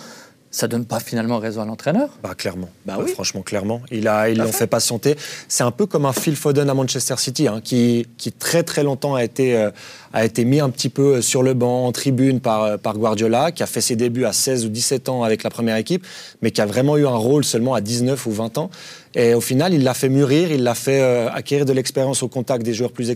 ça 0.52 0.68
donne 0.68 0.84
pas 0.84 1.00
finalement 1.00 1.38
raison 1.38 1.62
à 1.62 1.64
l'entraîneur? 1.64 2.10
Bah 2.22 2.34
clairement, 2.36 2.68
bah, 2.84 2.98
oui. 3.00 3.10
franchement 3.10 3.40
clairement. 3.40 3.80
Il 3.90 4.06
a, 4.06 4.28
ils 4.28 4.36
l'ont 4.36 4.52
fait 4.52 4.66
patienter. 4.66 5.16
C'est 5.48 5.64
un 5.64 5.70
peu 5.70 5.86
comme 5.86 6.04
un 6.04 6.12
Phil 6.12 6.36
Foden 6.36 6.68
à 6.68 6.74
Manchester 6.74 7.14
City, 7.16 7.48
hein, 7.48 7.60
qui, 7.64 8.06
qui 8.18 8.32
très 8.32 8.62
très 8.62 8.84
longtemps 8.84 9.14
a 9.14 9.24
été, 9.24 9.56
euh, 9.56 9.70
a 10.12 10.26
été 10.26 10.44
mis 10.44 10.60
un 10.60 10.68
petit 10.68 10.90
peu 10.90 11.16
euh, 11.16 11.20
sur 11.22 11.42
le 11.42 11.54
banc, 11.54 11.86
en 11.86 11.92
tribune 11.92 12.40
par, 12.40 12.62
euh, 12.64 12.76
par 12.76 12.98
Guardiola, 12.98 13.50
qui 13.50 13.62
a 13.62 13.66
fait 13.66 13.80
ses 13.80 13.96
débuts 13.96 14.26
à 14.26 14.34
16 14.34 14.66
ou 14.66 14.68
17 14.68 15.08
ans 15.08 15.22
avec 15.22 15.42
la 15.42 15.48
première 15.48 15.76
équipe, 15.76 16.06
mais 16.42 16.50
qui 16.50 16.60
a 16.60 16.66
vraiment 16.66 16.98
eu 16.98 17.06
un 17.06 17.16
rôle 17.16 17.44
seulement 17.44 17.72
à 17.72 17.80
19 17.80 18.26
ou 18.26 18.30
20 18.30 18.58
ans. 18.58 18.70
Et 19.14 19.32
au 19.32 19.40
final, 19.40 19.72
il 19.72 19.84
l'a 19.84 19.94
fait 19.94 20.10
mûrir, 20.10 20.52
il 20.52 20.62
l'a 20.62 20.74
fait 20.74 21.02
acquérir 21.02 21.64
de 21.66 21.72
l'expérience 21.72 22.22
au 22.22 22.28
contact 22.28 22.62
des 22.62 22.72
joueurs 22.72 22.92
plus, 22.92 23.12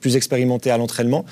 plus 0.00 0.16
expérimentés 0.16 0.70
à 0.70 0.78
l'entraînement. 0.78 1.24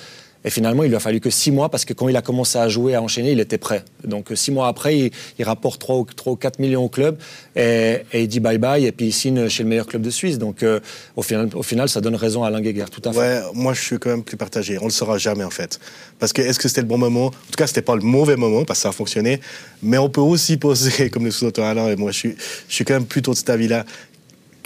Et 0.44 0.50
finalement, 0.50 0.85
il 0.85 0.88
lui 0.88 0.96
a 0.96 1.00
fallu 1.00 1.20
que 1.20 1.29
six 1.29 1.50
mois 1.50 1.68
parce 1.68 1.85
que 1.85 1.92
quand 1.92 2.09
il 2.09 2.16
a 2.16 2.22
commencé 2.22 2.59
à 2.59 2.68
jouer, 2.68 2.94
à 2.94 3.03
enchaîner, 3.03 3.33
il 3.33 3.40
était 3.40 3.59
prêt. 3.59 3.85
Donc 4.05 4.31
six 4.35 4.50
mois 4.50 4.68
après, 4.68 5.11
il, 5.38 5.44
rapporte 5.44 5.81
3 5.81 5.96
ou, 5.96 6.05
3 6.05 6.33
ou 6.33 6.37
4 6.37 6.59
millions 6.59 6.85
au 6.85 6.88
club 6.88 7.18
et, 7.57 7.98
il 8.14 8.29
dit 8.29 8.40
bye 8.40 8.59
bye 8.59 8.85
et 8.87 8.92
puis 8.92 9.07
il 9.07 9.12
signe 9.12 9.48
chez 9.48 9.62
le 9.62 9.68
meilleur 9.68 9.87
club 9.87 10.03
de 10.03 10.11
Suisse. 10.11 10.38
Donc 10.38 10.62
euh, 10.62 10.81
au, 11.16 11.22
final, 11.22 11.88
ça 11.88 12.00
donne 12.00 12.14
raison 12.14 12.42
à 12.42 12.48
Alain 12.48 12.61
Guéguer, 12.61 12.87
tout 12.90 13.07
à 13.07 13.12
fait. 13.12 13.18
Ouais, 13.18 13.40
moi 13.53 13.74
je 13.74 13.83
suis 13.83 13.98
quand 13.98 14.11
même 14.11 14.22
plus 14.22 14.38
partagé. 14.38 14.79
On 14.79 14.83
ne 14.83 14.87
le 14.87 14.92
saura 14.92 15.18
jamais 15.18 15.44
en 15.44 15.50
fait. 15.50 15.79
Parce 16.18 16.33
que 16.33 16.40
est-ce 16.42 16.59
que 16.59 16.68
c'était 16.68 16.83
le 16.83 16.87
bon 16.87 16.98
moment? 16.98 17.26
En 17.26 17.31
tout 17.31 17.57
cas, 17.57 17.66
c'était 17.66 17.83
pas 17.83 17.96
le 17.96 18.03
mauvais 18.03 18.37
moment 18.37 18.64
parce 18.64 18.79
que 18.79 18.83
ça 18.83 18.88
a 18.90 18.92
fonctionné. 18.92 19.40
Mais 19.83 19.98
on 19.98 20.09
peut 20.09 20.20
aussi 20.20 20.57
poser, 20.57 21.11
comme 21.11 21.24
le 21.24 21.31
sous-auteur 21.31 21.66
Alain 21.66 21.88
et 21.88 21.96
moi, 21.96 22.12
je 22.12 22.18
suis, 22.18 22.35
je 22.68 22.74
suis 22.74 22.85
quand 22.85 22.94
même 22.94 23.07
plutôt 23.07 23.33
de 23.33 23.37
cet 23.37 23.50
avis-là 23.50 23.85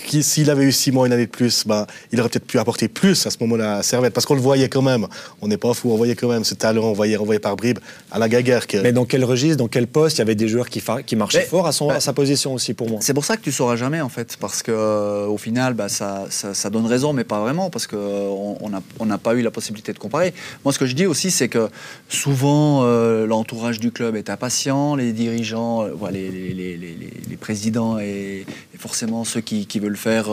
s'il 0.09 0.51
avait 0.51 0.65
eu 0.65 0.73
six 0.73 0.93
mois, 0.93 1.07
une 1.07 1.13
année 1.13 1.27
de 1.27 1.31
plus, 1.31 1.67
ben, 1.67 1.87
il 2.13 2.21
aurait 2.21 2.29
peut-être 2.29 2.47
pu 2.47 2.59
apporter 2.59 2.89
plus 2.89 3.27
à 3.27 3.31
ce 3.31 3.37
moment-là 3.41 3.77
à 3.77 3.83
Servette. 3.83 4.13
Parce 4.13 4.27
qu'on 4.27 4.35
le 4.35 4.41
voyait 4.41 4.69
quand 4.69 4.83
même. 4.83 5.07
On 5.41 5.49
n'est 5.49 5.57
pas 5.57 5.75
fou. 5.75 5.91
On 5.91 5.97
voyait 5.97 6.15
quand 6.15 6.29
même 6.29 6.45
ce 6.45 6.55
talent. 6.55 6.85
On 6.85 6.93
voyait 6.93 7.19
par 7.41 7.57
bribes 7.57 7.79
à 8.11 8.19
la 8.19 8.29
gaguerre. 8.29 8.67
Que... 8.67 8.79
Mais 8.79 8.93
dans 8.93 9.05
quel 9.05 9.25
registre, 9.25 9.57
dans 9.57 9.69
quel 9.69 9.87
poste 9.87 10.19
Il 10.19 10.21
y 10.21 10.23
avait 10.23 10.35
des 10.35 10.49
joueurs 10.49 10.69
qui, 10.69 10.83
qui 11.07 11.17
marchaient 11.17 11.43
fort 11.43 11.67
à, 11.67 11.73
son, 11.73 11.91
à, 11.91 12.01
sa 12.01 12.13
position 12.13 12.55
aussi 12.55 12.75
pour 12.75 12.89
moi? 12.89 13.01
C'est 13.03 13.15
pour 13.15 13.25
ça 13.25 13.37
que 13.37 13.43
tu 13.43 13.53
sauras 13.53 13.77
jamais 13.77 14.01
en 14.01 14.09
fait. 14.09 14.37
Parce 14.41 14.63
qu'au 14.63 14.73
euh, 14.73 15.37
final, 15.37 15.75
bah, 15.75 15.89
ça, 15.89 16.27
ça, 16.31 16.71
donne 16.71 16.87
raison, 16.87 17.13
mais 17.13 17.25
pas 17.25 17.41
vraiment. 17.41 17.71
Parce 17.71 17.87
qu'on 17.87 17.97
euh, 17.97 18.69
n'a 18.69 18.83
on 18.99 19.07
n'a 19.07 19.19
pas 19.19 19.35
eu 19.35 19.43
la 19.43 19.51
possibilité 19.51 19.93
de 19.93 19.99
comparer. 19.99 20.35
Moi, 20.65 20.73
ce 20.73 20.79
que 20.79 20.87
je 20.87 20.95
dis 20.95 21.07
aussi, 21.07 21.31
c'est 21.31 21.49
que 21.49 21.69
souvent, 22.09 22.83
euh, 22.85 23.27
l'entourage 23.27 23.81
du 23.81 23.91
club 23.91 24.17
est 24.17 24.31
impatient. 24.31 24.97
Les 24.97 25.13
dirigeants, 25.13 25.85
les, 26.11 26.31
les, 26.31 26.55
les, 26.55 26.77
les, 26.77 27.37
présidents 27.37 27.99
et, 27.99 28.47
forcément 28.79 29.25
ceux 29.25 29.41
qui, 29.41 29.67
qui 29.67 29.81
veulent 29.81 29.94
faire 29.97 30.29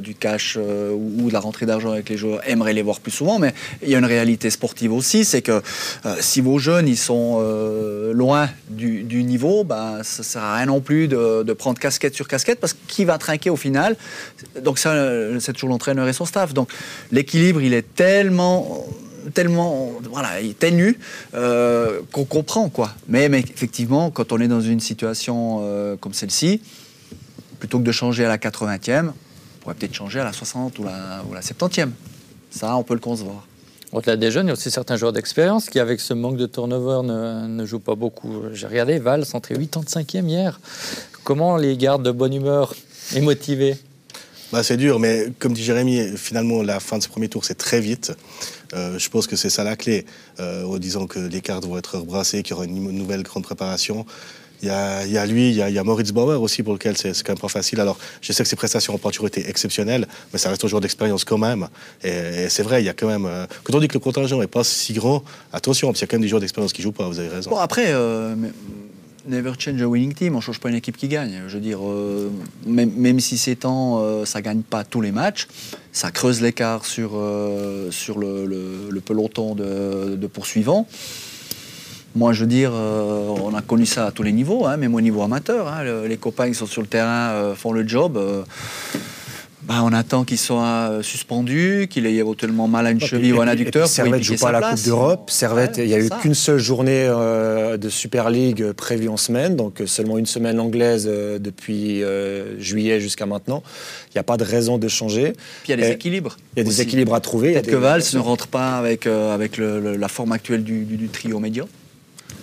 du 0.00 0.14
cash 0.14 0.56
euh, 0.58 0.92
ou, 0.92 1.28
de 1.28 1.32
la 1.32 1.40
rentrée 1.40 1.66
d'argent 1.66 1.92
avec 1.92 2.08
les 2.08 2.16
joueurs 2.16 2.46
aimeraient 2.48 2.72
les 2.72 2.82
voir 2.82 3.00
plus 3.00 3.12
souvent, 3.12 3.38
mais 3.38 3.54
il 3.82 3.88
y 3.88 3.94
a 3.94 3.98
une 3.98 4.04
réalité 4.04 4.50
sportive 4.50 4.92
aussi, 4.92 5.24
c'est 5.24 5.42
que 5.42 5.62
euh, 6.06 6.16
si 6.20 6.40
vos 6.40 6.58
jeunes 6.58 6.88
ils 6.88 6.96
sont 6.96 7.38
euh, 7.40 8.12
loin 8.12 8.48
du, 8.68 9.04
niveau, 9.24 9.64
bah, 9.64 9.98
ça 10.02 10.22
sert 10.22 10.42
à 10.42 10.56
rien 10.56 10.66
non 10.66 10.80
plus 10.80 11.08
de, 11.08 11.52
prendre 11.52 11.78
casquette 11.78 12.14
sur 12.14 12.28
casquette 12.28 12.60
parce 12.60 12.74
qui 12.88 13.04
va 13.04 13.18
trinquer 13.18 13.50
au 13.50 13.56
final? 13.56 13.96
Donc 14.62 14.78
ça, 14.78 14.94
c'est 15.38 15.52
toujours 15.52 15.68
l'entraîneur 15.68 16.08
et 16.08 16.12
son 16.12 16.24
staff. 16.24 16.54
Donc 16.54 16.70
l'équilibre, 17.10 17.60
il 17.60 17.74
est 17.74 17.94
tellement 17.94 18.86
tellement 19.34 19.92
voilà, 20.10 20.30
ténu 20.58 20.98
qu'on 21.32 22.24
comprend 22.24 22.68
quoi. 22.68 22.92
Mais, 23.06 23.28
mais, 23.28 23.40
effectivement, 23.40 24.10
quand 24.10 24.32
on 24.32 24.40
est 24.40 24.48
dans 24.48 24.60
une 24.60 24.80
situation 24.80 25.96
comme 26.00 26.14
celle-ci, 26.14 26.60
plutôt 27.62 27.78
que 27.78 27.84
de 27.84 27.92
changer 27.92 28.24
à 28.24 28.28
la 28.28 28.38
80e, 28.38 29.12
pourrait 29.60 29.76
peut-être 29.76 29.94
changer 29.94 30.18
à 30.18 30.24
la 30.24 30.32
60 30.32 30.80
ou 30.80 30.82
la, 30.82 31.22
ou 31.30 31.32
la 31.32 31.42
70e. 31.42 31.90
Ça, 32.50 32.74
on 32.74 32.82
peut 32.82 32.94
le 32.94 32.98
concevoir. 32.98 33.46
Au-delà 33.92 34.16
des 34.16 34.32
jeunes, 34.32 34.46
il 34.46 34.48
y 34.48 34.50
a 34.50 34.54
aussi 34.54 34.72
certains 34.72 34.96
joueurs 34.96 35.12
d'expérience 35.12 35.70
qui, 35.70 35.78
avec 35.78 36.00
ce 36.00 36.12
manque 36.12 36.36
de 36.36 36.46
turnover, 36.46 37.06
ne, 37.06 37.46
ne 37.46 37.64
jouent 37.64 37.78
pas 37.78 37.94
beaucoup. 37.94 38.42
J'ai 38.52 38.66
regardé 38.66 38.98
Val, 38.98 39.24
centré 39.24 39.54
85e 39.54 40.26
hier. 40.26 40.58
Comment 41.22 41.56
les 41.56 41.76
garde 41.76 42.02
de 42.02 42.10
bonne 42.10 42.34
humeur 42.34 42.74
et 43.14 43.20
motivés 43.20 43.76
bah, 44.50 44.64
C'est 44.64 44.76
dur, 44.76 44.98
mais 44.98 45.28
comme 45.38 45.52
dit 45.52 45.62
Jérémy, 45.62 46.16
finalement, 46.16 46.64
la 46.64 46.80
fin 46.80 46.98
de 46.98 47.04
ce 47.04 47.08
premier 47.08 47.28
tour, 47.28 47.44
c'est 47.44 47.54
très 47.54 47.80
vite. 47.80 48.12
Euh, 48.74 48.98
je 48.98 49.08
pense 49.08 49.28
que 49.28 49.36
c'est 49.36 49.50
ça 49.50 49.62
la 49.62 49.76
clé, 49.76 50.04
euh, 50.40 50.64
en 50.64 50.78
disant 50.78 51.06
que 51.06 51.20
les 51.20 51.40
cartes 51.40 51.64
vont 51.64 51.78
être 51.78 51.98
rebrassées, 51.98 52.42
qu'il 52.42 52.54
y 52.54 52.54
aura 52.54 52.64
une 52.64 52.90
nouvelle 52.90 53.22
grande 53.22 53.44
préparation. 53.44 54.04
Il 54.62 54.68
y, 54.68 54.70
a, 54.70 55.26
lui, 55.26 55.50
il 55.50 55.56
y 55.56 55.78
a, 55.78 55.82
Moritz 55.82 56.12
Bauer 56.12 56.40
aussi, 56.40 56.62
pour 56.62 56.72
lequel 56.72 56.96
c'est 56.96 57.10
quand 57.24 57.32
même 57.32 57.40
pas 57.40 57.48
facile. 57.48 57.80
Alors, 57.80 57.98
je 58.20 58.32
sais 58.32 58.44
que 58.44 58.48
ses 58.48 58.54
prestations 58.54 58.96
pas 58.96 59.10
toujours 59.10 59.26
été 59.26 59.48
exceptionnelles, 59.48 60.06
mais 60.32 60.38
ça 60.38 60.50
reste 60.50 60.64
un 60.64 60.68
joueur 60.68 60.80
d'expérience 60.80 61.24
quand 61.24 61.38
même. 61.38 61.66
Et, 62.04 62.48
c'est 62.48 62.62
vrai, 62.62 62.80
il 62.80 62.86
y 62.86 62.88
a 62.88 62.92
quand 62.92 63.08
même. 63.08 63.26
Euh, 63.26 63.44
quand 63.64 63.74
on 63.74 63.80
dit 63.80 63.88
que 63.88 63.94
le 63.94 64.00
contingent 64.00 64.38
n'est 64.38 64.46
pas 64.46 64.62
si 64.62 64.92
grand, 64.92 65.24
attention, 65.52 65.88
parce 65.88 65.98
qu'il 65.98 66.06
y 66.06 66.08
a 66.08 66.10
quand 66.10 66.16
même 66.16 66.22
des 66.22 66.28
joueurs 66.28 66.40
d'expérience 66.40 66.72
qui 66.72 66.80
jouent 66.80 66.92
pas, 66.92 67.08
vous 67.08 67.18
avez 67.18 67.28
raison. 67.28 67.50
Bon, 67.50 67.56
après. 67.56 67.86
Euh, 67.88 68.36
never 69.26 69.52
change 69.58 69.80
a 69.82 69.86
winning 69.86 70.14
team, 70.14 70.34
on 70.34 70.38
ne 70.38 70.42
change 70.42 70.60
pas 70.60 70.68
une 70.68 70.76
équipe 70.76 70.96
qui 70.96 71.08
gagne. 71.08 71.42
Je 71.48 71.54
veux 71.54 71.60
dire, 71.60 71.78
euh, 71.84 72.30
même, 72.64 73.18
si 73.18 73.38
c'est 73.38 73.56
temps, 73.56 74.24
ça 74.24 74.38
ne 74.38 74.44
gagne 74.44 74.62
pas 74.62 74.84
tous 74.84 75.00
les 75.00 75.12
matchs, 75.12 75.48
ça 75.92 76.12
creuse 76.12 76.40
l'écart 76.40 76.84
sur, 76.84 77.20
sur 77.90 78.18
le, 78.18 79.00
peloton 79.04 79.56
de, 79.56 80.16
de 80.16 80.26
poursuivants. 80.28 80.86
Moi, 82.14 82.32
je 82.34 82.40
veux 82.40 82.46
dire, 82.46 82.72
euh, 82.74 83.34
on 83.42 83.54
a 83.54 83.62
connu 83.62 83.86
ça 83.86 84.06
à 84.06 84.10
tous 84.10 84.22
les 84.22 84.32
niveaux, 84.32 84.66
hein, 84.66 84.76
même 84.76 84.94
au 84.94 85.00
niveau 85.00 85.22
amateur. 85.22 85.68
Hein. 85.68 85.82
les 86.06 86.16
copains 86.18 86.48
qui 86.48 86.54
sont 86.54 86.66
sur 86.66 86.82
le 86.82 86.86
terrain 86.86 87.30
euh, 87.30 87.54
font 87.54 87.72
le 87.72 87.88
job. 87.88 88.18
Euh, 88.18 88.42
bah, 89.62 89.76
on 89.82 89.92
attend 89.94 90.24
qu'il 90.24 90.36
soit 90.38 90.98
suspendu, 91.02 91.86
qu'il 91.88 92.04
ait 92.04 92.14
éventuellement 92.14 92.68
mal 92.68 92.86
à 92.86 92.90
une 92.90 93.00
cheville 93.00 93.32
ou 93.32 93.40
un 93.40 93.48
adducteur. 93.48 93.86
Servette 93.86 94.18
ne 94.18 94.24
joue 94.24 94.36
pas 94.36 94.48
à 94.48 94.52
la 94.52 94.60
Coupe 94.60 94.84
d'Europe. 94.84 95.30
Servette, 95.30 95.78
il 95.78 95.86
n'y 95.86 95.94
a 95.94 96.00
eu 96.00 96.10
qu'une 96.20 96.34
seule 96.34 96.58
journée 96.58 97.06
de 97.06 97.88
Super 97.88 98.28
League 98.28 98.72
prévue 98.72 99.08
en 99.08 99.16
semaine, 99.16 99.54
donc 99.54 99.80
seulement 99.86 100.18
une 100.18 100.26
semaine 100.26 100.58
anglaise 100.58 101.06
depuis 101.06 102.02
juillet 102.58 102.98
jusqu'à 102.98 103.24
maintenant. 103.24 103.62
Il 104.08 104.16
n'y 104.16 104.18
a 104.18 104.24
pas 104.24 104.36
de 104.36 104.42
raison 104.42 104.78
de 104.78 104.88
changer. 104.88 105.32
Puis 105.62 105.68
il 105.68 105.70
y 105.70 105.74
a 105.74 105.76
des 105.76 105.92
équilibres. 105.92 106.36
Il 106.56 106.64
y 106.64 106.66
a 106.66 106.68
des 106.68 106.80
équilibres 106.82 107.14
à 107.14 107.20
trouver. 107.20 107.52
Peut-être 107.52 107.70
que 107.70 107.76
Valls 107.76 108.02
ne 108.14 108.18
rentre 108.18 108.48
pas 108.48 108.76
avec, 108.76 109.06
avec 109.06 109.58
la 109.58 110.08
forme 110.08 110.32
actuelle 110.32 110.64
du, 110.64 110.84
du 110.84 111.06
trio 111.06 111.38
médian. 111.38 111.68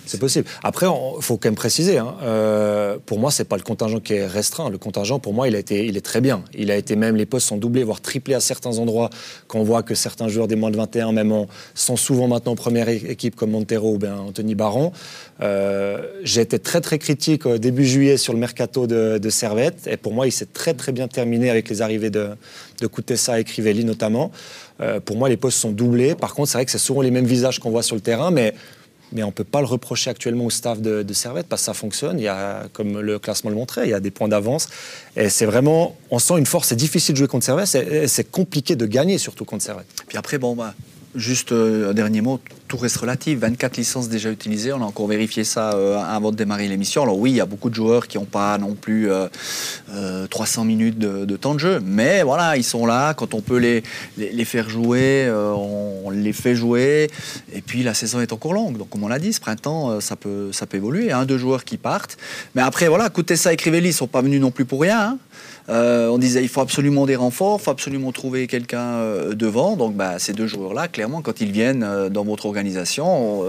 C'est 0.06 0.18
possible. 0.18 0.46
Après, 0.62 0.86
il 0.86 1.22
faut 1.22 1.36
quand 1.36 1.48
même 1.48 1.54
préciser, 1.54 1.98
hein, 1.98 2.16
euh, 2.22 2.98
pour 3.04 3.18
moi, 3.18 3.30
c'est 3.30 3.44
pas 3.44 3.56
le 3.56 3.62
contingent 3.62 4.00
qui 4.00 4.14
est 4.14 4.26
restreint. 4.26 4.70
Le 4.70 4.78
contingent, 4.78 5.18
pour 5.18 5.34
moi, 5.34 5.48
il, 5.48 5.54
a 5.54 5.58
été, 5.58 5.86
il 5.86 5.96
est 5.96 6.00
très 6.00 6.20
bien. 6.20 6.42
Il 6.54 6.70
a 6.70 6.76
été 6.76 6.96
même, 6.96 7.16
les 7.16 7.26
postes 7.26 7.48
sont 7.48 7.56
doublés, 7.56 7.84
voire 7.84 8.00
triplés 8.00 8.34
à 8.34 8.40
certains 8.40 8.78
endroits, 8.78 9.10
quand 9.46 9.58
on 9.58 9.62
voit 9.62 9.82
que 9.82 9.94
certains 9.94 10.28
joueurs 10.28 10.48
des 10.48 10.56
moins 10.56 10.70
de 10.70 10.76
21, 10.76 11.12
même, 11.12 11.46
sont 11.74 11.96
souvent 11.96 12.28
maintenant 12.28 12.52
en 12.52 12.56
première 12.56 12.88
équipe, 12.88 13.36
comme 13.36 13.50
Montero 13.50 13.94
ou 13.94 13.98
bien 13.98 14.16
Anthony 14.16 14.54
Baron. 14.54 14.92
Euh, 15.42 16.02
j'ai 16.22 16.40
été 16.40 16.58
très, 16.58 16.80
très 16.80 16.98
critique 16.98 17.46
au 17.46 17.58
début 17.58 17.84
juillet 17.86 18.16
sur 18.16 18.32
le 18.32 18.38
mercato 18.38 18.86
de, 18.86 19.30
Servette, 19.30 19.86
et 19.86 19.96
pour 19.96 20.12
moi, 20.12 20.26
il 20.26 20.32
s'est 20.32 20.52
très, 20.52 20.74
très 20.74 20.92
bien 20.92 21.06
terminé 21.06 21.50
avec 21.50 21.68
les 21.68 21.82
arrivées 21.82 22.10
de, 22.10 22.30
de 22.80 22.88
et 23.38 23.44
Crivelli, 23.44 23.84
notamment. 23.84 24.30
Euh, 24.80 24.98
pour 25.00 25.16
moi, 25.16 25.28
les 25.28 25.36
postes 25.36 25.58
sont 25.58 25.70
doublés. 25.70 26.14
Par 26.14 26.34
contre, 26.34 26.50
c'est 26.50 26.58
vrai 26.58 26.64
que 26.64 26.70
c'est 26.70 26.78
souvent 26.78 27.02
les 27.02 27.10
mêmes 27.10 27.26
visages 27.26 27.58
qu'on 27.58 27.70
voit 27.70 27.82
sur 27.82 27.94
le 27.94 28.00
terrain, 28.00 28.30
mais 28.30 28.54
mais 29.12 29.22
on 29.22 29.28
ne 29.28 29.32
peut 29.32 29.44
pas 29.44 29.60
le 29.60 29.66
reprocher 29.66 30.10
actuellement 30.10 30.44
au 30.44 30.50
staff 30.50 30.80
de, 30.80 31.04
Servette 31.12 31.46
parce 31.48 31.62
que 31.62 31.66
ça 31.66 31.74
fonctionne. 31.74 32.18
Il 32.18 32.22
y 32.22 32.28
a, 32.28 32.68
comme 32.72 33.00
le 33.00 33.18
classement 33.18 33.50
le 33.50 33.56
montrait, 33.56 33.86
il 33.86 33.90
y 33.90 33.94
a 33.94 34.00
des 34.00 34.10
points 34.10 34.28
d'avance. 34.28 34.68
Et 35.16 35.28
c'est 35.28 35.46
vraiment, 35.46 35.96
on 36.10 36.18
sent 36.18 36.38
une 36.38 36.46
force. 36.46 36.68
C'est 36.68 36.76
difficile 36.76 37.14
de 37.14 37.18
jouer 37.18 37.28
contre 37.28 37.44
Servette. 37.44 38.08
C'est 38.08 38.30
compliqué 38.30 38.76
de 38.76 38.86
gagner 38.86 39.18
surtout 39.18 39.44
contre 39.44 39.64
Servette. 39.64 39.86
Puis 40.06 40.16
après, 40.16 40.38
bon, 40.38 40.54
bah, 40.54 40.74
Juste 41.14 41.50
euh, 41.50 41.90
un 41.90 41.94
dernier 41.94 42.20
mot, 42.20 42.38
tout 42.70 42.76
reste 42.76 42.98
relatif. 42.98 43.40
24 43.40 43.76
licences 43.76 44.08
déjà 44.08 44.30
utilisées. 44.30 44.72
On 44.72 44.80
a 44.80 44.84
encore 44.84 45.08
vérifié 45.08 45.42
ça 45.42 45.72
euh, 45.72 45.98
avant 45.98 46.30
de 46.30 46.36
démarrer 46.36 46.68
l'émission. 46.68 47.02
Alors 47.02 47.18
oui, 47.18 47.32
il 47.32 47.36
y 47.36 47.40
a 47.40 47.46
beaucoup 47.46 47.68
de 47.68 47.74
joueurs 47.74 48.06
qui 48.06 48.16
n'ont 48.16 48.24
pas 48.24 48.56
non 48.58 48.74
plus 48.74 49.10
300 50.30 50.62
euh, 50.62 50.64
minutes 50.64 50.98
de, 50.98 51.36
temps 51.36 51.54
de 51.54 51.58
jeu. 51.58 51.80
Mais 51.84 52.22
voilà, 52.22 52.56
ils 52.56 52.64
sont 52.64 52.86
là. 52.86 53.12
Quand 53.14 53.34
on 53.34 53.40
peut 53.40 53.56
les, 53.56 53.82
les, 54.16 54.44
faire 54.44 54.70
jouer, 54.70 55.28
on, 55.28 56.10
les 56.10 56.32
fait 56.32 56.54
jouer. 56.54 57.10
Et 57.52 57.60
puis 57.60 57.82
la 57.82 57.92
saison 57.92 58.20
est 58.20 58.32
encore 58.32 58.52
longue. 58.52 58.78
Donc 58.78 58.88
comme 58.88 59.02
on 59.02 59.08
l'a 59.08 59.18
dit, 59.18 59.32
ce 59.32 59.40
printemps, 59.40 60.00
ça 60.00 60.14
peut, 60.14 60.52
ça 60.52 60.66
peut 60.66 60.76
évoluer. 60.76 61.10
Un, 61.10 61.24
deux 61.24 61.38
joueurs 61.38 61.64
qui 61.64 61.76
partent. 61.76 62.18
Mais 62.54 62.62
après, 62.62 62.86
voilà, 62.86 63.08
écoutez 63.08 63.34
ça 63.34 63.52
et 63.52 63.56
Crivelli, 63.56 63.88
ils 63.88 63.92
ne 63.92 63.96
sont 63.96 64.06
pas 64.06 64.22
venus 64.22 64.40
non 64.40 64.52
plus 64.52 64.64
pour 64.64 64.80
rien. 64.80 65.00
Hein. 65.00 65.18
Euh, 65.70 66.08
on 66.08 66.18
disait 66.18 66.42
il 66.42 66.48
faut 66.48 66.60
absolument 66.60 67.06
des 67.06 67.16
renforts, 67.16 67.58
il 67.60 67.64
faut 67.64 67.70
absolument 67.70 68.10
trouver 68.12 68.46
quelqu'un 68.46 68.96
euh, 68.96 69.34
devant. 69.34 69.76
Donc 69.76 69.94
bah, 69.94 70.18
ces 70.18 70.32
deux 70.32 70.46
joueurs-là, 70.46 70.88
clairement, 70.88 71.22
quand 71.22 71.40
ils 71.40 71.52
viennent 71.52 71.84
euh, 71.84 72.08
dans 72.08 72.24
votre 72.24 72.46
organisation, 72.46 73.40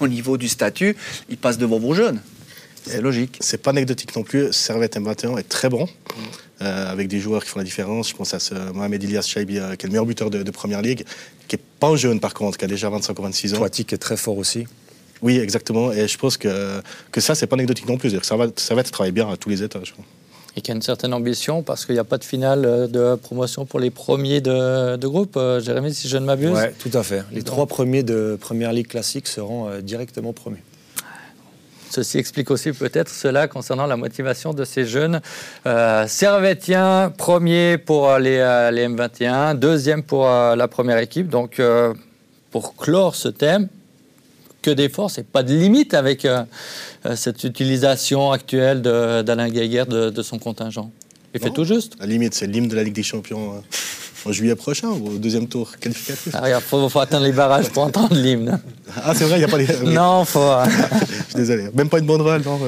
au 0.00 0.08
niveau 0.08 0.36
du 0.36 0.48
statut, 0.48 0.96
ils 1.28 1.36
passent 1.36 1.58
devant 1.58 1.78
vos 1.78 1.94
jeunes. 1.94 2.20
C'est 2.86 3.00
logique. 3.00 3.38
C'est 3.40 3.62
pas 3.62 3.70
anecdotique 3.70 4.14
non 4.14 4.24
plus. 4.24 4.52
Servette 4.52 4.96
M21 4.96 5.38
est 5.38 5.48
très 5.48 5.68
bon. 5.68 5.88
avec 6.60 7.08
des 7.08 7.20
joueurs 7.20 7.42
qui 7.42 7.50
font 7.50 7.58
la 7.58 7.64
différence. 7.64 8.10
Je 8.10 8.14
pense 8.14 8.34
à 8.34 8.38
ce 8.38 8.54
Mohamed 8.72 9.02
Ilias 9.02 9.22
Chaibi, 9.22 9.54
qui 9.54 9.60
est 9.60 9.84
le 9.84 9.88
meilleur 9.88 10.06
buteur 10.06 10.30
de, 10.30 10.50
Première 10.50 10.82
Ligue, 10.82 11.04
qui 11.48 11.56
est 11.56 11.62
pas 11.80 11.96
jeune 11.96 12.20
par 12.20 12.34
contre, 12.34 12.58
qui 12.58 12.64
a 12.64 12.68
déjà 12.68 12.90
25 12.90 13.18
ou 13.18 13.22
26 13.22 13.54
ans. 13.54 13.58
Toiti 13.58 13.84
qui 13.84 13.94
est 13.94 13.98
très 13.98 14.16
fort 14.16 14.36
aussi. 14.36 14.66
Oui, 15.22 15.38
exactement. 15.38 15.92
Et 15.92 16.06
je 16.08 16.18
pense 16.18 16.36
que, 16.36 16.82
que 17.10 17.20
ça, 17.20 17.34
c'est 17.34 17.46
pas 17.46 17.56
anecdotique 17.56 17.88
non 17.88 17.96
plus. 17.96 18.10
Servette, 18.22 18.60
Servette 18.60 18.90
travaille 18.90 19.12
bien 19.12 19.30
à 19.30 19.36
tous 19.36 19.48
les 19.48 19.62
étages 19.62 19.94
et 20.56 20.60
qui 20.60 20.70
a 20.70 20.74
une 20.74 20.82
certaine 20.82 21.12
ambition 21.14 21.62
parce 21.62 21.84
qu'il 21.84 21.94
n'y 21.94 22.00
a 22.00 22.04
pas 22.04 22.18
de 22.18 22.24
finale 22.24 22.64
euh, 22.64 22.86
de 22.86 23.16
promotion 23.16 23.66
pour 23.66 23.80
les 23.80 23.90
premiers 23.90 24.40
de, 24.40 25.06
groupe, 25.06 25.36
euh, 25.36 25.60
Jérémy, 25.60 25.92
si 25.92 26.08
je 26.08 26.16
ne 26.16 26.24
m'abuse. 26.24 26.52
Oui, 26.54 26.72
tout 26.78 26.96
à 26.96 27.02
fait. 27.02 27.24
Les 27.32 27.42
trois 27.42 27.66
premiers 27.66 28.02
de 28.02 28.38
Première 28.40 28.72
Ligue 28.72 28.88
classique 28.88 29.26
seront 29.26 29.68
euh, 29.68 29.80
directement 29.80 30.32
promus. 30.32 30.62
Ceci 31.90 32.18
explique 32.18 32.50
aussi 32.50 32.72
peut-être 32.72 33.08
cela 33.08 33.46
concernant 33.46 33.86
la 33.86 33.96
motivation 33.96 34.52
de 34.52 34.64
ces 34.64 34.84
jeunes 34.84 35.20
euh, 35.66 36.08
Servetiens, 36.08 37.12
premier 37.16 37.78
pour 37.78 38.18
les, 38.18 38.38
les, 38.72 38.88
M21, 38.88 39.54
deuxième 39.56 40.02
pour 40.02 40.24
la 40.24 40.66
première 40.66 40.98
équipe. 40.98 41.28
Donc, 41.28 41.62
pour 42.50 42.74
clore 42.74 43.14
ce 43.14 43.28
thème, 43.28 43.68
que 44.64 44.70
d'efforts 44.70 45.10
et 45.18 45.22
pas 45.22 45.42
de 45.42 45.52
limite 45.52 45.92
avec 45.92 46.24
euh, 46.24 46.42
euh, 47.04 47.16
cette 47.16 47.44
utilisation 47.44 48.32
actuelle 48.32 48.80
d'Alain 48.80 49.50
Gaguerre 49.50 49.86
de, 49.86 50.22
son 50.22 50.38
contingent. 50.38 50.90
Il 51.34 51.40
fait 51.40 51.50
tout 51.50 51.64
juste. 51.64 51.96
La 52.00 52.06
limite, 52.06 52.34
c'est 52.34 52.46
l'hymne 52.46 52.68
de 52.68 52.74
la 52.74 52.82
Ligue 52.82 52.94
des 52.94 53.02
Champions. 53.02 53.62
En 54.26 54.32
juillet 54.32 54.54
prochain, 54.54 54.88
au 54.88 55.18
deuxième 55.18 55.46
tour 55.46 55.72
qualificatif. 55.78 56.34
Ah, 56.34 56.48
il 56.48 56.56
faut, 56.60 56.88
faut, 56.88 57.00
attendre 57.00 57.24
les 57.26 57.32
barrages 57.32 57.68
pour 57.68 57.82
entendre 57.82 58.14
l'hymne. 58.14 58.58
Ah, 59.02 59.12
c'est 59.14 59.24
vrai, 59.24 59.36
il 59.36 59.38
n'y 59.38 59.44
a 59.44 59.48
pas 59.48 59.58
les. 59.58 59.66
Non, 59.84 60.24
faut. 60.24 60.40
Je 60.64 61.24
suis 61.24 61.34
désolé. 61.34 61.68
Même 61.74 61.88
pas 61.88 61.98
une 61.98 62.06
banderole, 62.06 62.42
non 62.42 62.58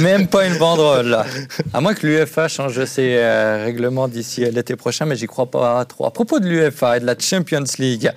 Même 0.00 0.26
pas 0.26 0.46
une 0.46 0.58
banderole, 0.58 1.06
là. 1.06 1.24
À 1.72 1.80
moins 1.80 1.94
que 1.94 2.06
l'UFA 2.06 2.48
change 2.48 2.84
ses 2.84 3.16
euh, 3.16 3.62
règlements 3.64 4.08
d'ici 4.08 4.44
l'été 4.50 4.76
prochain, 4.76 5.04
mais 5.04 5.16
j'y 5.16 5.26
crois 5.26 5.46
pas 5.46 5.84
trop. 5.84 6.06
À 6.06 6.10
propos 6.10 6.40
de 6.40 6.46
l'UFA 6.46 6.96
et 6.96 7.00
de 7.00 7.06
la 7.06 7.16
Champions 7.18 7.64
League, 7.78 8.10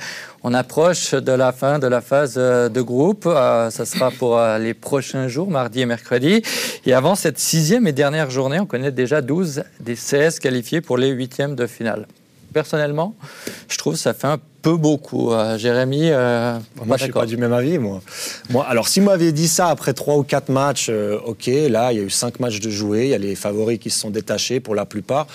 on 0.44 0.54
approche 0.54 1.14
de 1.14 1.32
la 1.32 1.52
fin 1.52 1.80
de 1.80 1.88
la 1.88 2.00
phase 2.00 2.36
euh, 2.38 2.70
de 2.70 2.82
groupe. 2.82 3.26
Euh, 3.26 3.70
ça 3.70 3.86
sera 3.86 4.12
pour 4.12 4.38
euh, 4.38 4.58
les 4.58 4.74
prochains 4.74 5.28
jours, 5.28 5.50
mardi 5.50 5.82
et 5.82 5.86
mercredi. 5.86 6.42
Et 6.86 6.94
avant 6.94 7.16
cette 7.16 7.40
sixième 7.40 7.88
et 7.88 7.92
dernière 7.92 8.30
journée, 8.30 8.60
on 8.60 8.66
connaît 8.66 8.92
déjà 8.92 9.22
12 9.22 9.64
des 9.80 9.96
16 9.96 10.40
qualifiés 10.40 10.80
pour 10.80 10.98
les 10.98 11.10
huitièmes 11.10 11.56
de 11.56 11.68
finale. 11.68 12.08
Personnellement, 12.54 13.16
je 13.70 13.78
trouve 13.78 13.94
que 13.94 14.00
ça 14.00 14.14
fait 14.14 14.28
un 14.28 14.40
peu 14.62 14.76
beaucoup. 14.76 15.32
Jérémy, 15.58 16.10
moi 16.10 16.62
je 16.86 16.94
ne 16.94 16.98
suis 16.98 17.12
pas 17.12 17.26
du 17.26 17.38
même 17.38 17.54
avis. 17.54 17.78
Moi. 17.78 18.02
moi 18.50 18.66
alors 18.68 18.88
si 18.88 19.00
vous 19.00 19.06
m'aviez 19.06 19.32
dit 19.32 19.48
ça 19.48 19.70
après 19.70 19.94
trois 19.94 20.18
ou 20.18 20.24
quatre 20.24 20.50
matchs, 20.50 20.90
ok, 20.90 21.48
là 21.70 21.92
il 21.92 21.98
y 21.98 22.02
a 22.02 22.04
eu 22.04 22.10
cinq 22.10 22.40
matchs 22.40 22.60
de 22.60 22.70
jouer, 22.70 23.06
il 23.06 23.10
y 23.10 23.14
a 23.14 23.18
les 23.18 23.36
favoris 23.36 23.80
qui 23.80 23.90
se 23.90 24.00
sont 24.00 24.10
détachés 24.10 24.60
pour 24.60 24.76
la 24.76 24.86
plupart. 24.86 25.28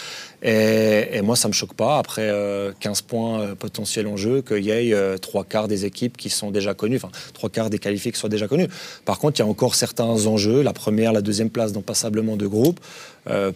Et, 0.44 1.22
moi, 1.22 1.36
ça 1.36 1.46
ne 1.46 1.52
me 1.52 1.54
choque 1.54 1.74
pas, 1.74 1.98
après 1.98 2.26
15 2.26 2.28
euh, 2.28 2.72
points 3.06 3.40
euh, 3.40 3.54
potentiels 3.54 4.08
en 4.08 4.16
jeu, 4.16 4.42
qu'il 4.42 4.64
y 4.64 4.70
ait 4.70 4.92
euh, 4.92 5.16
trois 5.16 5.44
quarts 5.44 5.68
des 5.68 5.84
équipes 5.84 6.16
qui 6.16 6.30
sont 6.30 6.50
déjà 6.50 6.74
connues, 6.74 6.96
enfin 6.96 7.10
trois 7.32 7.48
quarts 7.48 7.70
des 7.70 7.78
qualifiés 7.78 8.10
qui 8.10 8.18
soient 8.18 8.28
déjà 8.28 8.48
connus. 8.48 8.66
Par 9.04 9.20
contre, 9.20 9.38
il 9.38 9.42
y 9.44 9.46
a 9.46 9.48
encore 9.48 9.76
certains 9.76 10.04
enjeux, 10.04 10.62
la 10.62 10.72
première, 10.72 11.12
la 11.12 11.20
deuxième 11.20 11.50
place 11.50 11.72
dans 11.72 11.82
passablement 11.82 12.36
de 12.36 12.46
groupe. 12.46 12.80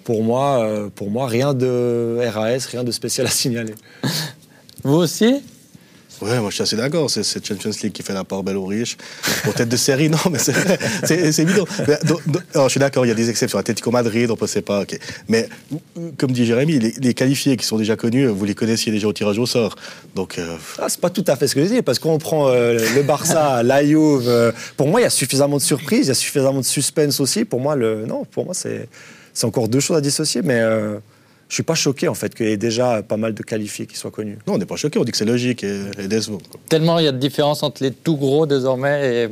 pour, 0.04 0.22
moi, 0.22 0.88
pour 0.94 1.10
moi, 1.10 1.26
rien 1.26 1.54
de 1.54 2.18
RAS, 2.32 2.66
rien 2.70 2.84
de 2.84 2.92
spécial 2.92 3.26
à 3.26 3.30
signaler. 3.30 3.74
Vous 4.84 4.96
aussi? 4.96 5.42
Ouais, 6.22 6.40
moi 6.40 6.50
je 6.50 6.54
suis 6.54 6.62
assez 6.62 6.76
d'accord. 6.76 7.10
C'est 7.10 7.46
Champions 7.46 7.70
League 7.82 7.92
qui 7.92 8.02
fait 8.02 8.14
la 8.14 8.24
part 8.24 8.42
belle 8.42 8.56
aux 8.56 8.66
riches. 8.66 8.96
Pour 9.44 9.54
tête 9.54 9.68
de 9.68 9.76
série, 9.76 10.08
non, 10.08 10.18
mais 10.30 10.38
c'est 10.38 11.38
évident. 11.38 11.66
je 11.78 12.68
suis 12.68 12.80
d'accord, 12.80 13.04
il 13.04 13.08
y 13.08 13.12
a 13.12 13.14
des 13.14 13.30
exceptions. 13.30 13.58
Atletico 13.58 13.90
Madrid, 13.90 14.30
on 14.30 14.36
ne 14.40 14.46
sait 14.46 14.62
pas. 14.62 14.84
Mais 15.28 15.48
comme 16.16 16.32
dit 16.32 16.46
Jérémy, 16.46 16.78
les, 16.78 17.14
qualifiés 17.14 17.56
qui 17.56 17.64
sont 17.64 17.78
déjà 17.78 17.96
connus, 17.96 18.26
vous 18.26 18.44
les 18.44 18.54
connaissiez 18.54 18.92
déjà 18.92 19.08
au 19.08 19.12
tirage 19.12 19.38
au 19.38 19.46
sort. 19.46 19.76
Donc, 20.14 20.38
euh... 20.38 20.56
ah, 20.78 20.86
c'est 20.88 21.00
pas 21.00 21.10
tout 21.10 21.24
à 21.26 21.36
fait 21.36 21.48
ce 21.48 21.54
que 21.54 21.62
je 21.62 21.68
dis, 21.68 21.82
parce 21.82 21.98
qu'on 21.98 22.18
prend 22.18 22.48
euh, 22.48 22.78
le 22.94 23.02
Barça, 23.02 23.62
la. 23.62 23.82
Euh, 23.82 24.52
pour 24.76 24.88
moi, 24.88 25.00
il 25.00 25.04
y 25.04 25.06
a 25.06 25.10
suffisamment 25.10 25.58
de 25.58 25.62
surprises, 25.62 26.06
il 26.06 26.08
y 26.08 26.10
a 26.10 26.14
suffisamment 26.14 26.60
de 26.60 26.64
suspense 26.64 27.20
aussi. 27.20 27.44
Pour 27.44 27.60
moi, 27.60 27.76
non, 27.76 28.24
pour 28.24 28.44
moi, 28.44 28.54
c'est 28.54 28.88
encore 29.44 29.68
deux 29.68 29.80
choses 29.80 29.96
à 29.96 30.00
dissocier, 30.00 30.42
mais. 30.42 30.62
Je 31.48 31.54
suis 31.54 31.62
pas 31.62 31.74
choqué 31.74 32.08
en 32.08 32.14
fait 32.14 32.34
qu'il 32.34 32.46
y 32.48 32.52
ait 32.52 32.56
déjà 32.56 33.02
pas 33.02 33.16
mal 33.16 33.32
de 33.32 33.42
qualifiés 33.42 33.86
qui 33.86 33.96
soient 33.96 34.10
connus. 34.10 34.38
Non, 34.46 34.54
on 34.54 34.58
n'est 34.58 34.66
pas 34.66 34.76
choqué, 34.76 34.98
on 34.98 35.04
dit 35.04 35.12
que 35.12 35.18
c'est 35.18 35.24
logique 35.24 35.62
et, 35.62 35.80
et 35.98 36.08
décevant. 36.08 36.38
Tellement 36.68 36.98
il 36.98 37.04
y 37.04 37.08
a 37.08 37.12
de 37.12 37.18
différence 37.18 37.62
entre 37.62 37.82
les 37.84 37.92
tout 37.92 38.16
gros 38.16 38.46
désormais 38.46 39.24
et 39.24 39.28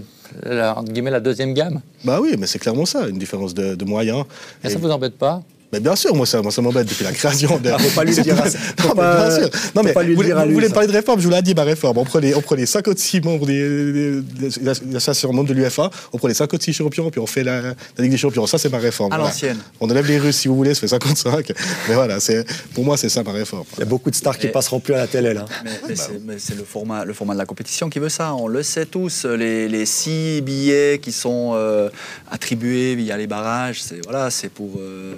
la, 0.49 0.79
entre 0.79 0.93
guillemets, 0.93 1.11
la 1.11 1.21
deuxième 1.21 1.55
gamme. 1.55 1.81
Bah 2.05 2.21
oui, 2.21 2.37
mais 2.39 2.47
c'est 2.47 2.59
clairement 2.59 2.87
ça, 2.87 3.09
une 3.09 3.19
différence 3.19 3.53
de, 3.53 3.75
de 3.75 3.85
moyens. 3.85 4.25
Et, 4.63 4.69
et 4.69 4.71
ça 4.71 4.79
vous 4.79 4.91
embête 4.91 5.19
pas? 5.19 5.43
Mais 5.75 5.81
bien 5.81 5.97
sûr, 5.97 6.15
moi 6.15 6.25
ça, 6.25 6.41
moi, 6.41 6.53
ça 6.53 6.63
m'embête 6.63 6.89
depuis 6.89 7.03
la 7.03 7.11
création. 7.11 7.59
De... 7.59 7.69
Ah, 7.69 7.79
faut 7.79 7.91
pas 7.91 8.05
lui 8.05 8.15
dire. 8.15 8.41
À... 8.41 8.45
non, 8.87 8.95
pas... 8.95 9.27
bien 9.27 9.37
sûr. 9.39 9.51
Non, 9.75 9.83
mais 9.83 9.93
vous, 9.93 10.15
vous, 10.15 10.53
voulez 10.55 10.69
parler 10.69 10.87
de 10.87 10.93
réforme? 10.93 11.21
Je 11.21 11.27
vous 11.27 11.35
l'ai 11.35 11.43
dit, 11.43 11.53
ma 11.53 11.65
réforme. 11.65 11.99
On 11.99 12.05
prenait, 12.05 12.33
on 12.35 12.41
prenait 12.41 12.65
5 12.65 12.87
ou 12.87 12.93
6 12.97 13.23
membres 13.23 13.45
des, 13.45 14.23
l'association 14.63 15.33
membre 15.33 15.49
de 15.49 15.55
l'UFA, 15.55 15.91
on 16.13 16.19
prenait 16.19 16.35
5 16.35 16.53
ou 16.53 16.61
6 16.61 16.73
champions, 16.75 17.11
puis 17.11 17.21
on 17.21 17.27
fait 17.27 17.43
la, 17.43 17.61
la 17.61 17.75
Ligue 17.99 18.13
des 18.13 18.17
champions. 18.17 18.47
Ça, 18.47 18.57
c'est 18.57 18.71
ma 18.71 18.79
réforme. 18.79 19.13
À 19.13 19.19
l'ancienne. 19.19 19.59
On 19.81 19.91
enlève 19.91 20.07
les 20.07 20.19
Russes 20.19 20.37
si 20.37 20.49
vous 20.49 20.55
voulez, 20.55 20.75
ça 20.75 20.81
fait 20.81 20.89
55. 20.89 21.51
Mais 21.89 21.95
voilà, 21.95 22.21
c'est, 22.21 22.47
pour 22.73 22.85
moi, 22.85 22.97
c'est 22.97 23.09
ça 23.09 23.25
ma 23.25 23.33
réforme. 23.33 23.65
Il 23.77 23.81
y 23.81 23.83
a 23.83 23.87
beaucoup 23.87 24.13
de 24.13 24.17
stars 24.17 24.39
qui 24.39 24.47
passeront 24.47 24.79
plus 24.79 24.95
à 24.95 24.99
la 24.99 25.07
télé, 25.09 25.35
là. 25.35 25.45
Mais, 25.65 25.71
mais 25.89 25.95
bah, 26.21 26.35
c'est, 26.39 26.57
le, 26.57 26.63
format, 26.63 27.05
le 27.05 27.15
format 27.15 27.35
de 27.35 27.39
la 27.39 27.47
compétition 27.47 27.91
qui 27.91 27.99
veut 27.99 28.09
ça. 28.09 28.33
On 28.37 28.47
le 28.47 28.63
sait 28.63 28.87
tous. 28.87 29.25
Les, 29.25 29.69
les 29.69 29.87
6 29.87 30.43
billets 30.43 31.01
qui 31.03 31.11
sont 31.11 31.53
euh, 31.55 31.89
attribués 32.31 32.95
via 32.95 33.17
les 33.17 33.27
barrages, 33.27 33.83
c'est, 33.83 34.01
voilà, 34.05 34.31
c'est 34.31 34.51
pour. 34.51 34.79
Euh, 34.79 35.15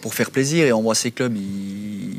pour 0.00 0.14
faire 0.14 0.30
plaisir 0.30 0.66
et 0.66 0.72
on 0.72 0.82
voit 0.82 0.94
ces 0.94 1.10
clubs, 1.10 1.36
ils, 1.36 2.10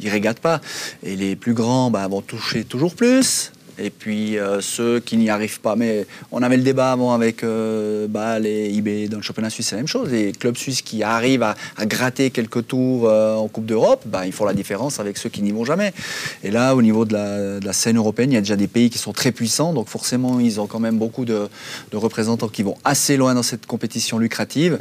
ils 0.00 0.08
régatent 0.08 0.40
pas. 0.40 0.60
Et 1.02 1.16
les 1.16 1.36
plus 1.36 1.54
grands 1.54 1.90
bah, 1.90 2.06
vont 2.08 2.22
toucher 2.22 2.64
toujours 2.64 2.94
plus. 2.94 3.52
Et 3.78 3.90
puis 3.90 4.38
euh, 4.38 4.60
ceux 4.60 5.00
qui 5.00 5.16
n'y 5.16 5.28
arrivent 5.28 5.60
pas. 5.60 5.76
Mais 5.76 6.06
on 6.32 6.42
avait 6.42 6.56
le 6.56 6.62
débat 6.62 6.92
avant 6.92 7.12
avec 7.12 7.44
euh, 7.44 8.06
bah, 8.08 8.38
les 8.38 8.70
IB 8.70 9.08
dans 9.10 9.18
le 9.18 9.22
championnat 9.22 9.50
suisse, 9.50 9.68
c'est 9.68 9.74
la 9.74 9.80
même 9.80 9.88
chose. 9.88 10.10
Les 10.10 10.32
clubs 10.32 10.56
suisses 10.56 10.82
qui 10.82 11.02
arrivent 11.02 11.42
à, 11.42 11.54
gratter 11.82 12.30
quelques 12.30 12.66
tours 12.66 13.08
euh, 13.08 13.34
en 13.34 13.48
Coupe 13.48 13.66
d'Europe, 13.66 14.02
bah, 14.06 14.26
ils 14.26 14.32
font 14.32 14.44
la 14.44 14.54
différence 14.54 14.98
avec 14.98 15.18
ceux 15.18 15.28
qui 15.28 15.42
n'y 15.42 15.52
vont 15.52 15.64
jamais. 15.64 15.92
Et 16.42 16.50
là, 16.50 16.74
au 16.74 16.82
niveau 16.82 17.04
de 17.04 17.12
la, 17.62 17.72
scène 17.72 17.98
européenne, 17.98 18.32
il 18.32 18.34
y 18.34 18.38
a 18.38 18.40
déjà 18.40 18.56
des 18.56 18.68
pays 18.68 18.88
qui 18.88 18.98
sont 18.98 19.12
très 19.12 19.32
puissants. 19.32 19.74
Donc 19.74 19.88
forcément, 19.88 20.40
ils 20.40 20.60
ont 20.60 20.66
quand 20.66 20.80
même 20.80 20.98
beaucoup 20.98 21.26
de 21.26 21.48
représentants 21.92 22.48
qui 22.48 22.62
vont 22.62 22.78
assez 22.84 23.16
loin 23.18 23.34
dans 23.34 23.42
cette 23.42 23.66
compétition 23.66 24.18
lucrative. 24.18 24.78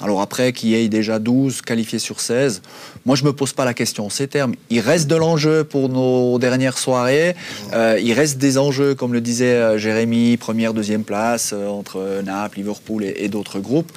Alors 0.00 0.20
après, 0.20 0.52
qu'il 0.52 0.70
y 0.70 0.74
ait 0.74 0.88
déjà 0.88 1.18
12 1.18 1.62
qualifiés 1.62 1.98
sur 1.98 2.20
16, 2.20 2.62
moi 3.06 3.14
je 3.14 3.22
ne 3.22 3.28
me 3.28 3.32
pose 3.32 3.52
pas 3.52 3.64
la 3.64 3.72
question. 3.72 4.10
Ces 4.10 4.26
termes, 4.26 4.54
il 4.68 4.80
reste 4.80 5.06
de 5.06 5.14
l'enjeu 5.14 5.64
pour 5.64 5.88
nos 5.88 6.38
dernières 6.38 6.76
soirées. 6.76 7.36
Euh, 7.72 7.98
il 8.02 8.12
reste 8.12 8.38
des 8.38 8.58
enjeux, 8.58 8.94
comme 8.94 9.12
le 9.12 9.20
disait 9.20 9.54
euh, 9.54 9.78
Jérémy, 9.78 10.36
première, 10.36 10.74
deuxième 10.74 11.04
place 11.04 11.52
euh, 11.54 11.68
entre 11.68 12.22
Naples, 12.24 12.58
Liverpool 12.58 13.04
et, 13.04 13.28
d'autres 13.28 13.60
groupes. 13.60 13.92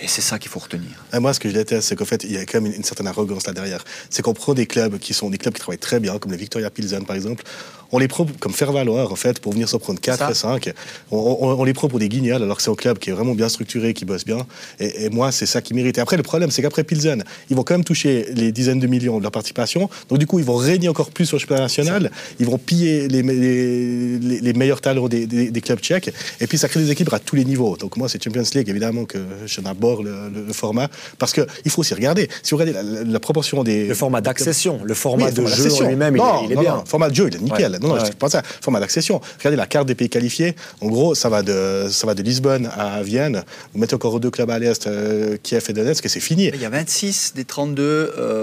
Et 0.00 0.06
c'est 0.08 0.20
ça 0.20 0.38
qu'il 0.38 0.50
faut 0.50 0.60
retenir. 0.60 1.04
Et 1.12 1.18
moi, 1.18 1.34
ce 1.34 1.40
que 1.40 1.48
je 1.48 1.54
déteste, 1.54 1.88
c'est 1.88 1.96
qu'en 1.96 2.04
fait, 2.04 2.24
il 2.24 2.32
y 2.32 2.36
a 2.36 2.46
quand 2.46 2.60
même 2.60 2.70
une, 2.70 2.78
une 2.78 2.84
certaine 2.84 3.08
arrogance 3.08 3.46
là 3.46 3.52
derrière. 3.52 3.84
C'est 4.10 4.22
qu'on 4.22 4.34
prend 4.34 4.54
des 4.54 4.66
clubs 4.66 4.98
qui 4.98 5.12
sont 5.12 5.28
des 5.28 5.38
clubs 5.38 5.54
qui 5.54 5.60
travaillent 5.60 5.78
très 5.78 5.98
bien, 5.98 6.18
comme 6.18 6.30
le 6.30 6.38
Victoria 6.38 6.70
Pilsen 6.70 7.04
par 7.04 7.16
exemple 7.16 7.44
on 7.92 7.98
les 7.98 8.08
prend 8.08 8.26
comme 8.40 8.52
faire 8.52 8.72
valoir 8.72 9.12
en 9.12 9.16
fait 9.16 9.38
pour 9.38 9.52
venir 9.52 9.68
s'en 9.68 9.78
prendre 9.78 10.00
4 10.00 10.30
et 10.30 10.34
5. 10.34 10.72
On, 11.10 11.62
les 11.62 11.74
prend 11.74 11.88
pour 11.88 11.98
des 11.98 12.08
guignols 12.08 12.42
alors 12.42 12.56
que 12.56 12.62
c'est 12.62 12.70
un 12.70 12.74
club 12.74 12.98
qui 12.98 13.10
est 13.10 13.12
vraiment 13.12 13.34
bien 13.34 13.48
structuré, 13.50 13.92
qui 13.92 14.06
bosse 14.06 14.24
bien. 14.24 14.46
Et, 14.80 15.10
moi, 15.10 15.30
c'est 15.30 15.46
ça 15.46 15.60
qui 15.60 15.74
mérite. 15.74 15.98
Et 15.98 16.00
après, 16.00 16.16
le 16.16 16.22
problème, 16.22 16.50
c'est 16.50 16.62
qu'après 16.62 16.84
Pilsen, 16.84 17.22
ils 17.50 17.56
vont 17.56 17.62
quand 17.62 17.74
même 17.74 17.84
toucher 17.84 18.26
les 18.32 18.50
dizaines 18.52 18.80
de 18.80 18.86
millions 18.86 19.18
de 19.18 19.22
leur 19.22 19.32
participation. 19.32 19.88
Donc 20.08 20.18
du 20.18 20.26
coup, 20.26 20.38
ils 20.38 20.44
vont 20.44 20.56
régner 20.56 20.88
encore 20.88 21.10
plus 21.10 21.26
sur 21.26 21.36
le 21.36 21.40
championnat 21.40 21.62
national. 21.62 22.10
Ils 22.38 22.46
vont 22.46 22.58
piller 22.58 23.08
les, 23.08 23.22
les, 23.22 24.52
meilleurs 24.52 24.80
talents 24.80 25.08
des, 25.08 25.60
clubs 25.62 25.80
tchèques. 25.80 26.12
Et 26.40 26.46
puis 26.46 26.58
ça 26.58 26.68
crée 26.68 26.80
des 26.80 26.90
équipes 26.90 27.12
à 27.12 27.18
tous 27.18 27.36
les 27.36 27.44
niveaux. 27.44 27.76
Donc 27.76 27.96
moi, 27.96 28.08
c'est 28.08 28.22
Champions 28.22 28.42
League 28.54 28.68
évidemment 28.68 29.04
que 29.04 29.18
je 29.46 29.60
n'aborde 29.60 30.04
le, 30.04 30.52
format 30.52 30.88
parce 31.18 31.32
que 31.32 31.46
il 31.64 31.70
faut 31.70 31.80
aussi 31.80 31.94
regarder. 31.94 32.28
Si 32.42 32.50
vous 32.50 32.58
regardez 32.58 33.04
la, 33.06 33.20
proportion 33.20 33.64
des 33.64 33.88
le 33.88 33.94
format 33.94 34.20
d'accession, 34.20 34.80
le 34.84 34.94
format 34.94 35.30
de 35.30 35.46
jeu 35.46 35.86
lui-même, 35.86 36.16
il, 36.44 36.52
est 36.52 36.56
bien. 36.56 36.82
Le 36.84 36.88
format 36.88 37.08
de 37.08 37.14
jeu, 37.14 37.28
il 37.28 37.36
est 37.36 37.40
nickel. 37.40 37.78
Non, 37.80 37.96
non, 37.96 38.02
pas 38.18 38.28
ça. 38.28 38.42
Format 38.60 38.80
d'accession. 38.80 39.20
Regardez 39.38 39.56
la 39.56 39.66
carte 39.66 39.86
des 39.86 39.94
pays 39.94 40.08
qualifiés. 40.08 40.54
En 40.80 40.88
gros, 40.88 41.14
ça 41.14 41.28
va 41.28 41.42
de, 41.42 41.86
ça 41.90 42.06
va 42.06 42.14
de 42.14 42.22
Lisbonne 42.22 42.70
à 42.76 43.02
Vienne. 43.02 43.44
Vous 43.72 43.80
mettez 43.80 43.94
encore 43.94 44.20
deux 44.20 44.30
clubs 44.30 44.50
à 44.50 44.58
l'Est, 44.58 44.86
euh, 44.86 45.36
Kiev 45.42 45.64
et 45.68 45.72
Donetsk, 45.72 46.04
et 46.04 46.08
c'est 46.08 46.20
fini. 46.20 46.50
Il 46.54 46.60
y 46.60 46.64
a 46.64 46.70
26 46.70 47.32
des 47.34 47.44
32 47.44 47.82
euh, 47.82 48.41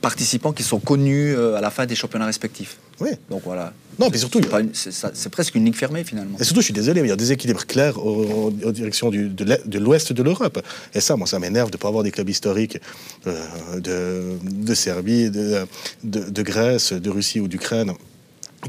participants 0.00 0.52
qui 0.52 0.62
sont 0.62 0.78
connus 0.78 1.34
euh, 1.34 1.56
à 1.56 1.60
la 1.60 1.70
fin 1.70 1.86
des 1.86 1.94
championnats 1.94 2.26
respectifs. 2.26 2.78
Oui. 3.00 3.10
Donc 3.28 3.42
voilà. 3.44 3.72
Non, 3.98 4.08
mais 4.10 4.18
surtout. 4.18 4.40
C'est 4.72 5.28
presque 5.30 5.54
une 5.54 5.64
ligue 5.64 5.74
fermée 5.74 6.04
finalement. 6.04 6.38
Et 6.38 6.44
surtout, 6.44 6.60
je 6.60 6.66
suis 6.66 6.74
désolé, 6.74 7.00
mais 7.00 7.08
il 7.08 7.10
y 7.10 7.14
a 7.14 7.16
des 7.16 7.32
équilibres 7.32 7.66
clairs 7.66 7.98
en 7.98 8.50
direction 8.50 9.10
du, 9.10 9.28
de 9.28 9.78
l'ouest 9.78 10.12
de 10.12 10.22
l'Europe. 10.22 10.62
Et 10.94 11.00
ça, 11.00 11.16
moi, 11.16 11.26
ça 11.26 11.38
m'énerve 11.38 11.70
de 11.70 11.76
ne 11.76 11.80
pas 11.80 11.88
avoir 11.88 12.04
des 12.04 12.10
clubs 12.10 12.28
historiques 12.28 12.78
de, 13.26 14.38
de, 14.44 14.74
Serbie, 14.74 15.30
de, 15.30 15.66
de, 16.04 16.42
Grèce, 16.42 16.92
de 16.92 17.10
Russie 17.10 17.40
ou 17.40 17.48
d'Ukraine 17.48 17.92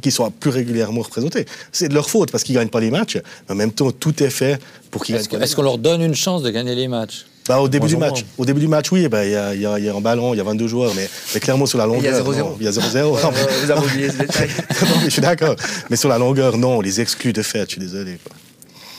qui 0.01 0.11
soient 0.11 0.31
plus 0.31 0.51
régulièrement 0.51 1.01
représentés. 1.01 1.45
C'est 1.73 1.89
de 1.89 1.93
leur 1.93 2.09
faute 2.09 2.31
parce 2.31 2.43
qu'ils 2.43 2.55
ne 2.55 2.61
gagnent 2.61 2.69
pas 2.69 2.79
les 2.79 2.91
matchs. 2.91 3.17
Mais 3.47 3.53
en 3.53 3.55
même 3.55 3.73
temps, 3.73 3.91
tout 3.91 4.23
est 4.23 4.29
fait 4.29 4.61
pour 4.89 5.03
qu'ils 5.03 5.15
gagnent. 5.15 5.41
Est-ce 5.41 5.55
qu'on 5.55 5.63
leur 5.63 5.77
donne 5.77 6.01
une 6.01 6.15
chance 6.15 6.43
de 6.43 6.49
gagner 6.49 6.75
les 6.75 6.87
matchs? 6.87 7.25
Bah, 7.47 7.59
au 7.59 7.67
début 7.67 7.87
du 7.87 7.97
match. 7.97 8.25
Au 8.37 8.45
début 8.45 8.59
du 8.59 8.67
match, 8.67 8.91
oui, 8.91 9.07
bah, 9.07 9.25
il 9.25 9.33
bah, 9.33 9.55
y, 9.55 9.81
y, 9.81 9.85
y, 9.85 9.89
a 9.89 9.95
un 9.95 10.01
ballon, 10.01 10.33
il 10.33 10.37
y 10.37 10.39
a 10.39 10.43
22 10.43 10.67
joueurs, 10.67 10.93
mais, 10.95 11.09
mais 11.33 11.39
clairement 11.39 11.65
sur 11.65 11.77
la 11.77 11.85
longueur. 11.85 12.01
Il 12.01 12.35
y 12.35 12.39
a 12.39 12.43
0-0. 12.43 12.55
Il 12.59 12.65
y 12.65 12.67
a 12.67 12.71
0-0. 12.71 13.31
vous 13.63 13.71
avez 13.71 13.85
oublié 13.85 14.09
ce 14.09 14.17
détail. 14.17 14.49
je 15.03 15.09
suis 15.09 15.21
d'accord. 15.21 15.55
Mais 15.89 15.95
sur 15.95 16.09
la 16.09 16.17
longueur, 16.17 16.57
non, 16.57 16.77
on 16.77 16.81
les 16.81 17.01
exclut 17.01 17.33
de 17.33 17.41
fait, 17.41 17.61
je 17.61 17.71
suis 17.71 17.81
désolé. 17.81 18.19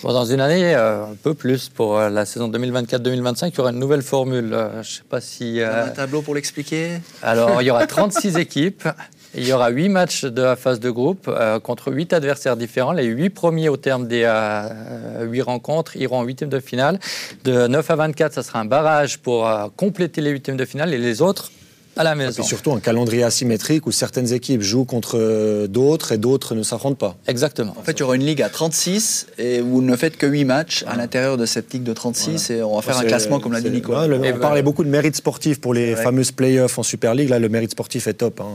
Bon, 0.03 0.13
dans 0.13 0.25
une 0.25 0.41
année, 0.41 0.75
euh, 0.75 1.05
un 1.05 1.15
peu 1.23 1.33
plus 1.33 1.69
pour 1.69 1.97
euh, 1.97 2.11
la 2.11 2.27
saison 2.27 2.51
2024-2025, 2.51 3.51
il 3.53 3.57
y 3.57 3.61
aura 3.61 3.71
une 3.71 3.79
nouvelle 3.79 4.03
formule. 4.03 4.53
Euh, 4.53 4.73
je 4.73 4.79
ne 4.79 4.83
sais 4.83 5.03
pas 5.09 5.21
si. 5.21 5.61
Un 5.61 5.89
tableau 5.91 6.23
pour 6.23 6.35
l'expliquer 6.35 6.99
Alors, 7.23 7.63
il 7.63 7.67
y 7.67 7.71
aura 7.71 7.87
36 7.87 8.37
équipes. 8.37 8.89
Il 9.35 9.49
y 9.49 9.53
aura 9.53 9.71
huit 9.71 9.89
matchs 9.89 10.25
de 10.27 10.43
la 10.43 10.57
phase 10.57 10.79
de 10.79 10.91
groupe 10.91 11.27
euh, 11.27 11.59
contre 11.59 11.91
huit 11.91 12.13
adversaires 12.13 12.57
différents. 12.57 12.93
Les 12.93 13.05
huit 13.05 13.31
premiers 13.31 13.71
au 13.71 13.79
terme 13.79 14.07
des 14.07 14.25
euh, 14.27 15.25
huit 15.25 15.41
rencontres 15.41 15.97
iront 15.97 16.19
en 16.19 16.25
huitième 16.25 16.51
de 16.51 16.61
finale. 16.61 16.99
De 17.45 17.67
9 17.67 17.91
à 17.91 17.97
24, 17.97 18.35
ça 18.35 18.43
sera 18.43 18.61
un 18.61 18.67
barrage 18.67 19.19
pour 19.19 19.49
euh, 19.49 19.69
compléter 19.75 20.21
les 20.21 20.31
huitièmes 20.31 20.59
de 20.59 20.67
finale 20.67 20.93
et 20.93 20.99
les 20.99 21.23
autres 21.23 21.51
à 21.97 22.05
la 22.05 22.15
Et 22.15 22.29
puis 22.33 22.43
surtout 22.45 22.73
un 22.73 22.81
calendrier 22.81 23.23
asymétrique 23.23 23.87
où 23.87 23.93
certaines 23.93 24.33
équipes 24.33 24.63
jouent 24.63 24.85
contre 24.87 25.19
euh, 25.19 25.67
d'autres 25.67 26.13
et 26.13 26.19
d'autres 26.19 26.55
ne 26.55 26.63
s'affrontent 26.63 26.97
pas. 26.97 27.17
Exactement. 27.29 27.75
En 27.79 27.83
fait, 27.83 27.93
il 27.93 28.01
y 28.01 28.03
aura 28.03 28.17
une 28.17 28.25
ligue 28.25 28.41
à 28.43 28.49
36 28.49 29.27
et 29.39 29.61
vous 29.61 29.83
ne 29.83 29.95
faites 29.97 30.17
que 30.17 30.27
8 30.27 30.45
matchs 30.45 30.85
à 30.87 30.97
l'intérieur 30.97 31.37
de 31.37 31.45
cette 31.47 31.73
ligue 31.73 31.83
de 31.83 31.93
36 31.93 32.51
et 32.51 32.63
on 32.63 32.77
va 32.77 32.83
faire 32.83 32.97
un 32.99 33.05
classement 33.05 33.41
comme 33.41 33.53
l'a 33.53 33.61
dit 33.61 33.71
Nico. 33.71 33.93
ouais, 33.95 34.09
le- 34.09 34.17
on 34.17 34.21
ben- 34.21 34.39
parlait 34.41 34.63
beaucoup 34.63 34.85
de 34.85 34.89
mérite 34.89 35.17
sportif 35.17 35.61
pour 35.61 35.75
les 35.75 35.93
vrai. 35.95 36.03
fameuses 36.03 36.33
playoffs 36.33 36.79
en 36.79 36.83
Super 36.83 37.15
League. 37.15 37.29
Là, 37.29 37.39
le 37.39 37.49
mérite 37.49 37.73
sportif 37.73 38.07
est 38.07 38.15
top. 38.15 38.41
hein. 38.41 38.47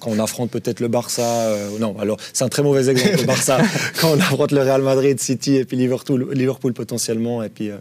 Quand 0.00 0.10
on 0.10 0.18
affronte 0.20 0.50
peut-être 0.50 0.80
le 0.80 0.88
Barça, 0.88 1.22
euh, 1.22 1.78
non, 1.80 1.96
alors 1.98 2.16
c'est 2.32 2.44
un 2.44 2.48
très 2.48 2.62
mauvais 2.62 2.88
exemple 2.88 3.18
le 3.18 3.26
Barça. 3.26 3.58
Quand 4.00 4.12
on 4.12 4.20
affronte 4.20 4.52
le 4.52 4.60
Real 4.62 4.80
Madrid, 4.82 5.18
City 5.20 5.56
et 5.56 5.64
puis 5.64 5.76
Liverpool, 5.76 6.28
Liverpool 6.32 6.72
potentiellement 6.72 7.42
et 7.42 7.48
puis. 7.48 7.70
euh, 7.70 7.76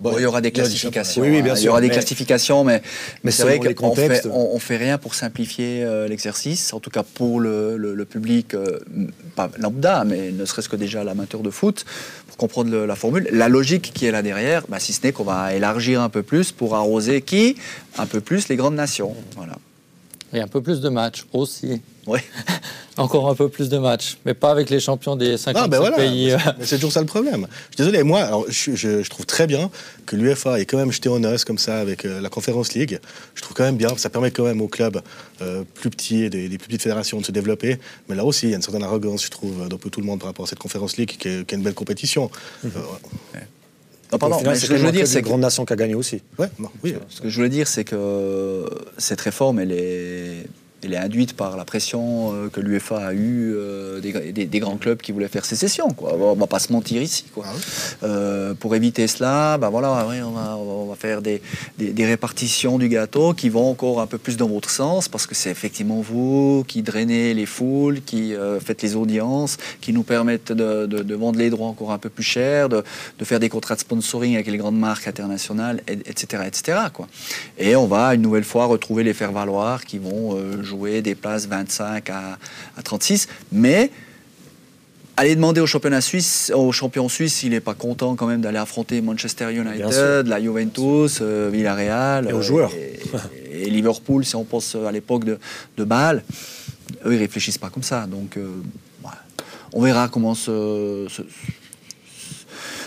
Bon, 0.00 0.14
il 0.18 0.22
y 0.22 0.26
aura 0.26 0.40
des 0.40 0.50
des 0.50 0.52
classifications. 0.60 1.22
Oui, 1.22 1.28
oui, 1.30 1.42
bien 1.42 1.52
hein. 1.52 1.56
Il 1.56 1.58
y 1.58 1.62
sûr, 1.62 1.72
aura 1.72 1.80
des 1.80 1.88
mais- 1.88 1.92
classifications, 1.94 2.64
mais, 2.64 2.82
mais 3.24 3.30
c'est 3.30 3.42
vrai 3.44 3.58
qu'on 3.58 3.64
fait, 3.64 3.74
contextes. 3.74 4.28
on, 4.30 4.50
on 4.54 4.58
fait 4.58 4.76
rien 4.76 4.98
pour 4.98 5.14
simplifier 5.14 5.82
euh, 5.84 6.06
l'exercice, 6.08 6.72
en 6.72 6.80
tout 6.80 6.90
cas 6.90 7.02
pour 7.02 7.40
le, 7.40 7.76
le- 7.76 7.94
le 7.94 8.04
public, 8.04 8.54
euh, 8.54 8.78
pas 9.34 9.50
lambda, 9.58 10.04
mais 10.04 10.32
ne 10.32 10.44
serait-ce 10.44 10.68
que 10.68 10.76
déjà 10.76 11.02
l'amateur 11.04 11.40
de 11.42 11.50
foot, 11.50 11.84
pour 12.28 12.36
comprendre 12.36 12.70
le- 12.70 12.86
la 12.86 12.94
formule. 12.96 13.28
La 13.32 13.48
logique 13.48 13.92
qui 13.94 14.06
est 14.06 14.10
là 14.10 14.22
derrière, 14.22 14.62
bah, 14.68 14.78
si 14.80 14.92
ce 14.92 15.00
n'est 15.02 15.12
qu'on 15.12 15.24
va 15.24 15.54
élargir 15.54 16.00
un 16.00 16.08
peu 16.08 16.22
plus 16.22 16.52
pour 16.52 16.74
arroser 16.74 17.22
qui? 17.22 17.56
Un 17.98 18.06
peu 18.06 18.20
plus 18.20 18.48
les 18.48 18.56
grandes 18.56 18.74
nations. 18.76 19.14
Voilà. 19.36 19.54
Et 20.32 20.40
un 20.40 20.48
peu 20.48 20.60
plus 20.60 20.80
de 20.80 20.88
matchs 20.88 21.24
aussi. 21.32 21.80
Ouais. 22.06 22.22
Encore 22.98 23.28
un 23.28 23.34
peu 23.34 23.48
plus 23.48 23.68
de 23.68 23.76
matchs, 23.78 24.16
mais 24.24 24.32
pas 24.32 24.50
avec 24.50 24.70
les 24.70 24.80
champions 24.80 25.16
des 25.16 25.36
50 25.36 25.62
Ah 25.64 25.68
ben 25.68 25.78
voilà, 25.78 25.96
pays. 25.96 26.34
c'est 26.62 26.76
toujours 26.76 26.92
ça 26.92 27.00
le 27.00 27.06
problème. 27.06 27.46
Je 27.70 27.74
suis 27.74 27.76
désolé, 27.76 28.02
moi, 28.02 28.20
alors, 28.22 28.44
je, 28.48 28.74
je- 28.74 29.02
je 29.02 29.10
trouve 29.10 29.26
très 29.26 29.46
bien 29.46 29.70
que 30.06 30.16
l'UFA 30.16 30.58
ait 30.60 30.64
quand 30.64 30.78
même 30.78 30.90
jeté 30.92 31.08
en 31.10 31.22
os 31.24 31.44
comme 31.44 31.58
ça 31.58 31.78
avec 31.78 32.04
euh, 32.06 32.20
la 32.20 32.28
Conference 32.30 32.72
League. 32.74 32.98
Je 33.34 33.42
trouve 33.42 33.54
quand 33.54 33.64
même 33.64 33.76
bien, 33.76 33.90
ça 33.98 34.08
permet 34.08 34.30
quand 34.30 34.44
même 34.44 34.62
aux 34.62 34.68
clubs 34.68 35.00
euh, 35.42 35.62
plus 35.74 35.90
petits, 35.90 36.22
et 36.24 36.30
des, 36.30 36.48
des 36.48 36.56
plus 36.58 36.68
petites 36.68 36.82
fédérations 36.82 37.20
de 37.20 37.26
se 37.26 37.32
développer. 37.32 37.78
Mais 38.08 38.14
là 38.16 38.24
aussi, 38.24 38.46
il 38.46 38.50
y 38.50 38.52
a 38.54 38.56
une 38.56 38.62
certaine 38.62 38.82
arrogance, 38.84 39.24
je 39.24 39.30
trouve, 39.30 39.68
d'un 39.68 39.76
peu 39.76 39.90
tout 39.90 40.00
le 40.00 40.06
monde 40.06 40.20
par 40.20 40.28
rapport 40.28 40.46
à 40.46 40.48
cette 40.48 40.58
Conference 40.58 40.96
League 40.96 41.16
qui 41.18 41.28
est, 41.28 41.46
qui 41.46 41.54
est 41.54 41.58
une 41.58 41.64
belle 41.64 41.74
compétition. 41.74 42.30
Euh, 42.64 42.68
Non, 44.12 44.18
pardon, 44.18 44.38
final, 44.38 44.52
mais 44.54 44.58
c'est 44.58 44.66
ce 44.66 44.72
que 44.72 44.78
je 44.78 44.86
veux 44.86 44.92
dire, 44.92 45.06
c'est 45.06 45.20
que 45.20 45.24
de 45.24 45.28
grande 45.28 45.40
nation 45.40 45.64
qui 45.64 45.72
a 45.72 45.76
gagné 45.76 45.94
aussi. 45.94 46.22
ouais, 46.38 46.48
non, 46.58 46.68
oui. 46.84 46.94
Ce 47.08 47.20
que 47.20 47.28
je 47.28 47.36
voulais 47.36 47.48
dire, 47.48 47.66
c'est 47.66 47.84
que 47.84 48.68
cette 48.98 49.20
réforme, 49.20 49.58
elle 49.58 49.72
est, 49.72 50.46
elle 50.82 50.92
est 50.94 50.98
induite 50.98 51.32
par 51.34 51.56
la 51.56 51.64
pression 51.64 52.32
euh, 52.32 52.48
que 52.48 52.60
l'UEFA 52.60 52.98
a 53.08 53.12
eue 53.12 53.54
euh, 53.56 54.00
des, 54.00 54.32
des- 54.32 54.44
des 54.46 54.58
grands 54.60 54.76
clubs 54.76 54.98
qui 55.00 55.10
voulaient 55.12 55.28
faire 55.28 55.44
sécession. 55.44 55.88
Quoi. 55.90 56.14
On 56.16 56.34
va 56.34 56.46
pas 56.46 56.58
se 56.58 56.72
mentir 56.72 57.02
ici. 57.02 57.24
Quoi. 57.34 57.44
Ah 57.48 57.52
oui. 57.54 57.60
Euh, 58.04 58.54
pour 58.54 58.74
éviter 58.74 59.06
cela, 59.06 59.58
bah 59.58 59.68
voilà, 59.70 60.06
ouais, 60.06 60.20
on, 60.22 60.30
va, 60.32 60.56
on 60.56 60.86
va 60.86 60.94
faire 60.94 61.22
des, 61.22 61.40
des- 61.78 62.06
répartitions 62.06 62.78
du 62.78 62.88
gâteau 62.88 63.32
qui 63.32 63.48
vont 63.48 63.68
encore 63.70 64.00
un 64.00 64.06
peu 64.06 64.18
plus 64.18 64.36
dans 64.36 64.48
votre 64.48 64.70
sens, 64.70 65.08
parce 65.08 65.26
que 65.26 65.34
c'est 65.34 65.50
effectivement 65.50 66.00
vous 66.00 66.62
qui 66.68 66.82
drainez 66.82 67.34
les 67.34 67.46
foules, 67.46 68.00
qui 68.02 68.32
faites 68.64 68.82
les 68.82 68.94
audiences, 68.96 69.56
qui 69.80 69.92
nous 69.92 70.02
permettent 70.04 70.52
de, 70.52 70.86
de- 70.86 71.02
de 71.02 71.14
vendre 71.14 71.38
les 71.38 71.50
droits 71.50 71.66
encore 71.68 71.90
un 71.90 71.98
peu 71.98 72.08
plus 72.10 72.22
cher, 72.22 72.68
de, 72.68 72.84
de 73.18 73.24
faire 73.24 73.40
des 73.40 73.48
contrats 73.48 73.74
de 73.74 73.80
sponsoring 73.80 74.34
avec 74.34 74.46
les 74.46 74.56
grandes 74.58 74.78
marques 74.78 75.08
internationales, 75.08 75.80
et- 75.88 75.94
etc. 76.08 76.42
etc. 76.46 76.78
quoi. 76.92 77.08
Et 77.58 77.74
on 77.76 77.86
va 77.86 78.14
une 78.14 78.22
nouvelle 78.22 78.44
fois 78.44 78.66
retrouver 78.66 79.02
les 79.02 79.14
faire-valoir 79.14 79.84
qui 79.84 79.98
vont 79.98 80.36
jouer 80.66 81.00
des 81.00 81.14
places 81.14 81.46
25 81.46 82.10
à, 82.10 82.38
à 82.76 82.82
36, 82.82 83.28
mais 83.52 83.90
Allez 85.18 85.34
demander 85.34 85.62
au 85.62 85.66
championnat 85.66 86.02
suisse, 86.02 86.52
au 86.54 86.72
champion 86.72 87.08
suisse 87.08 87.36
s'il 87.36 87.52
n'est 87.52 87.60
pas 87.60 87.72
content 87.72 88.16
quand 88.16 88.26
même 88.26 88.42
d'aller 88.42 88.58
affronter 88.58 89.00
Manchester. 89.00 89.50
United, 89.50 90.26
la 90.26 90.38
Juventus, 90.42 91.20
euh, 91.22 91.48
Villarreal 91.50 92.28
Et 92.28 92.34
aux 92.34 92.40
euh, 92.40 92.42
joueurs. 92.42 92.70
et, 92.74 93.62
et 93.62 93.70
Liverpool 93.70 94.26
si 94.26 94.36
on 94.36 94.44
pense 94.44 94.74
à 94.74 94.92
l'époque 94.92 95.24
de, 95.24 95.38
de 95.78 95.84
Bâle. 95.84 96.22
Eux 97.06 97.14
ils 97.14 97.18
réfléchissent 97.18 97.56
pas 97.56 97.70
comme 97.70 97.82
ça, 97.82 98.06
donc 98.06 98.36
euh, 98.36 98.46
on 99.72 99.80
verra 99.80 100.08
comment 100.08 100.34
se- 100.34 101.06
se- 101.08 101.22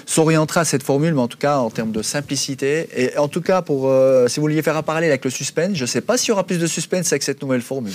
s'orientera 0.10 0.66
cette 0.66 0.82
formule, 0.82 1.14
mais 1.14 1.22
en 1.22 1.28
tout 1.28 1.38
cas 1.38 1.58
en 1.58 1.70
termes 1.70 1.92
de 1.92 2.02
simplicité. 2.02 2.90
Et 2.96 3.18
en 3.20 3.28
tout 3.28 3.42
cas, 3.42 3.62
pour, 3.62 3.90
euh, 3.90 4.28
si 4.28 4.38
vous 4.38 4.46
vouliez 4.46 4.64
faire 4.64 4.76
un 4.76 4.82
parallèle 4.82 5.12
avec 5.12 5.24
le 5.24 5.30
suspense, 5.30 5.76
je 5.76 5.84
ne 5.84 5.88
sais 5.88 6.02
pas 6.02 6.18
s'il 6.18 6.30
y 6.30 6.32
aura 6.32 6.44
plus 6.44 6.58
de 6.58 6.66
suspense 6.66 7.12
avec 7.14 7.22
cette 7.22 7.40
nouvelle 7.44 7.62
formule. 7.62 7.94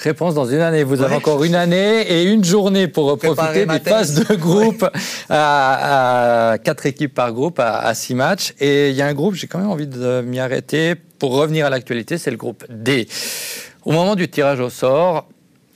Réponse 0.00 0.34
dans 0.34 0.46
une 0.46 0.58
année. 0.58 0.82
Vous 0.82 1.00
avez 1.00 1.14
encore 1.14 1.44
une 1.44 1.54
année 1.54 2.02
et 2.10 2.24
une 2.24 2.42
journée 2.42 2.88
pour 2.88 3.16
Préparer 3.16 3.64
profiter 3.64 3.78
des 3.78 3.88
phases 3.88 4.14
de 4.14 4.34
groupe 4.34 4.84
à, 5.28 6.50
à 6.54 6.58
quatre 6.58 6.86
équipes 6.86 7.14
par 7.14 7.32
groupe, 7.32 7.60
à, 7.60 7.78
à 7.78 7.94
six 7.94 8.16
matchs. 8.16 8.52
Et 8.58 8.90
il 8.90 8.96
y 8.96 9.02
a 9.02 9.06
un 9.06 9.14
groupe, 9.14 9.36
j'ai 9.36 9.46
quand 9.46 9.60
même 9.60 9.70
envie 9.70 9.86
de 9.86 10.22
m'y 10.22 10.40
arrêter 10.40 10.96
pour 11.20 11.34
revenir 11.36 11.66
à 11.66 11.70
l'actualité, 11.70 12.18
c'est 12.18 12.32
le 12.32 12.36
groupe 12.36 12.64
D. 12.68 13.06
Au 13.84 13.92
moment 13.92 14.16
du 14.16 14.28
tirage 14.28 14.58
au 14.58 14.70
sort, 14.70 15.28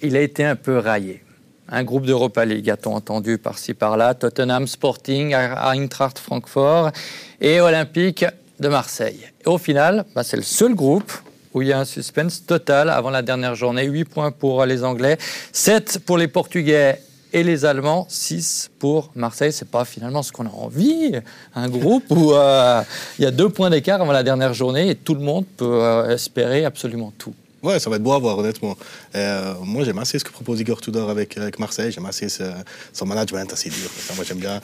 il 0.03 0.17
a 0.17 0.21
été 0.21 0.45
un 0.45 0.57
peu 0.57 0.79
raillé. 0.79 1.23
Un 1.69 1.83
groupe 1.83 2.07
d'Europa 2.07 2.45
League, 2.45 2.71
a-t-on 2.71 2.95
entendu 2.95 3.39
par-ci 3.39 3.75
par-là, 3.75 4.15
Tottenham 4.15 4.69
Sporting, 4.69 5.35
Eintracht 5.35 6.19
Francfort 6.19 6.93
et 7.41 7.61
Olympique 7.61 8.25
de 8.61 8.69
Marseille. 8.69 9.27
Et 9.45 9.49
au 9.49 9.59
final, 9.59 10.05
bah, 10.15 10.23
c'est 10.23 10.37
le 10.37 10.45
seul 10.45 10.75
groupe 10.75 11.13
où 11.53 11.63
il 11.63 11.69
y 11.69 11.73
a 11.73 11.81
un 11.81 11.85
suspense 11.85 12.47
total 12.47 12.89
avant 12.89 13.11
la 13.11 13.23
dernière 13.23 13.57
journée. 13.57 13.85
8 13.85 14.05
points 14.05 14.31
pour 14.31 14.65
les 14.65 14.85
Anglais, 14.85 15.19
7 15.53 16.01
pour 16.07 16.19
les 16.19 16.29
Portugais 16.29 17.01
et 17.33 17.43
les 17.43 17.65
Allemands, 17.65 18.07
6 18.09 18.71
pour 18.79 19.11
Marseille. 19.17 19.53
C'est 19.53 19.69
pas 19.69 19.85
finalement 19.85 20.23
ce 20.23 20.31
qu'on 20.31 20.47
a 20.47 20.51
envie. 20.51 21.19
Un 21.55 21.69
groupe 21.69 22.05
où 22.11 22.33
euh, 22.33 22.83
il 23.19 23.25
y 23.25 23.27
a 23.27 23.33
deux 23.33 23.49
points 23.49 23.71
d'écart 23.71 24.01
avant 24.01 24.13
la 24.13 24.23
dernière 24.23 24.55
journée 24.55 24.91
et 24.91 24.95
tout 24.95 25.15
le 25.15 25.21
monde 25.21 25.47
peut 25.57 25.83
euh, 25.83 26.15
espérer 26.15 26.65
absolument 26.65 27.13
tout. 27.19 27.35
Ouais, 27.67 27.81
ça 27.81 27.91
va 27.91 27.97
être 27.97 28.03
beau 28.03 28.13
à 28.13 28.19
voir, 28.19 28.39
honnêtement. 28.39 28.77
Euh, 29.17 29.55
moi, 29.63 29.83
j'aime 29.85 29.99
assez 29.99 30.19
ce 30.19 30.25
que 30.25 30.31
propose 30.31 30.61
Igor 30.61 30.81
Tudor 30.81 31.11
avec, 31.11 31.37
avec 31.37 31.59
Marseille. 31.59 31.91
J'aime 31.91 32.07
assez 32.07 32.29
ce- 32.29 32.45
son 32.93 33.07
management 33.07 33.53
assez 33.53 33.69
dur. 33.71 33.91
Ça, 34.07 34.15
moi, 34.15 34.25
j'aime 34.27 34.39
bien. 34.39 34.61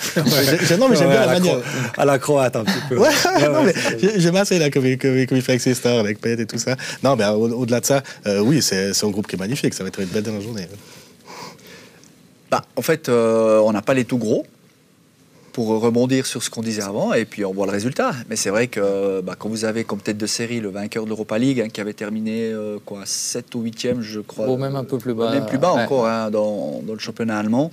Non, 0.78 0.88
mais 0.88 0.96
j'aime 0.96 1.08
Ouais, 1.08 1.14
bien 1.14 1.22
à 1.22 1.26
la 1.26 1.32
la 1.34 1.40
manière. 1.40 1.56
à 1.98 2.04
la 2.04 2.18
croate 2.18 2.54
un 2.56 2.64
petit 2.64 2.78
peu. 2.88 2.98
Ouais, 2.98 3.10
non, 3.52 3.62
mais 3.64 3.74
j'aime 4.18 4.36
assez 4.36 4.58
là, 4.58 4.70
comme, 4.70 4.86
il- 4.86 4.98
comme, 4.98 5.18
il- 5.18 5.26
comme 5.26 5.36
il 5.36 5.42
fait 5.42 5.52
avec 5.52 5.62
ses 5.62 5.74
stars, 5.74 5.98
avec 5.98 6.20
Payet 6.20 6.40
et 6.42 6.46
tout 6.46 6.58
ça. 6.58 6.76
Non, 7.02 7.16
mais 7.16 7.26
au- 7.26 7.52
au-delà 7.62 7.80
de 7.80 7.86
ça, 7.86 8.02
euh, 8.26 8.38
oui, 8.40 8.62
c'est 8.62 8.94
c'est 8.94 9.04
un 9.04 9.10
groupe 9.10 9.26
qui 9.26 9.34
est 9.36 9.38
magnifique. 9.38 9.74
Ça 9.74 9.82
va 9.82 9.88
être 9.88 10.00
une 10.00 10.06
belle 10.06 10.22
dernière 10.22 10.42
journée. 10.42 10.68
Bah, 12.50 12.62
en 12.76 12.82
fait, 12.82 13.08
euh, 13.08 13.58
on 13.60 13.72
n'a 13.72 13.82
pas 13.82 13.94
les 13.94 14.04
tout 14.04 14.18
gros 14.18 14.46
pour 15.52 15.68
rebondir 15.68 16.26
sur 16.26 16.42
ce 16.42 16.50
qu'on 16.50 16.62
disait 16.62 16.82
avant, 16.82 17.12
et 17.12 17.24
puis 17.24 17.44
on 17.44 17.52
voit 17.52 17.66
le 17.66 17.72
résultat. 17.72 18.12
Mais 18.28 18.36
c'est 18.36 18.50
vrai 18.50 18.68
que 18.68 19.20
bah, 19.20 19.34
quand 19.38 19.48
vous 19.48 19.64
avez 19.64 19.84
comme 19.84 20.00
tête 20.00 20.18
de 20.18 20.26
série 20.26 20.60
le 20.60 20.70
vainqueur 20.70 21.04
de 21.04 21.08
l'Europa 21.10 21.38
League, 21.38 21.60
hein, 21.60 21.68
qui 21.68 21.80
avait 21.80 21.92
terminé 21.92 22.50
euh, 22.52 22.78
quoi, 22.84 23.02
7 23.04 23.54
ou 23.54 23.62
8e, 23.64 24.00
je 24.00 24.20
crois. 24.20 24.48
Ou 24.48 24.56
même 24.56 24.76
un 24.76 24.84
peu 24.84 24.98
plus 24.98 25.14
bas. 25.14 25.30
Même 25.32 25.46
plus 25.46 25.58
bas 25.58 25.74
Ouais. 25.74 25.82
encore 25.84 26.06
hein, 26.06 26.30
dans, 26.30 26.82
dans 26.86 26.92
le 26.94 26.98
championnat 26.98 27.38
allemand. 27.38 27.70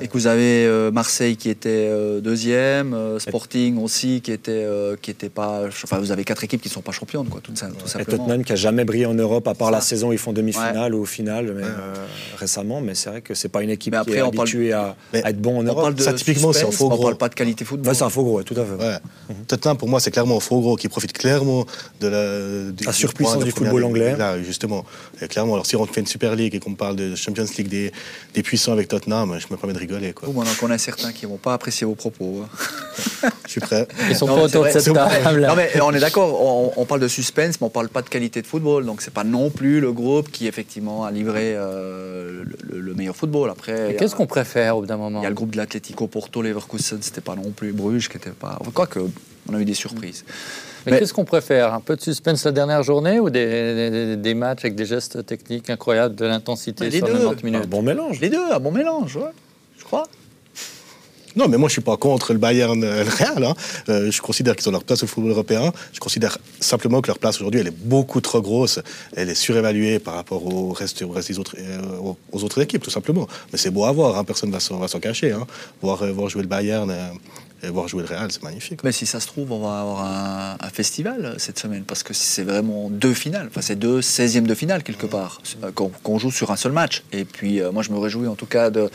Et 0.00 0.08
que 0.08 0.14
vous 0.14 0.26
avez 0.26 0.64
euh, 0.66 0.90
Marseille 0.90 1.36
qui 1.36 1.50
était 1.50 1.68
euh, 1.90 2.20
deuxième, 2.20 2.94
euh, 2.94 3.18
Sporting 3.18 3.78
aussi 3.82 4.20
qui 4.22 4.32
était, 4.32 4.50
euh, 4.64 4.96
qui 5.00 5.10
était 5.10 5.28
pas. 5.28 5.64
Enfin, 5.68 5.98
vous 5.98 6.10
avez 6.12 6.24
quatre 6.24 6.42
équipes 6.42 6.62
qui 6.62 6.68
ne 6.68 6.72
sont 6.72 6.80
pas 6.80 6.92
championnes, 6.92 7.26
quoi, 7.28 7.40
tout, 7.42 7.52
ça, 7.54 7.66
tout 7.66 7.84
Et 7.84 7.88
simplement. 7.88 8.24
Tottenham 8.24 8.44
qui 8.44 8.52
a 8.52 8.56
jamais 8.56 8.84
brillé 8.84 9.06
en 9.06 9.14
Europe 9.14 9.46
à 9.48 9.54
part 9.54 9.68
Ça. 9.68 9.72
la 9.72 9.80
saison 9.82 10.08
où 10.08 10.12
ils 10.12 10.18
font 10.18 10.32
demi-finale 10.32 10.94
ou 10.94 11.04
finale 11.04 11.52
mais, 11.54 11.62
euh, 11.64 11.94
récemment 12.38 12.80
mais 12.80 12.94
c'est 12.94 13.10
vrai 13.10 13.20
que 13.20 13.34
c'est 13.34 13.48
pas 13.50 13.62
une 13.62 13.70
équipe 13.70 13.92
Mais 13.92 13.98
qui 13.98 14.10
après, 14.10 14.18
est 14.18 14.22
on 14.22 14.30
parle- 14.30 14.40
habituée 14.48 14.72
à, 14.72 14.96
être 15.12 15.40
bon 15.40 15.56
en 15.58 15.60
On 15.60 15.62
Europe. 15.64 15.82
parle 15.82 15.94
de 15.94 16.02
Ça, 16.02 16.12
typiquement, 16.14 16.52
c'est 16.52 16.66
un 16.66 16.70
faux 16.70 16.88
mais 16.88 16.94
On 16.94 16.96
gros. 16.96 17.02
parle 17.04 17.16
pas 17.18 17.28
de 17.28 17.34
qualité 17.34 17.64
football. 17.64 17.88
Ouais, 17.90 17.94
c'est 17.94 18.04
un 18.04 18.08
faux 18.10 18.24
gros, 18.24 18.42
tout 18.42 18.54
à 18.58 18.64
fait. 18.64 18.84
Ouais. 18.84 19.34
Tottenham, 19.46 19.76
pour 19.76 19.88
moi, 19.88 20.00
c'est 20.00 20.10
clairement 20.10 20.38
un 20.38 20.40
faux 20.40 20.60
gros 20.60 20.76
qui 20.76 20.88
profite 20.88 21.12
clairement 21.12 21.66
de 22.00 22.08
la, 22.08 22.70
du- 22.72 22.84
La 22.84 22.92
surpuissance 22.92 23.44
du 23.44 23.50
football 23.50 23.84
anglais. 23.84 24.16
Là, 24.16 24.42
justement. 24.42 24.84
Et 25.20 25.28
clairement, 25.28 25.52
alors 25.54 25.66
si 25.66 25.76
on 25.76 25.84
fait 25.86 26.00
une 26.00 26.06
Super 26.06 26.34
League 26.34 26.54
et 26.54 26.60
qu'on 26.60 26.74
parle 26.74 26.96
de 26.96 27.14
Champions 27.14 27.44
League 27.58 27.68
des, 27.68 27.92
des 28.34 28.42
puissants 28.42 28.72
avec 28.72 28.88
Tottenham, 28.88 29.36
je 29.38 29.46
me 29.52 29.56
permets 29.58 29.74
de 29.74 29.78
rigoler. 29.82 30.12
Quoi. 30.12 30.28
Oh, 30.34 30.42
on 30.44 30.60
connaît 30.60 30.78
certains 30.78 31.12
qui 31.12 31.26
vont 31.26 31.36
pas 31.36 31.54
apprécier 31.54 31.86
vos 31.86 31.94
propos. 31.94 32.42
hein. 32.44 33.28
Je 33.46 33.50
suis 33.50 33.60
prêt. 33.60 33.86
Ils 34.08 34.16
sont 34.16 34.26
Non, 34.26 34.36
pas 34.36 34.42
autour 34.44 34.64
de 34.64 34.70
cette 34.70 34.92
table. 34.92 35.46
Non, 35.46 35.54
mais 35.56 35.70
on 35.82 35.92
est 35.92 36.00
d'accord, 36.00 36.40
on, 36.40 36.72
on 36.76 36.84
parle 36.84 37.00
de 37.00 37.08
suspense, 37.08 37.60
mais 37.60 37.66
on 37.66 37.70
parle 37.70 37.88
pas 37.88 38.02
de 38.02 38.08
qualité 38.08 38.40
de 38.42 38.46
football. 38.46 38.84
Donc 38.86 39.02
c'est 39.02 39.12
pas 39.14 39.24
non 39.24 39.50
plus 39.50 39.80
le 39.80 39.92
groupe 39.92 40.30
qui 40.30 40.46
effectivement 40.46 41.04
a 41.04 41.10
livré 41.10 41.54
euh, 41.54 42.42
le, 42.70 42.80
le 42.80 42.94
meilleur 42.94 43.16
football. 43.16 43.50
Après, 43.50 43.90
a- 43.90 43.92
Qu'est-ce 43.94 44.14
qu'on 44.14 44.26
préfère 44.26 44.76
au 44.76 44.80
bout 44.80 44.86
d'un 44.86 44.96
moment 44.96 45.20
il 45.20 45.24
y 45.24 45.26
a 45.26 45.30
le 45.30 45.34
groupe 45.34 45.50
de 45.50 45.56
l'Atlético 45.58 46.06
Porto, 46.06 46.42
Leverkusen, 46.42 46.98
c'était 47.02 47.20
pas 47.20 47.34
non 47.34 47.50
plus 47.50 47.72
Bruges, 47.72 48.08
qui 48.08 48.16
était 48.16 48.30
pas. 48.30 48.56
Enfin, 48.60 48.70
quoi 48.72 48.86
que, 48.86 49.00
on 49.50 49.54
a 49.54 49.60
eu 49.60 49.64
des 49.64 49.74
surprises. 49.74 50.24
Mais, 50.86 50.92
Mais- 50.92 50.98
qu'est-ce 50.98 51.14
qu'on 51.14 51.24
préfère 51.24 51.74
Un 51.74 51.80
peu 51.80 51.94
de 51.94 52.00
suspense 52.00 52.44
la 52.44 52.50
dernière 52.52 52.82
journée 52.82 53.20
ou 53.20 53.30
des, 53.30 53.46
des- 53.90 54.16
des 54.16 54.34
matchs 54.34 54.60
avec 54.64 54.74
des 54.74 54.84
gestes 54.86 55.24
techniques 55.26 55.70
incroyables, 55.70 56.14
de 56.16 56.24
l'intensité 56.26 56.90
sur 56.90 57.06
deux. 57.06 57.12
90 57.12 57.42
Un 57.42 57.46
minutes 57.50 57.68
bon 57.68 57.82
mélange. 57.82 58.20
Les 58.20 58.30
deux, 58.30 58.50
un 58.52 58.58
bon 58.58 58.72
mélange, 58.72 59.16
ouais, 59.16 59.30
Non, 61.34 61.48
mais 61.48 61.56
moi, 61.56 61.68
je 61.70 61.72
suis 61.72 61.80
pas 61.82 61.96
contre 61.96 62.34
le 62.34 62.38
Bayern 62.38 62.84
euh, 62.84 63.04
Real. 63.04 63.42
hein. 63.44 63.54
Euh, 63.88 64.10
je 64.10 64.20
considère 64.20 64.54
qu'ils 64.54 64.68
ont 64.68 64.72
leur 64.72 64.84
place 64.84 65.02
au 65.02 65.06
football 65.06 65.30
européen. 65.32 65.72
Je 65.94 65.98
considère 65.98 66.36
simplement 66.60 67.00
que 67.00 67.06
leur 67.06 67.18
place 67.18 67.36
aujourd'hui, 67.36 67.60
elle 67.60 67.68
est 67.68 67.70
beaucoup 67.76 68.20
trop 68.20 68.42
grosse. 68.42 68.80
Elle 69.16 69.30
est 69.30 69.34
surévaluée 69.34 69.98
par 69.98 70.12
rapport 70.14 70.44
au 70.44 70.72
reste, 70.74 71.00
euh, 71.02 71.80
aux- 72.32 72.44
autres 72.44 72.60
équipes, 72.60 72.82
tout 72.82 72.90
simplement. 72.90 73.26
Mais 73.50 73.56
c'est 73.58 73.70
beau 73.70 73.84
à 73.86 73.92
voir. 73.92 74.18
hein. 74.18 74.24
Personne 74.24 74.50
ne 74.50 74.54
va 74.78 74.88
s'en 74.88 75.00
cacher. 75.00 75.32
Hein. 75.32 75.46
Voir 75.80 76.04
jouer 76.28 76.42
le 76.42 76.48
Bayern. 76.48 76.94
Euh, 77.62 77.68
et 77.68 77.70
voir 77.70 77.88
jouer 77.88 78.02
le 78.02 78.08
Real, 78.08 78.30
c'est 78.30 78.42
magnifique. 78.42 78.82
Mais 78.84 78.92
si 78.92 79.06
ça 79.06 79.20
se 79.20 79.26
trouve, 79.26 79.52
on 79.52 79.60
va 79.60 79.80
avoir 79.80 80.04
un, 80.04 80.68
festival 80.72 81.34
cette 81.36 81.58
semaine, 81.58 81.84
parce 81.84 82.02
que 82.02 82.14
c'est 82.14 82.44
vraiment 82.44 82.88
deux 82.88 83.12
finales, 83.12 83.48
enfin 83.50 83.60
c'est 83.60 83.76
deux 83.76 84.00
16e 84.00 84.44
de 84.44 84.54
finale 84.54 84.82
quelque 84.82 85.06
part, 85.06 85.42
euh, 85.62 85.70
qu'on 85.70 86.18
joue 86.18 86.30
sur 86.30 86.50
un 86.50 86.56
seul 86.56 86.72
match. 86.72 87.02
Et 87.12 87.24
puis 87.24 87.60
euh, 87.60 87.72
moi 87.72 87.82
je 87.82 87.90
me 87.90 87.98
réjouis 87.98 88.26
en 88.26 88.36
tout 88.36 88.46
cas 88.46 88.70
de, 88.70 88.90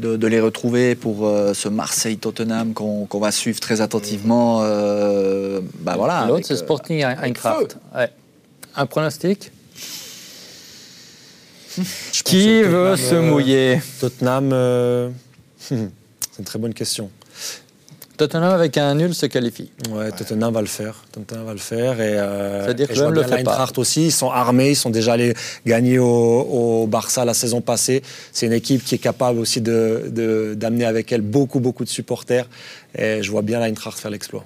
de, 0.00 0.26
les 0.26 0.40
retrouver 0.40 0.96
pour 0.96 1.26
euh, 1.26 1.54
ce 1.54 1.68
Marseille-Tottenham 1.68 2.74
qu'on 2.74 3.20
va 3.20 3.30
suivre 3.30 3.60
très 3.60 3.80
attentivement. 3.80 4.60
bah 4.60 5.94
voilà. 5.96 6.26
L'autre 6.26 6.46
c'est 6.46 6.56
Sporting 6.56 7.04
Eintracht. 7.04 7.76
Ouais. 7.94 8.10
Un 8.74 8.86
pronostic 8.86 9.52
Qui 12.24 12.62
veut 12.62 12.96
se 12.96 13.14
mouiller? 13.14 13.80
Tottenham, 14.00 14.50
c'est 15.58 15.76
une 15.76 16.44
très 16.44 16.58
bonne 16.58 16.74
question. 16.74 17.10
Tottenham 18.20 18.52
avec 18.52 18.76
un 18.76 18.94
nul 18.96 19.14
se 19.14 19.24
qualifie. 19.24 19.70
Ouais, 19.88 20.12
Tottenham 20.12 20.52
va 20.52 20.60
le 20.60 20.66
faire. 20.66 20.94
Tottenham 21.10 21.46
va 21.46 21.54
le 21.54 21.58
faire. 21.58 21.98
Et, 22.02 22.18
euh, 22.18 22.64
C'est-à-dire 22.64 22.88
que 22.88 22.94
je 22.94 23.04
le 23.04 23.22
fait 23.22 23.42
pas. 23.42 23.66
aussi, 23.78 24.08
ils 24.08 24.12
sont 24.12 24.30
armés, 24.30 24.72
ils 24.72 24.76
sont 24.76 24.90
déjà 24.90 25.14
allés 25.14 25.32
gagner 25.64 25.98
au, 25.98 26.86
Barça 26.86 27.24
la 27.24 27.32
saison 27.32 27.62
passée. 27.62 28.02
C'est 28.30 28.44
une 28.44 28.52
équipe 28.52 28.84
qui 28.84 28.94
est 28.96 28.98
capable 28.98 29.38
aussi 29.38 29.62
d'amener 29.62 30.10
de, 30.10 30.54
d'amener 30.54 30.84
avec 30.84 31.10
elle 31.12 31.22
beaucoup, 31.22 31.60
beaucoup 31.60 31.82
de 31.82 31.88
supporters. 31.88 32.46
Et 32.94 33.22
je 33.22 33.30
vois 33.30 33.40
bien 33.40 33.58
l'Eintracht 33.58 33.98
faire 33.98 34.10
l'exploit. 34.10 34.44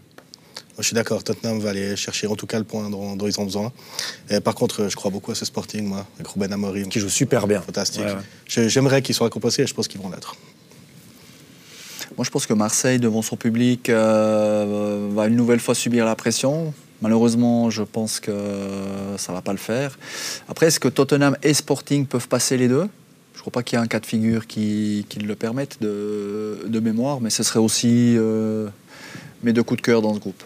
Je 0.79 0.85
suis 0.85 0.95
d'accord, 0.95 1.25
Tottenham 1.25 1.59
va 1.59 1.71
aller 1.71 1.97
chercher 1.97 2.29
en 2.29 2.37
tout 2.37 2.47
cas 2.47 2.59
le 2.59 2.65
point 2.65 2.89
dont, 2.91 3.17
ils 3.27 3.41
ont 3.41 3.45
besoin. 3.45 3.73
Et 4.31 4.39
par 4.39 4.55
contre, 4.55 4.89
je 4.89 4.95
crois 4.95 5.11
beaucoup 5.11 5.33
à 5.33 5.35
ce 5.35 5.45
Sporting, 5.45 5.85
moi, 5.85 6.07
avec 6.15 6.29
Ruben 6.29 6.53
Amorim. 6.53 6.89
Qui 6.89 7.01
joue 7.01 7.09
super 7.09 7.49
bien. 7.49 7.61
Fantastique. 7.61 8.05
J'aimerais 8.47 9.03
qu'ils 9.03 9.17
soient 9.17 9.27
récompensés 9.27 9.63
et 9.63 9.67
je 9.67 9.75
pense 9.75 9.89
qu'ils 9.89 10.01
vont 10.01 10.11
l'être. 10.11 10.37
Moi, 12.17 12.25
je 12.25 12.31
pense 12.31 12.47
que 12.47 12.55
Marseille, 12.55 12.99
devant 13.01 13.23
son 13.23 13.37
public, 13.37 13.89
euh, 13.89 15.09
va 15.13 15.27
une 15.27 15.35
nouvelle 15.35 15.59
fois 15.59 15.75
subir 15.75 16.05
la 16.05 16.15
pression. 16.15 16.73
Malheureusement, 17.03 17.71
je 17.71 17.83
pense 17.83 18.21
que 18.21 18.33
ça 19.17 19.33
ne 19.33 19.37
va 19.37 19.43
pas 19.43 19.51
le 19.51 19.59
faire. 19.59 19.99
Après, 20.49 20.67
est-ce 20.67 20.79
que 20.79 20.89
Tottenham 20.89 21.37
et 21.43 21.53
Sporting 21.53 22.07
peuvent 22.07 22.29
passer 22.29 22.57
les 22.57 22.69
deux? 22.69 22.89
Je 23.33 23.39
ne 23.39 23.41
crois 23.41 23.51
pas 23.51 23.63
qu'il 23.65 23.77
y 23.77 23.83
ait 23.83 23.85
un 23.85 23.89
cas 23.89 23.99
de 23.99 24.07
figure 24.07 24.47
qui, 24.47 25.05
le 25.21 25.35
permette 25.35 25.79
de, 25.83 26.81
mémoire, 26.81 27.21
mais 27.21 27.31
ce 27.31 27.43
serait 27.43 27.59
aussi 27.59 28.15
euh, 28.17 28.69
mes 29.43 29.53
deux 29.53 29.65
coups 29.65 29.81
de 29.81 29.85
cœur 29.85 30.01
dans 30.01 30.15
ce 30.15 30.21
groupe. 30.21 30.43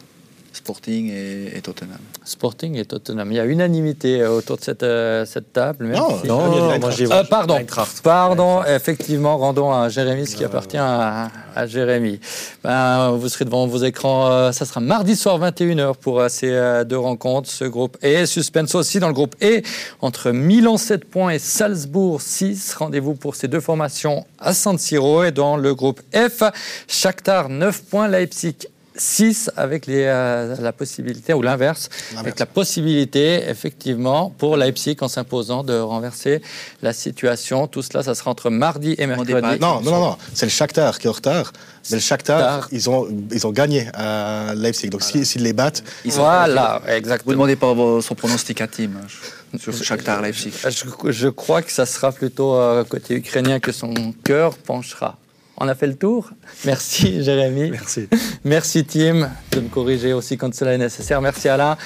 Sporting 0.52 1.10
et, 1.10 1.60
Tottenham. 1.62 1.98
Sporting 2.24 2.76
et 2.76 2.84
Tottenham. 2.84 3.30
Il 3.30 3.36
y 3.36 3.40
a 3.40 3.44
unanimité 3.44 4.20
euh, 4.20 4.30
autour 4.30 4.56
de 4.56 4.62
cette, 4.62 4.82
euh, 4.82 5.24
cette 5.24 5.52
table. 5.52 5.86
Non, 5.88 6.18
non, 6.24 6.70
euh, 6.72 7.24
pardon, 7.24 7.58
pardon, 8.02 8.64
effectivement, 8.64 9.36
rendons 9.38 9.72
à 9.72 9.88
Jérémy 9.88 10.26
ce 10.26 10.36
qui 10.36 10.44
appartient 10.44 10.78
à, 10.78 11.30
Jérémy. 11.66 12.20
Ben, 12.62 13.10
vous 13.10 13.28
serez 13.28 13.44
devant 13.44 13.66
vos 13.66 13.82
écrans, 13.82 14.52
ça 14.52 14.64
sera 14.64 14.80
mardi 14.80 15.16
soir 15.16 15.40
21h 15.40 15.96
pour 15.96 16.22
ces 16.28 16.84
deux 16.86 16.98
rencontres, 16.98 17.50
ce 17.50 17.64
groupe 17.64 17.96
et 18.00 18.26
suspense 18.26 18.76
aussi 18.76 19.00
dans 19.00 19.08
le 19.08 19.14
groupe 19.14 19.34
E 19.42 19.62
entre 20.00 20.30
Milan 20.30 20.76
7 20.76 21.04
points 21.04 21.30
et 21.30 21.40
Salzbourg 21.40 22.22
6. 22.22 22.74
Rendez-vous 22.74 23.14
pour 23.14 23.34
ces 23.34 23.48
deux 23.48 23.60
formations 23.60 24.24
à 24.38 24.54
San 24.54 24.78
Siro 24.78 25.24
et 25.24 25.32
dans 25.32 25.56
le 25.56 25.74
groupe 25.74 26.00
F, 26.14 26.44
Shakhtar 26.86 27.48
9 27.48 27.82
points, 27.84 28.06
Leipzig 28.06 28.68
6 29.00 29.50
avec 29.56 29.86
les, 29.86 30.04
euh, 30.04 30.56
la 30.60 30.72
possibilité, 30.72 31.34
ou 31.34 31.42
l'inverse, 31.42 31.88
avec 32.16 32.38
la 32.38 32.46
possibilité, 32.46 33.48
effectivement, 33.48 34.30
pour 34.36 34.56
Leipzig 34.56 34.96
en 35.00 35.08
s'imposant 35.08 35.62
de 35.62 35.78
renverser 35.78 36.42
la 36.82 36.92
situation. 36.92 37.66
Tout 37.66 37.82
cela, 37.82 38.02
ça 38.02 38.14
sera 38.14 38.30
entre 38.30 38.50
mardi 38.50 38.94
et 38.98 39.06
mercredi. 39.06 39.32
Non, 39.60 39.80
non, 39.80 40.00
non, 40.00 40.16
c'est 40.34 40.46
le 40.46 40.50
Shakhtar 40.50 40.98
qui 40.98 41.06
est 41.06 41.10
en 41.10 41.14
retard. 41.14 41.52
Mais 41.90 41.96
le 41.96 42.02
Shakhtar, 42.02 42.68
ils 42.72 42.90
ont, 42.90 43.08
ils 43.32 43.46
ont 43.46 43.52
gagné 43.52 43.88
à 43.94 44.52
Leipzig. 44.54 44.90
Donc 44.90 45.02
s'ils 45.02 45.42
les 45.42 45.52
battent... 45.52 45.82
voilà, 46.04 46.82
exactement. 46.88 47.24
Vous 47.26 47.32
demandez 47.32 47.56
pas 47.56 47.74
son 48.02 48.14
pronostic 48.14 48.60
à 48.60 48.66
Tim 48.66 48.90
hein, 48.96 49.58
sur 49.58 49.72
Shakhtar 49.74 50.20
Leipzig. 50.20 50.52
Je, 50.64 51.12
je, 51.12 51.28
crois 51.28 51.62
que 51.62 51.72
ça 51.72 51.86
sera 51.86 52.12
plutôt 52.12 52.54
euh, 52.54 52.84
côté 52.84 53.14
ukrainien 53.14 53.60
que 53.60 53.72
son 53.72 53.94
cœur 54.24 54.56
penchera. 54.56 55.16
On 55.60 55.66
a 55.66 55.74
fait 55.74 55.88
le 55.88 55.96
tour. 55.96 56.30
Merci 56.64 57.22
Jérémy. 57.22 57.70
Merci. 57.70 58.08
Merci 58.44 58.84
Tim 58.84 59.30
de 59.52 59.60
me 59.60 59.68
corriger 59.68 60.12
aussi 60.12 60.36
quand 60.36 60.54
cela 60.54 60.74
est 60.74 60.78
nécessaire. 60.78 61.20
Merci 61.20 61.48
Alain. 61.48 61.76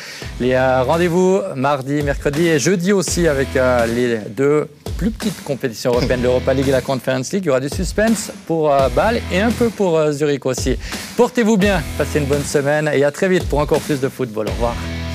Les 0.40 0.52
euh, 0.52 0.82
rendez-vous 0.82 1.40
mardi, 1.56 2.02
mercredi 2.02 2.48
et 2.48 2.58
jeudi 2.58 2.92
aussi 2.92 3.26
avec 3.26 3.56
euh, 3.56 3.86
les 3.86 4.18
deux 4.30 4.68
plus 4.98 5.10
petites 5.10 5.42
compétitions 5.42 5.92
européennes, 5.92 6.22
l'Europa 6.22 6.52
League 6.52 6.68
et 6.68 6.72
la 6.72 6.82
Conference 6.82 7.32
League. 7.32 7.44
Il 7.44 7.48
y 7.48 7.50
aura 7.50 7.60
du 7.60 7.70
suspense 7.70 8.30
pour 8.46 8.70
euh, 8.70 8.88
Bâle 8.90 9.20
et 9.32 9.40
un 9.40 9.50
peu 9.50 9.70
pour 9.70 10.12
Zurich 10.12 10.44
aussi. 10.44 10.76
Portez-vous 11.16 11.56
bien, 11.56 11.82
passez 11.96 12.18
une 12.18 12.26
bonne 12.26 12.44
semaine 12.44 12.90
et 12.92 13.04
à 13.04 13.10
très 13.10 13.28
vite 13.28 13.48
pour 13.48 13.58
encore 13.58 13.80
plus 13.80 14.00
de 14.00 14.08
football. 14.08 14.48
Au 14.48 14.52
revoir. 14.52 14.76